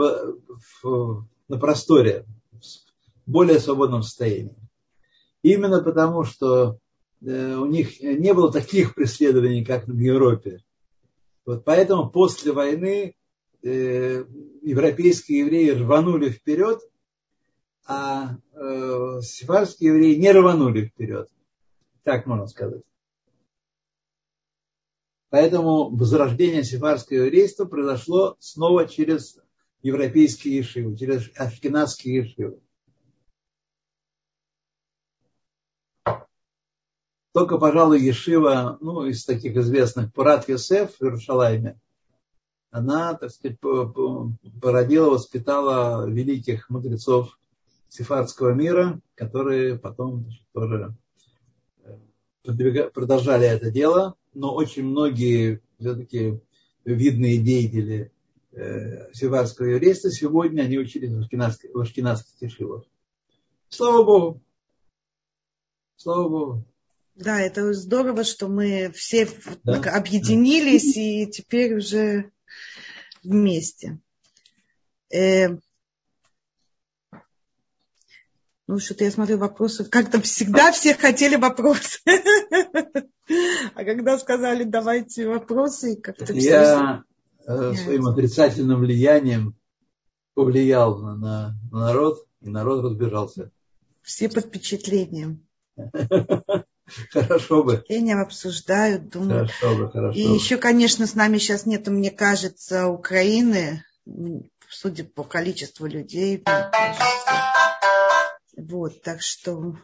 на 1.50 1.60
просторе, 1.60 2.26
в 3.26 3.30
более 3.30 3.60
свободном 3.60 4.02
состоянии. 4.02 4.56
Именно 5.42 5.84
потому, 5.84 6.24
что 6.24 6.80
э, 7.20 7.56
у 7.56 7.66
них 7.66 8.00
не 8.00 8.34
было 8.34 8.50
таких 8.50 8.96
преследований, 8.96 9.66
как 9.66 9.90
в 9.90 10.00
Европе. 10.00 10.64
Вот 11.46 11.66
поэтому 11.66 12.10
после 12.10 12.54
войны 12.54 13.14
европейские 13.70 15.40
евреи 15.40 15.70
рванули 15.72 16.30
вперед, 16.30 16.82
а 17.88 18.38
э, 18.54 19.22
сефарские 19.22 19.90
евреи 19.90 20.16
не 20.16 20.32
рванули 20.32 20.86
вперед. 20.86 21.30
Так 22.04 22.26
можно 22.26 22.48
сказать. 22.48 22.84
Поэтому 25.30 25.90
возрождение 25.96 26.64
сефарского 26.64 27.18
еврейства 27.18 27.66
произошло 27.66 28.38
снова 28.40 28.88
через 28.88 29.40
европейские 29.82 30.58
ешивы, 30.58 30.96
через 30.96 31.30
ашкенадские 31.36 32.18
ешивы. 32.18 32.60
Только, 37.34 37.58
пожалуй, 37.58 38.00
Ешива, 38.00 38.78
ну, 38.80 39.06
из 39.06 39.26
таких 39.26 39.58
известных, 39.58 40.14
Пурат 40.14 40.48
Йосеф 40.48 40.96
в 40.98 41.04
Иерушалайме, 41.04 41.78
она, 42.76 43.14
так 43.14 43.32
сказать, 43.32 43.58
породила, 43.60 45.12
воспитала 45.12 46.06
великих 46.10 46.70
мудрецов 46.70 47.40
сефардского 47.88 48.52
мира, 48.52 49.00
которые 49.16 49.80
потом 49.80 50.30
тоже 50.52 50.94
э, 52.44 52.90
продолжали 52.90 53.48
это 53.48 53.72
дело, 53.72 54.16
но 54.34 54.54
очень 54.54 54.84
многие 54.84 55.62
все-таки 55.80 56.42
видные 56.84 57.38
деятели 57.38 58.12
э, 58.52 59.14
сефардского 59.14 59.68
еврейства 59.68 60.12
сегодня, 60.12 60.64
они 60.64 60.78
учились 60.78 61.14
в 61.14 61.20
ашкенадских, 61.20 61.70
в 61.74 61.80
ашкенадских 61.80 62.36
тишивах. 62.38 62.84
Слава 63.70 64.04
Богу! 64.04 64.42
Слава 65.96 66.28
Богу! 66.28 66.66
Да, 67.16 67.40
это 67.40 67.72
здорово, 67.72 68.26
что 68.26 68.50
мы 68.50 68.92
все 68.94 69.30
да? 69.64 69.80
объединились 69.96 70.98
и 70.98 71.26
теперь 71.28 71.78
уже 71.78 72.34
вместе. 73.26 74.00
Э, 75.14 75.58
ну, 78.68 78.80
что-то 78.80 79.04
я 79.04 79.12
смотрю 79.12 79.38
вопросы. 79.38 79.86
Как-то 79.86 80.22
всегда 80.22 80.72
все 80.74 80.94
хотели 80.94 81.36
вопросы. 81.36 82.00
А 83.76 83.84
когда 83.84 84.18
сказали, 84.18 84.64
давайте 84.64 85.28
вопросы, 85.28 85.96
как-то. 85.96 86.32
Я 86.34 87.04
э, 87.46 87.74
своим 87.74 88.08
отрицательным 88.08 88.80
влиянием 88.80 89.56
повлиял 90.34 91.00
на, 91.00 91.16
на 91.16 91.60
народ, 91.72 92.28
и 92.42 92.50
народ 92.50 92.84
разбежался. 92.84 93.52
Все 94.02 94.30
под 94.30 94.46
впечатлением. 94.46 95.46
Хорошо 97.12 97.64
бы. 97.64 97.78
Впечатлением 97.78 98.20
обсуждают, 98.20 99.10
думают. 99.10 99.52
Хорошо 99.52 99.78
бы, 99.78 99.92
хорошо 99.92 100.18
И 100.18 100.28
бы. 100.28 100.36
еще, 100.36 100.58
конечно, 100.58 101.08
с 101.08 101.16
нами 101.16 101.38
сейчас 101.38 101.66
нету, 101.66 101.92
мне 101.92 102.12
кажется, 102.12 102.88
Украины, 102.88 103.84
судя 104.70 105.04
по 105.04 105.24
количеству 105.24 105.88
людей, 105.88 106.38
мне 106.38 106.70
кажется. 106.72 107.36
Вот, 108.58 109.02
так 109.02 109.22
что 109.22 109.76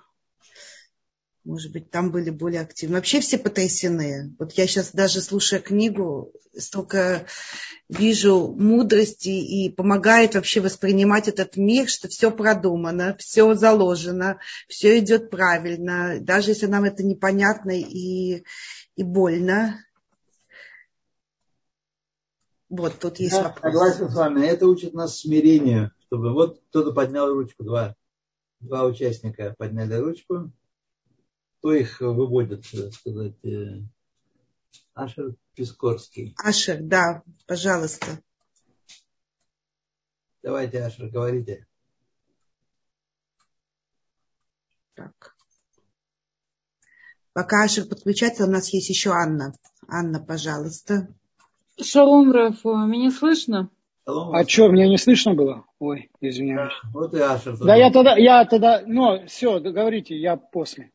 может 1.44 1.72
быть, 1.72 1.90
там 1.90 2.12
были 2.12 2.30
более 2.30 2.62
активны. 2.62 2.96
Вообще 2.96 3.20
все 3.20 3.38
потрясены. 3.38 4.36
Вот 4.38 4.54
я 4.54 4.68
сейчас 4.68 4.92
даже 4.92 5.22
слушая 5.22 5.60
книгу, 5.60 6.32
столько 6.56 7.26
вижу 7.90 8.54
мудрости 8.58 9.30
и 9.30 9.70
помогает 9.70 10.36
вообще 10.36 10.62
воспринимать 10.62 11.28
этот 11.28 11.58
мир, 11.58 11.88
что 11.90 12.08
все 12.10 12.32
продумано, 12.32 13.16
все 13.18 13.54
заложено, 13.56 14.40
все 14.68 15.00
идет 15.00 15.30
правильно, 15.32 16.20
даже 16.22 16.52
если 16.52 16.68
нам 16.68 16.84
это 16.84 17.04
непонятно 17.04 17.72
и, 17.72 18.44
и 18.96 19.04
больно. 19.04 19.84
Вот, 22.70 23.00
тут 23.00 23.20
есть 23.20 23.34
Я 23.34 23.44
вопрос. 23.44 23.74
Согласен 23.74 24.10
с 24.10 24.16
вами. 24.16 24.46
Это 24.46 24.68
учит 24.68 24.94
нас 24.94 25.20
смирению. 25.20 25.92
Чтобы 26.06 26.34
вот 26.34 26.62
кто-то 26.70 26.94
поднял 26.94 27.28
ручку, 27.28 27.64
два, 27.64 27.96
два 28.60 28.86
участника 28.86 29.56
подняли 29.58 29.96
ручку 29.96 30.52
кто 31.62 31.74
их 31.74 32.02
выводит, 32.02 32.66
так 32.72 32.92
сказать, 32.92 33.36
э, 33.46 33.82
Ашер 34.96 35.36
Пискорский. 35.54 36.34
Ашер, 36.44 36.80
да, 36.82 37.22
пожалуйста. 37.46 38.20
Давайте, 40.42 40.84
Ашер, 40.84 41.10
говорите. 41.10 41.68
Так. 44.96 45.36
Пока 47.34 47.64
Ашер 47.64 47.86
подключается, 47.86 48.46
у 48.46 48.50
нас 48.50 48.74
есть 48.74 48.90
еще 48.90 49.12
Анна. 49.12 49.54
Анна, 49.88 50.20
пожалуйста. 50.20 51.14
Шалом, 51.80 52.32
Раф, 52.32 52.66
меня 52.66 53.12
слышно? 53.12 53.70
Шалом. 54.08 54.36
А 54.36 54.48
что, 54.48 54.68
меня 54.70 54.88
не 54.88 54.98
слышно 54.98 55.36
было? 55.36 55.66
Ой, 55.78 56.10
извиняюсь. 56.22 56.74
Да, 56.86 56.90
вот 56.92 57.14
и 57.14 57.20
Ашер. 57.20 57.56
Да, 57.58 57.76
я 57.76 57.92
тогда, 57.92 58.18
я 58.18 58.46
тогда, 58.46 58.82
ну, 58.84 59.28
все, 59.28 59.60
говорите, 59.60 60.18
я 60.18 60.38
после. 60.38 60.92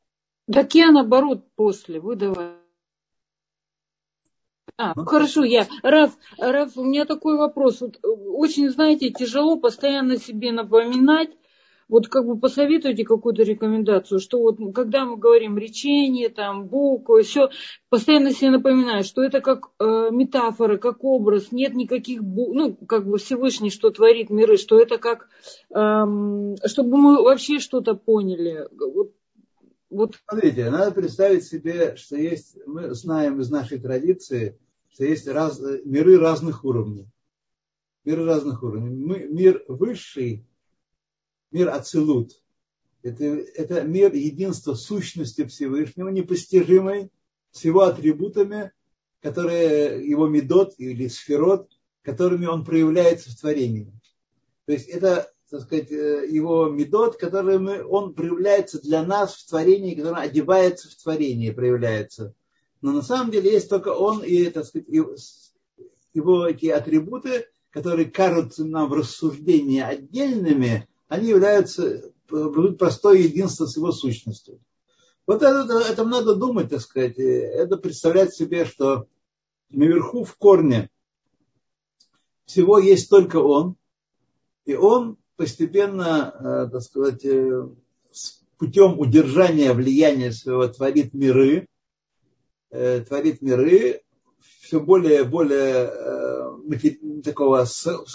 Так 0.53 0.75
я 0.75 0.93
наоборот 0.93 1.45
после, 1.57 2.01
вы 2.01 2.17
давай. 2.17 2.53
А, 4.79 4.93
ну, 4.95 5.05
хорошо, 5.05 5.43
я. 5.45 5.67
Раф, 5.83 6.13
Раф, 6.39 6.77
у 6.77 6.85
меня 6.85 7.05
такой 7.07 7.37
вопрос. 7.37 7.81
Вот, 7.81 7.99
очень, 8.03 8.69
знаете, 8.71 9.11
тяжело 9.11 9.57
постоянно 9.57 10.19
себе 10.19 10.53
напоминать, 10.53 11.31
вот 11.89 12.09
как 12.09 12.27
бы 12.27 12.39
посоветуйте 12.39 13.05
какую-то 13.05 13.43
рекомендацию, 13.43 14.21
что 14.21 14.41
вот 14.41 14.59
когда 14.75 15.05
мы 15.05 15.17
говорим 15.17 15.57
речение, 15.57 16.29
там, 16.29 16.67
буквы, 16.67 17.23
все, 17.23 17.49
постоянно 17.89 18.33
себе 18.33 18.51
напоминаю, 18.51 19.03
что 19.03 19.23
это 19.23 19.41
как 19.41 19.71
э, 19.79 20.11
метафора, 20.11 20.77
как 20.77 21.05
образ, 21.05 21.53
нет 21.53 21.75
никаких, 21.75 22.21
ну, 22.23 22.75
как 22.75 23.07
бы 23.07 23.19
Всевышний, 23.19 23.71
что 23.71 23.91
творит 23.91 24.31
миры, 24.31 24.57
что 24.57 24.79
это 24.79 24.99
как, 24.99 25.29
эм, 25.75 26.57
чтобы 26.67 26.97
мы 26.99 27.23
вообще 27.23 27.61
что-то 27.61 27.95
поняли. 27.95 28.69
Вот 28.73 29.13
вот. 29.91 30.19
Смотрите, 30.29 30.71
надо 30.71 30.93
представить 30.93 31.45
себе, 31.45 31.97
что 31.97 32.17
есть, 32.17 32.57
мы 32.67 32.95
знаем 32.95 33.41
из 33.41 33.51
нашей 33.51 33.79
традиции, 33.79 34.59
что 34.91 35.05
есть 35.05 35.29
раз, 35.29 35.61
миры 35.85 36.19
разных 36.19 36.65
уровней. 36.65 37.09
Миры 38.05 38.25
разных 38.25 38.63
уровней. 38.63 38.97
Мы, 38.97 39.27
мир 39.29 39.65
высший, 39.69 40.47
мир 41.51 41.69
Ацилут. 41.71 42.33
Это, 43.03 43.25
это 43.25 43.83
мир 43.83 44.13
единства 44.15 44.75
сущности 44.75 45.45
Всевышнего, 45.45 46.09
непостижимой, 46.09 47.11
с 47.53 47.65
его 47.65 47.83
атрибутами, 47.83 48.73
которые 49.21 50.09
его 50.09 50.29
медот 50.29 50.75
или 50.79 51.09
сферот, 51.09 51.71
которыми 52.03 52.47
он 52.47 52.65
проявляется 52.65 53.31
в 53.31 53.39
творении. 53.39 53.93
То 54.67 54.73
есть 54.73 54.89
это, 54.89 55.33
так 55.51 55.63
сказать, 55.63 55.93
э, 55.93 56.27
его 56.29 56.67
медот, 56.67 57.17
которым 57.17 57.69
он 57.91 58.15
проявляется 58.15 58.81
для 58.81 59.05
нас 59.05 59.35
в 59.35 59.49
творении, 59.49 59.95
который 59.95 60.23
одевается 60.23 60.91
в 60.91 60.95
творение, 60.97 61.53
проявляется. 61.53 62.35
Но 62.83 62.93
на 62.93 63.03
самом 63.03 63.31
деле 63.31 63.53
есть 63.53 63.69
только 63.69 63.89
он 63.89 64.23
и, 64.23 64.47
так 64.51 64.67
сказать, 64.67 64.89
его 66.13 66.47
эти 66.47 66.67
атрибуты, 66.67 67.47
которые 67.71 68.11
кажутся 68.11 68.65
нам 68.65 68.89
в 68.89 68.95
рассуждении 68.95 69.81
отдельными, 69.81 70.89
они 71.09 71.29
являются 71.29 72.11
простое 72.27 73.19
единство 73.19 73.67
с 73.67 73.77
его 73.77 73.93
сущностью. 73.93 74.59
Вот 75.27 75.43
это, 75.43 75.79
это 75.79 76.05
надо 76.05 76.35
думать, 76.35 76.71
так 76.71 76.81
сказать. 76.81 77.19
Это 77.19 77.77
представлять 77.77 78.35
себе, 78.35 78.65
что 78.65 79.07
наверху 79.71 80.25
в 80.25 80.37
корне 80.37 80.91
всего 82.45 82.79
есть 82.79 83.11
только 83.11 83.37
он, 83.37 83.77
и 84.65 84.75
он 84.75 85.19
постепенно, 85.37 86.35
э, 86.39 86.71
так 86.71 86.83
сказать, 86.83 87.25
э, 87.25 87.69
путем 88.59 88.99
удержания 88.99 89.73
влияния 89.73 90.33
своего 90.33 90.67
творит 90.69 91.15
миры, 91.15 91.69
э, 92.71 93.01
творит 93.01 93.43
миры, 93.43 94.03
все 94.61 94.81
более 94.81 95.21
и 95.21 95.25
более 95.25 97.23
такого, 97.23 97.67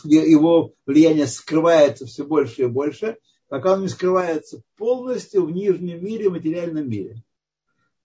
его 0.04 0.74
влияние 0.86 1.28
скрывается 1.28 2.06
все 2.06 2.26
больше 2.26 2.64
и 2.64 2.68
больше, 2.68 3.18
пока 3.48 3.74
он 3.74 3.82
не 3.82 3.88
скрывается 3.88 4.62
полностью 4.76 5.46
в 5.46 5.52
нижнем 5.52 6.04
мире, 6.04 6.30
материальном 6.30 6.90
мире. 6.90 7.24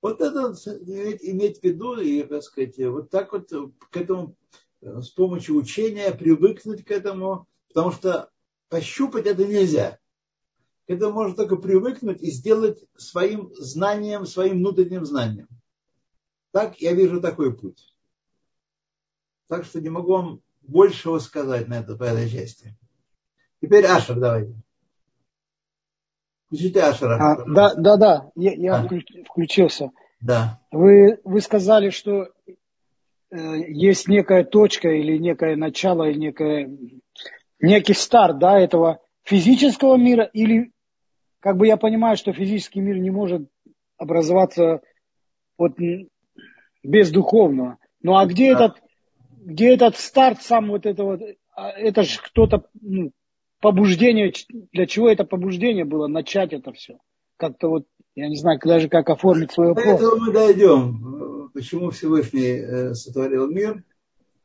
Вот 0.00 0.20
это 0.20 0.54
иметь, 0.86 1.24
иметь 1.24 1.58
в 1.58 1.64
виду 1.64 1.98
и, 1.98 2.22
так 2.22 2.42
сказать, 2.44 2.78
вот 2.78 3.10
так 3.10 3.32
вот 3.32 3.50
к 3.90 3.96
этому 3.96 4.36
с 4.80 5.08
помощью 5.08 5.56
учения 5.56 6.12
привыкнуть 6.12 6.84
к 6.84 6.90
этому, 6.92 7.48
потому 7.68 7.90
что 7.90 8.30
пощупать 8.68 9.26
это 9.26 9.44
нельзя. 9.44 9.98
К 10.86 10.90
этому 10.90 11.12
можно 11.12 11.34
только 11.34 11.56
привыкнуть 11.56 12.22
и 12.22 12.30
сделать 12.30 12.84
своим 12.96 13.52
знанием, 13.56 14.24
своим 14.24 14.58
внутренним 14.58 15.04
знанием. 15.04 15.48
Так 16.52 16.80
я 16.80 16.92
вижу 16.92 17.20
такой 17.20 17.56
путь. 17.56 17.92
Так 19.48 19.64
что 19.64 19.80
не 19.80 19.90
могу 19.90 20.12
вам 20.12 20.42
большего 20.62 21.18
сказать 21.18 21.68
на 21.68 21.80
это, 21.80 21.96
по 21.96 22.04
этой 22.04 22.28
части. 22.30 22.76
Теперь 23.60 23.84
Ашер 23.86 24.18
давайте. 24.18 24.54
Включите 26.46 26.80
Ашера. 26.82 27.16
А, 27.16 27.44
да, 27.44 27.74
да, 27.74 27.96
да, 27.96 28.30
я, 28.36 28.52
я 28.54 28.76
а. 28.76 28.88
включился. 29.28 29.90
Да. 30.20 30.60
Вы, 30.70 31.20
вы 31.24 31.40
сказали, 31.40 31.90
что 31.90 32.28
э, 33.30 33.36
есть 33.68 34.08
некая 34.08 34.44
точка 34.44 34.88
или 34.88 35.18
некое 35.18 35.56
начало, 35.56 36.08
и 36.08 36.14
некое, 36.14 36.70
некий 37.60 37.94
старт 37.94 38.38
да, 38.38 38.58
этого 38.58 39.00
физического 39.22 39.96
мира, 39.96 40.24
или 40.24 40.72
как 41.40 41.56
бы 41.56 41.66
я 41.66 41.76
понимаю, 41.76 42.16
что 42.16 42.32
физический 42.32 42.80
мир 42.80 42.98
не 42.98 43.10
может 43.10 43.48
образоваться 43.98 44.80
вот, 45.58 45.72
без 46.82 47.10
духовного. 47.10 47.78
Ну 48.02 48.16
а 48.16 48.26
где 48.26 48.54
да. 48.54 48.66
этот 48.66 48.82
где 49.46 49.74
этот 49.74 49.96
старт 49.96 50.42
сам 50.42 50.68
вот 50.70 50.86
этого, 50.86 51.20
а, 51.54 51.70
это 51.70 52.02
же 52.02 52.18
кто-то, 52.20 52.64
ну, 52.80 53.12
побуждение, 53.60 54.32
для 54.72 54.86
чего 54.86 55.08
это 55.08 55.24
побуждение 55.24 55.84
было, 55.84 56.08
начать 56.08 56.52
это 56.52 56.72
все? 56.72 56.98
Как-то 57.36 57.68
вот, 57.68 57.86
я 58.16 58.28
не 58.28 58.36
знаю, 58.36 58.58
даже 58.64 58.88
как 58.88 59.08
оформить 59.08 59.56
вопрос. 59.56 59.84
До 59.84 59.90
этого 59.92 60.16
мы 60.18 60.32
дойдем. 60.32 61.50
Почему 61.54 61.90
Всевышний 61.90 62.58
э, 62.58 62.94
сотворил 62.94 63.48
мир? 63.48 63.84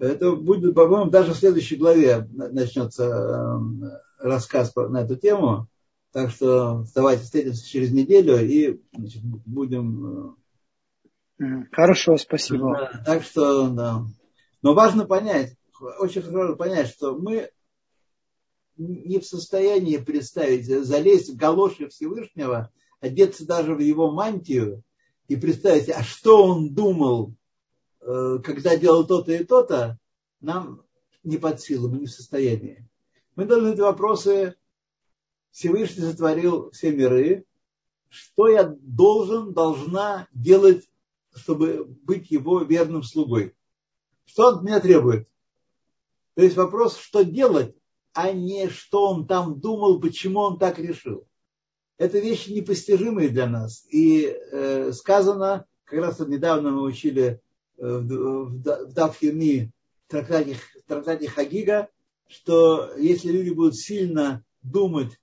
Это 0.02 0.36
будет, 0.36 0.74
по-моему, 0.74 1.12
даже 1.12 1.34
в 1.34 1.38
следующей 1.38 1.76
главе 1.76 2.28
начнется 2.32 3.04
эм, 3.04 3.84
рассказ 4.18 4.76
на 4.76 5.04
эту 5.04 5.16
тему. 5.16 5.68
Так 6.12 6.32
что 6.32 6.84
давайте 6.96 7.22
встретимся 7.22 7.70
через 7.70 7.92
неделю 7.92 8.44
и 8.44 8.82
значит, 8.94 9.22
будем... 9.24 10.36
Э, 11.40 11.44
Хорошо, 11.72 12.18
спасибо. 12.18 12.74
Да, 12.74 13.04
так 13.06 13.24
что, 13.24 13.70
да. 13.70 14.04
Но 14.64 14.74
важно 14.74 15.06
понять, 15.06 15.56
очень 16.00 16.28
важно 16.32 16.56
понять, 16.56 16.88
что 16.88 17.16
мы 17.16 17.52
не 18.78 19.20
в 19.20 19.26
состоянии 19.26 19.98
представить, 19.98 20.66
залезть 20.66 21.30
в 21.30 21.38
галоши 21.38 21.90
Всевышнего, 21.90 22.72
одеться 23.02 23.46
даже 23.46 23.76
в 23.76 23.80
его 23.80 24.10
мантию 24.10 24.82
и 25.28 25.36
представить, 25.36 25.90
а 25.90 26.02
что 26.02 26.44
он 26.44 26.74
думал, 26.74 27.36
когда 28.02 28.76
делал 28.78 29.06
то-то 29.06 29.32
и 29.32 29.44
то-то, 29.44 30.00
нам 30.40 30.84
не 31.24 31.38
под 31.38 31.62
силу, 31.62 31.90
мы 31.90 32.00
не 32.00 32.06
в 32.08 32.12
состоянии. 32.12 32.88
Мы 33.36 33.46
должны 33.46 33.70
эти 33.74 33.80
вопросы, 33.80 34.56
Всевышний 35.52 36.04
сотворил 36.04 36.72
все 36.72 36.92
миры, 36.92 37.46
что 38.10 38.48
я 38.48 38.64
должен, 38.64 39.54
должна 39.54 40.28
делать, 40.34 40.90
чтобы 41.34 41.86
быть 41.86 42.32
его 42.32 42.62
верным 42.62 43.04
слугой. 43.04 43.56
Что 44.26 44.48
он 44.48 44.56
от 44.56 44.64
меня 44.64 44.80
требует? 44.80 45.28
То 46.36 46.44
есть 46.44 46.56
вопрос, 46.56 46.98
что 46.98 47.24
делать, 47.24 47.76
а 48.14 48.32
не 48.32 48.70
что 48.70 49.10
он 49.10 49.28
там 49.28 49.60
думал, 49.60 50.00
почему 50.00 50.40
он 50.40 50.58
так 50.58 50.80
решил. 50.80 51.28
Это 51.98 52.20
вещи 52.20 52.50
непостижимые 52.52 53.30
для 53.30 53.48
нас. 53.48 53.86
И 53.90 54.26
э, 54.26 54.92
сказано, 54.92 55.66
как 55.84 56.00
раз 56.00 56.20
недавно 56.20 56.72
мы 56.72 56.84
учили 56.84 57.24
э, 57.24 57.40
в, 57.82 58.08
в 58.08 58.92
в 60.08 60.12
трактате, 60.12 60.56
в 60.56 60.88
трактате 60.88 61.30
Хагига, 61.30 61.88
что 62.28 62.92
если 62.98 63.32
люди 63.32 63.50
будут 63.50 63.78
сильно 63.78 64.44
думать 64.62 65.18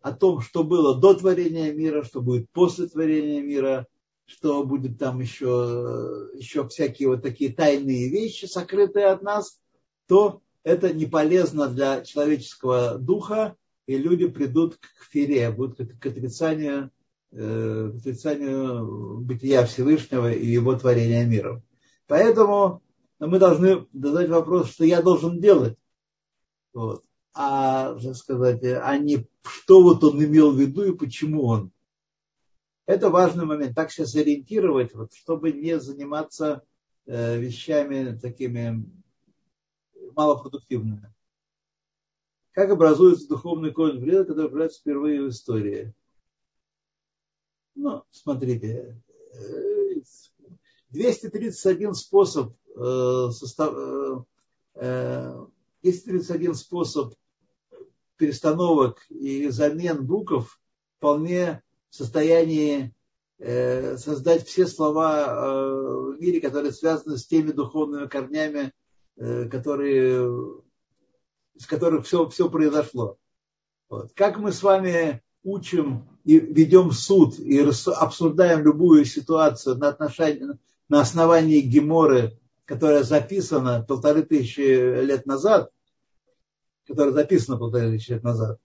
о 0.00 0.12
том, 0.12 0.40
что 0.40 0.64
было 0.64 1.00
до 1.00 1.14
творения 1.14 1.72
мира, 1.72 2.02
что 2.02 2.20
будет 2.20 2.50
после 2.50 2.86
творения 2.88 3.42
мира, 3.42 3.86
что 4.26 4.64
будет 4.64 4.98
там 4.98 5.20
еще, 5.20 6.28
еще 6.34 6.68
всякие 6.68 7.08
вот 7.08 7.22
такие 7.22 7.52
тайные 7.52 8.10
вещи, 8.10 8.46
сокрытые 8.46 9.06
от 9.06 9.22
нас, 9.22 9.58
то 10.06 10.42
это 10.62 10.92
не 10.92 11.06
полезно 11.06 11.68
для 11.68 12.02
человеческого 12.02 12.98
духа, 12.98 13.56
и 13.86 13.96
люди 13.96 14.26
придут 14.26 14.76
к 14.76 15.04
фере, 15.10 15.50
будут 15.50 15.78
к 15.98 16.06
отрицанию, 16.06 16.90
э, 17.32 17.90
к 17.94 17.96
отрицанию 17.98 19.20
бытия 19.20 19.64
Всевышнего 19.64 20.32
и 20.32 20.46
его 20.46 20.74
творения 20.74 21.24
мира. 21.24 21.62
Поэтому 22.06 22.82
мы 23.18 23.38
должны 23.38 23.86
задать 23.92 24.28
вопрос, 24.28 24.70
что 24.70 24.84
я 24.84 25.02
должен 25.02 25.40
делать. 25.40 25.76
Вот. 26.72 27.04
А, 27.32 27.98
так 27.98 28.14
сказать, 28.16 28.62
а 28.64 28.96
не 28.98 29.26
что 29.42 29.82
вот 29.82 30.04
он 30.04 30.22
имел 30.24 30.52
в 30.52 30.60
виду 30.60 30.84
и 30.84 30.96
почему 30.96 31.46
он. 31.46 31.72
Это 32.86 33.10
важный 33.10 33.44
момент. 33.44 33.74
Так 33.74 33.90
сейчас 33.90 34.14
ориентировать, 34.14 34.94
вот, 34.94 35.12
чтобы 35.14 35.52
не 35.52 35.80
заниматься 35.80 36.64
э, 37.06 37.38
вещами 37.38 38.16
такими 38.18 38.84
малопродуктивными. 40.14 41.12
Как 42.52 42.70
образуется 42.70 43.28
духовный 43.28 43.72
корень 43.72 44.00
вреда, 44.00 44.24
который 44.24 44.48
появляется 44.48 44.80
впервые 44.80 45.22
в 45.22 45.28
истории? 45.30 45.92
Ну, 47.74 48.04
смотрите, 48.10 49.02
231 50.94 51.90
э, 51.90 51.94
способ, 51.94 52.54
э, 52.76 53.28
состав, 53.32 53.74
э, 54.76 55.46
231 55.82 56.50
э, 56.50 56.54
способ 56.54 57.14
перестановок 58.16 59.04
и 59.10 59.48
замен 59.48 60.06
букв 60.06 60.60
вполне 60.98 61.62
в 61.90 61.96
состоянии 61.96 62.94
э, 63.38 63.96
создать 63.96 64.46
все 64.46 64.66
слова 64.66 65.26
э, 65.26 66.16
в 66.16 66.20
мире, 66.20 66.40
которые 66.40 66.72
связаны 66.72 67.18
с 67.18 67.26
теми 67.26 67.50
духовными 67.50 68.06
корнями, 68.06 68.72
э, 69.16 69.48
которые, 69.48 70.62
из 71.54 71.66
которых 71.66 72.06
все, 72.06 72.28
все 72.28 72.48
произошло. 72.48 73.18
Вот. 73.88 74.12
Как 74.14 74.38
мы 74.38 74.52
с 74.52 74.62
вами 74.62 75.22
учим 75.42 76.08
и 76.24 76.38
ведем 76.38 76.92
суд 76.92 77.38
и 77.38 77.58
обсуждаем 77.60 78.62
любую 78.62 79.04
ситуацию 79.04 79.76
на, 79.76 79.88
отношении, 79.88 80.56
на 80.88 81.00
основании 81.00 81.60
Геморы, 81.60 82.38
которая 82.64 83.02
записана 83.02 83.84
полторы 83.86 84.22
тысячи 84.22 84.60
лет 84.60 85.26
назад, 85.26 85.70
которая 86.86 87.12
записана 87.12 87.58
полторы 87.58 87.92
тысячи 87.92 88.12
лет 88.12 88.22
назад, 88.22 88.58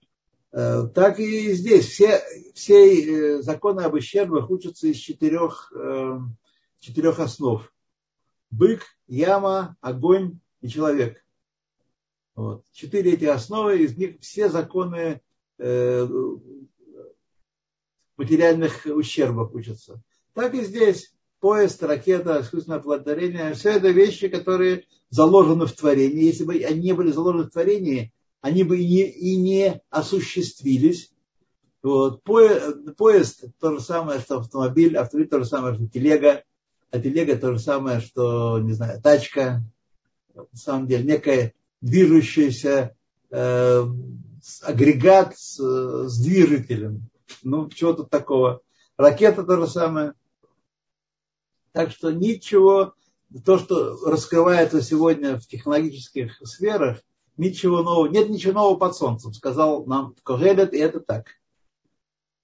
Э, 0.52 0.88
так 0.94 1.18
и 1.20 1.52
здесь. 1.52 1.86
Все, 1.86 2.20
все 2.54 3.38
э, 3.38 3.42
законы 3.42 3.82
об 3.82 3.94
ущербах 3.94 4.50
учатся 4.50 4.88
из 4.88 4.96
четырех, 4.96 5.72
э, 5.74 6.18
четырех 6.80 7.20
основ. 7.20 7.72
Бык, 8.50 8.82
яма, 9.06 9.76
огонь 9.80 10.40
и 10.60 10.68
человек. 10.68 11.24
Вот. 12.34 12.64
Четыре 12.72 13.14
эти 13.14 13.26
основы, 13.26 13.78
из 13.78 13.96
них 13.96 14.18
все 14.20 14.48
законы 14.48 15.20
материальных 18.16 18.86
ущербов 18.86 19.54
учатся. 19.54 20.02
Так 20.32 20.54
и 20.54 20.64
здесь 20.64 21.12
поезд, 21.40 21.82
ракета, 21.82 22.40
искусственное 22.40 22.78
оплодотворение, 22.78 23.54
все 23.54 23.70
это 23.70 23.90
вещи, 23.90 24.28
которые 24.28 24.84
заложены 25.08 25.66
в 25.66 25.72
творении. 25.72 26.24
Если 26.24 26.44
бы 26.44 26.54
они 26.54 26.80
не 26.80 26.92
были 26.92 27.10
заложены 27.10 27.44
в 27.44 27.50
творении, 27.50 28.12
они 28.40 28.62
бы 28.62 28.78
и 28.78 28.86
не, 28.86 29.02
и 29.02 29.36
не 29.36 29.82
осуществились. 29.90 31.12
Вот. 31.82 32.22
Поезд, 32.22 32.96
поезд 32.96 33.44
то 33.58 33.72
же 33.72 33.80
самое, 33.80 34.20
что 34.20 34.38
автомобиль, 34.38 34.96
автомобиль 34.96 35.28
то 35.28 35.38
же 35.38 35.46
самое, 35.46 35.74
что 35.74 35.86
телега, 35.88 36.44
а 36.90 36.98
телега 36.98 37.36
то 37.36 37.52
же 37.52 37.58
самое, 37.58 38.00
что, 38.00 38.58
не 38.58 38.72
знаю, 38.72 39.00
тачка. 39.00 39.62
На 40.34 40.46
самом 40.54 40.86
деле, 40.86 41.04
некая 41.04 41.54
движущаяся 41.80 42.94
э, 43.30 43.84
агрегат 44.62 45.38
с, 45.38 45.58
с 45.58 46.22
движителем. 46.22 47.10
Ну, 47.42 47.68
чего 47.70 47.92
тут 47.92 48.10
такого? 48.10 48.60
Ракета 48.96 49.44
то 49.44 49.56
же 49.56 49.66
самое. 49.66 50.14
Так 51.72 51.92
что 51.92 52.10
ничего, 52.10 52.94
то, 53.44 53.58
что 53.58 53.96
раскрывается 54.04 54.82
сегодня 54.82 55.38
в 55.38 55.46
технологических 55.46 56.36
сферах, 56.46 57.00
ничего 57.36 57.82
нового, 57.82 58.08
нет 58.08 58.28
ничего 58.28 58.54
нового 58.54 58.76
под 58.76 58.96
солнцем, 58.96 59.32
сказал 59.32 59.86
нам 59.86 60.14
Когелет, 60.22 60.74
и 60.74 60.78
это 60.78 61.00
так. 61.00 61.26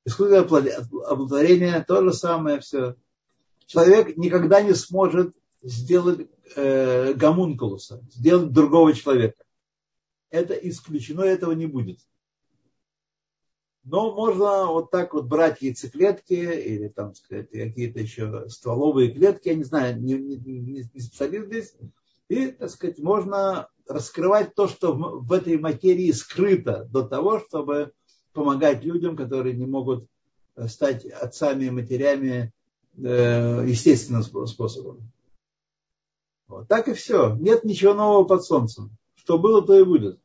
Искусственное 0.05 0.43
оплодотворение, 0.43 1.85
то 1.87 2.03
же 2.03 2.12
самое 2.12 2.61
все. 2.61 2.95
Человек 3.66 4.16
никогда 4.16 4.62
не 4.62 4.74
сможет 4.74 5.35
сделать 5.62 6.29
э, 6.55 7.12
гомункулуса, 7.14 8.05
сделать 8.12 8.53
другого 8.53 8.95
человека. 8.95 9.43
Это 10.31 10.55
исключено, 10.55 11.22
этого 11.22 11.53
не 11.53 11.66
будет. 11.66 11.99
Но 13.89 14.12
можно 14.12 14.66
вот 14.66 14.91
так 14.91 15.14
вот 15.14 15.26
брать 15.26 15.62
яйцеклетки 15.62 16.34
или 16.34 16.89
там 16.89 17.14
сказать 17.14 17.49
какие-то 17.51 18.01
еще 18.01 18.49
стволовые 18.49 19.12
клетки, 19.12 19.49
я 19.49 19.55
не 19.55 19.62
знаю, 19.62 20.03
не, 20.03 20.14
не, 20.14 20.82
не 20.93 21.01
специалист 21.01 21.47
здесь, 21.47 21.74
и, 22.28 22.49
так 22.49 22.68
сказать, 22.70 22.99
можно 22.99 23.68
раскрывать 23.87 24.57
то, 24.57 24.66
что 24.66 24.93
в, 24.93 25.32
этой 25.32 25.57
материи 25.59 26.11
скрыто 26.11 26.89
до 26.91 27.05
того, 27.05 27.39
чтобы 27.39 27.93
помогать 28.32 28.82
людям, 28.82 29.16
которые 29.16 29.55
не 29.55 29.66
могут 29.66 30.09
э, 30.57 30.66
стать 30.66 31.07
отцами 31.07 31.66
и 31.66 31.70
матерями 31.70 32.53
э, 32.97 33.64
естественным 33.68 34.24
способом. 34.24 35.12
Вот. 36.49 36.66
Так 36.66 36.89
и 36.89 36.93
все. 36.93 37.37
Нет 37.37 37.62
ничего 37.62 37.95
нового 37.95 38.24
под 38.24 38.45
солнцем. 38.45 38.91
Что 39.14 39.39
было, 39.39 39.64
то 39.64 39.78
и 39.78 39.84
будет 39.84 40.18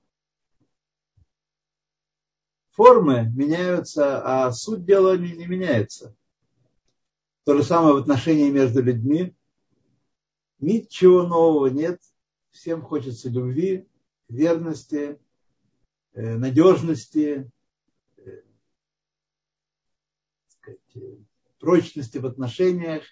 формы 2.82 3.32
меняются, 3.36 4.24
а 4.24 4.52
суть 4.52 4.86
дела 4.86 5.16
не, 5.16 5.34
не 5.34 5.46
меняется. 5.46 6.16
То 7.44 7.56
же 7.56 7.64
самое 7.64 7.94
в 7.94 7.98
отношении 7.98 8.50
между 8.50 8.82
людьми. 8.82 9.36
Ничего 10.58 11.22
нового 11.22 11.68
нет. 11.68 12.02
Всем 12.50 12.82
хочется 12.82 13.30
любви, 13.30 13.88
верности, 14.30 15.20
э, 16.14 16.38
надежности, 16.38 17.52
э, 18.18 18.42
сказать, 20.48 20.80
прочности 21.60 22.18
в 22.18 22.26
отношениях, 22.26 23.04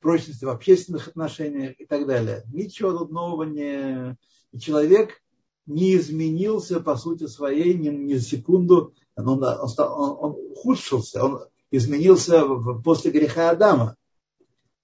прочности 0.00 0.44
в 0.44 0.48
общественных 0.48 1.06
отношениях 1.06 1.78
и 1.78 1.86
так 1.86 2.08
далее. 2.08 2.42
Ничего 2.52 2.98
тут 2.98 3.12
нового 3.12 3.44
не... 3.44 4.16
И 4.50 4.58
человек 4.58 5.21
не 5.66 5.96
изменился 5.96 6.80
по 6.80 6.96
сути 6.96 7.26
своей 7.26 7.74
ни, 7.74 7.88
ни 7.88 8.18
секунду. 8.18 8.94
Он, 9.16 9.28
он, 9.28 9.44
он, 9.44 10.16
он 10.18 10.36
ухудшился, 10.52 11.24
он 11.24 11.40
изменился 11.70 12.44
после 12.84 13.10
греха 13.10 13.50
Адама. 13.50 13.96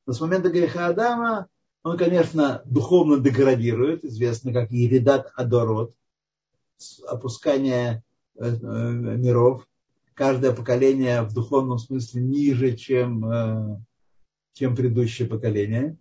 Но 0.07 0.13
с 0.13 0.21
момента 0.21 0.49
греха 0.49 0.87
Адама 0.87 1.49
он, 1.83 1.97
конечно, 1.97 2.63
духовно 2.65 3.19
деградирует, 3.19 4.05
известно 4.05 4.53
как 4.53 4.71
Еридат 4.71 5.31
Адорот, 5.37 5.95
опускание 7.07 8.03
э, 8.37 8.47
э, 8.47 8.57
миров. 8.57 9.67
Каждое 10.15 10.53
поколение 10.53 11.23
в 11.23 11.33
духовном 11.33 11.79
смысле 11.79 12.23
ниже, 12.23 12.77
чем, 12.77 13.25
э, 13.31 13.81
чем 14.53 14.75
предыдущее 14.75 15.29
поколение. 15.29 15.97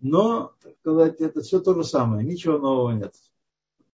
Но, 0.00 0.52
так 0.62 0.74
сказать, 0.78 1.20
это 1.20 1.42
все 1.42 1.60
то 1.60 1.74
же 1.74 1.84
самое, 1.84 2.26
ничего 2.26 2.58
нового 2.58 2.92
нет. 2.92 3.14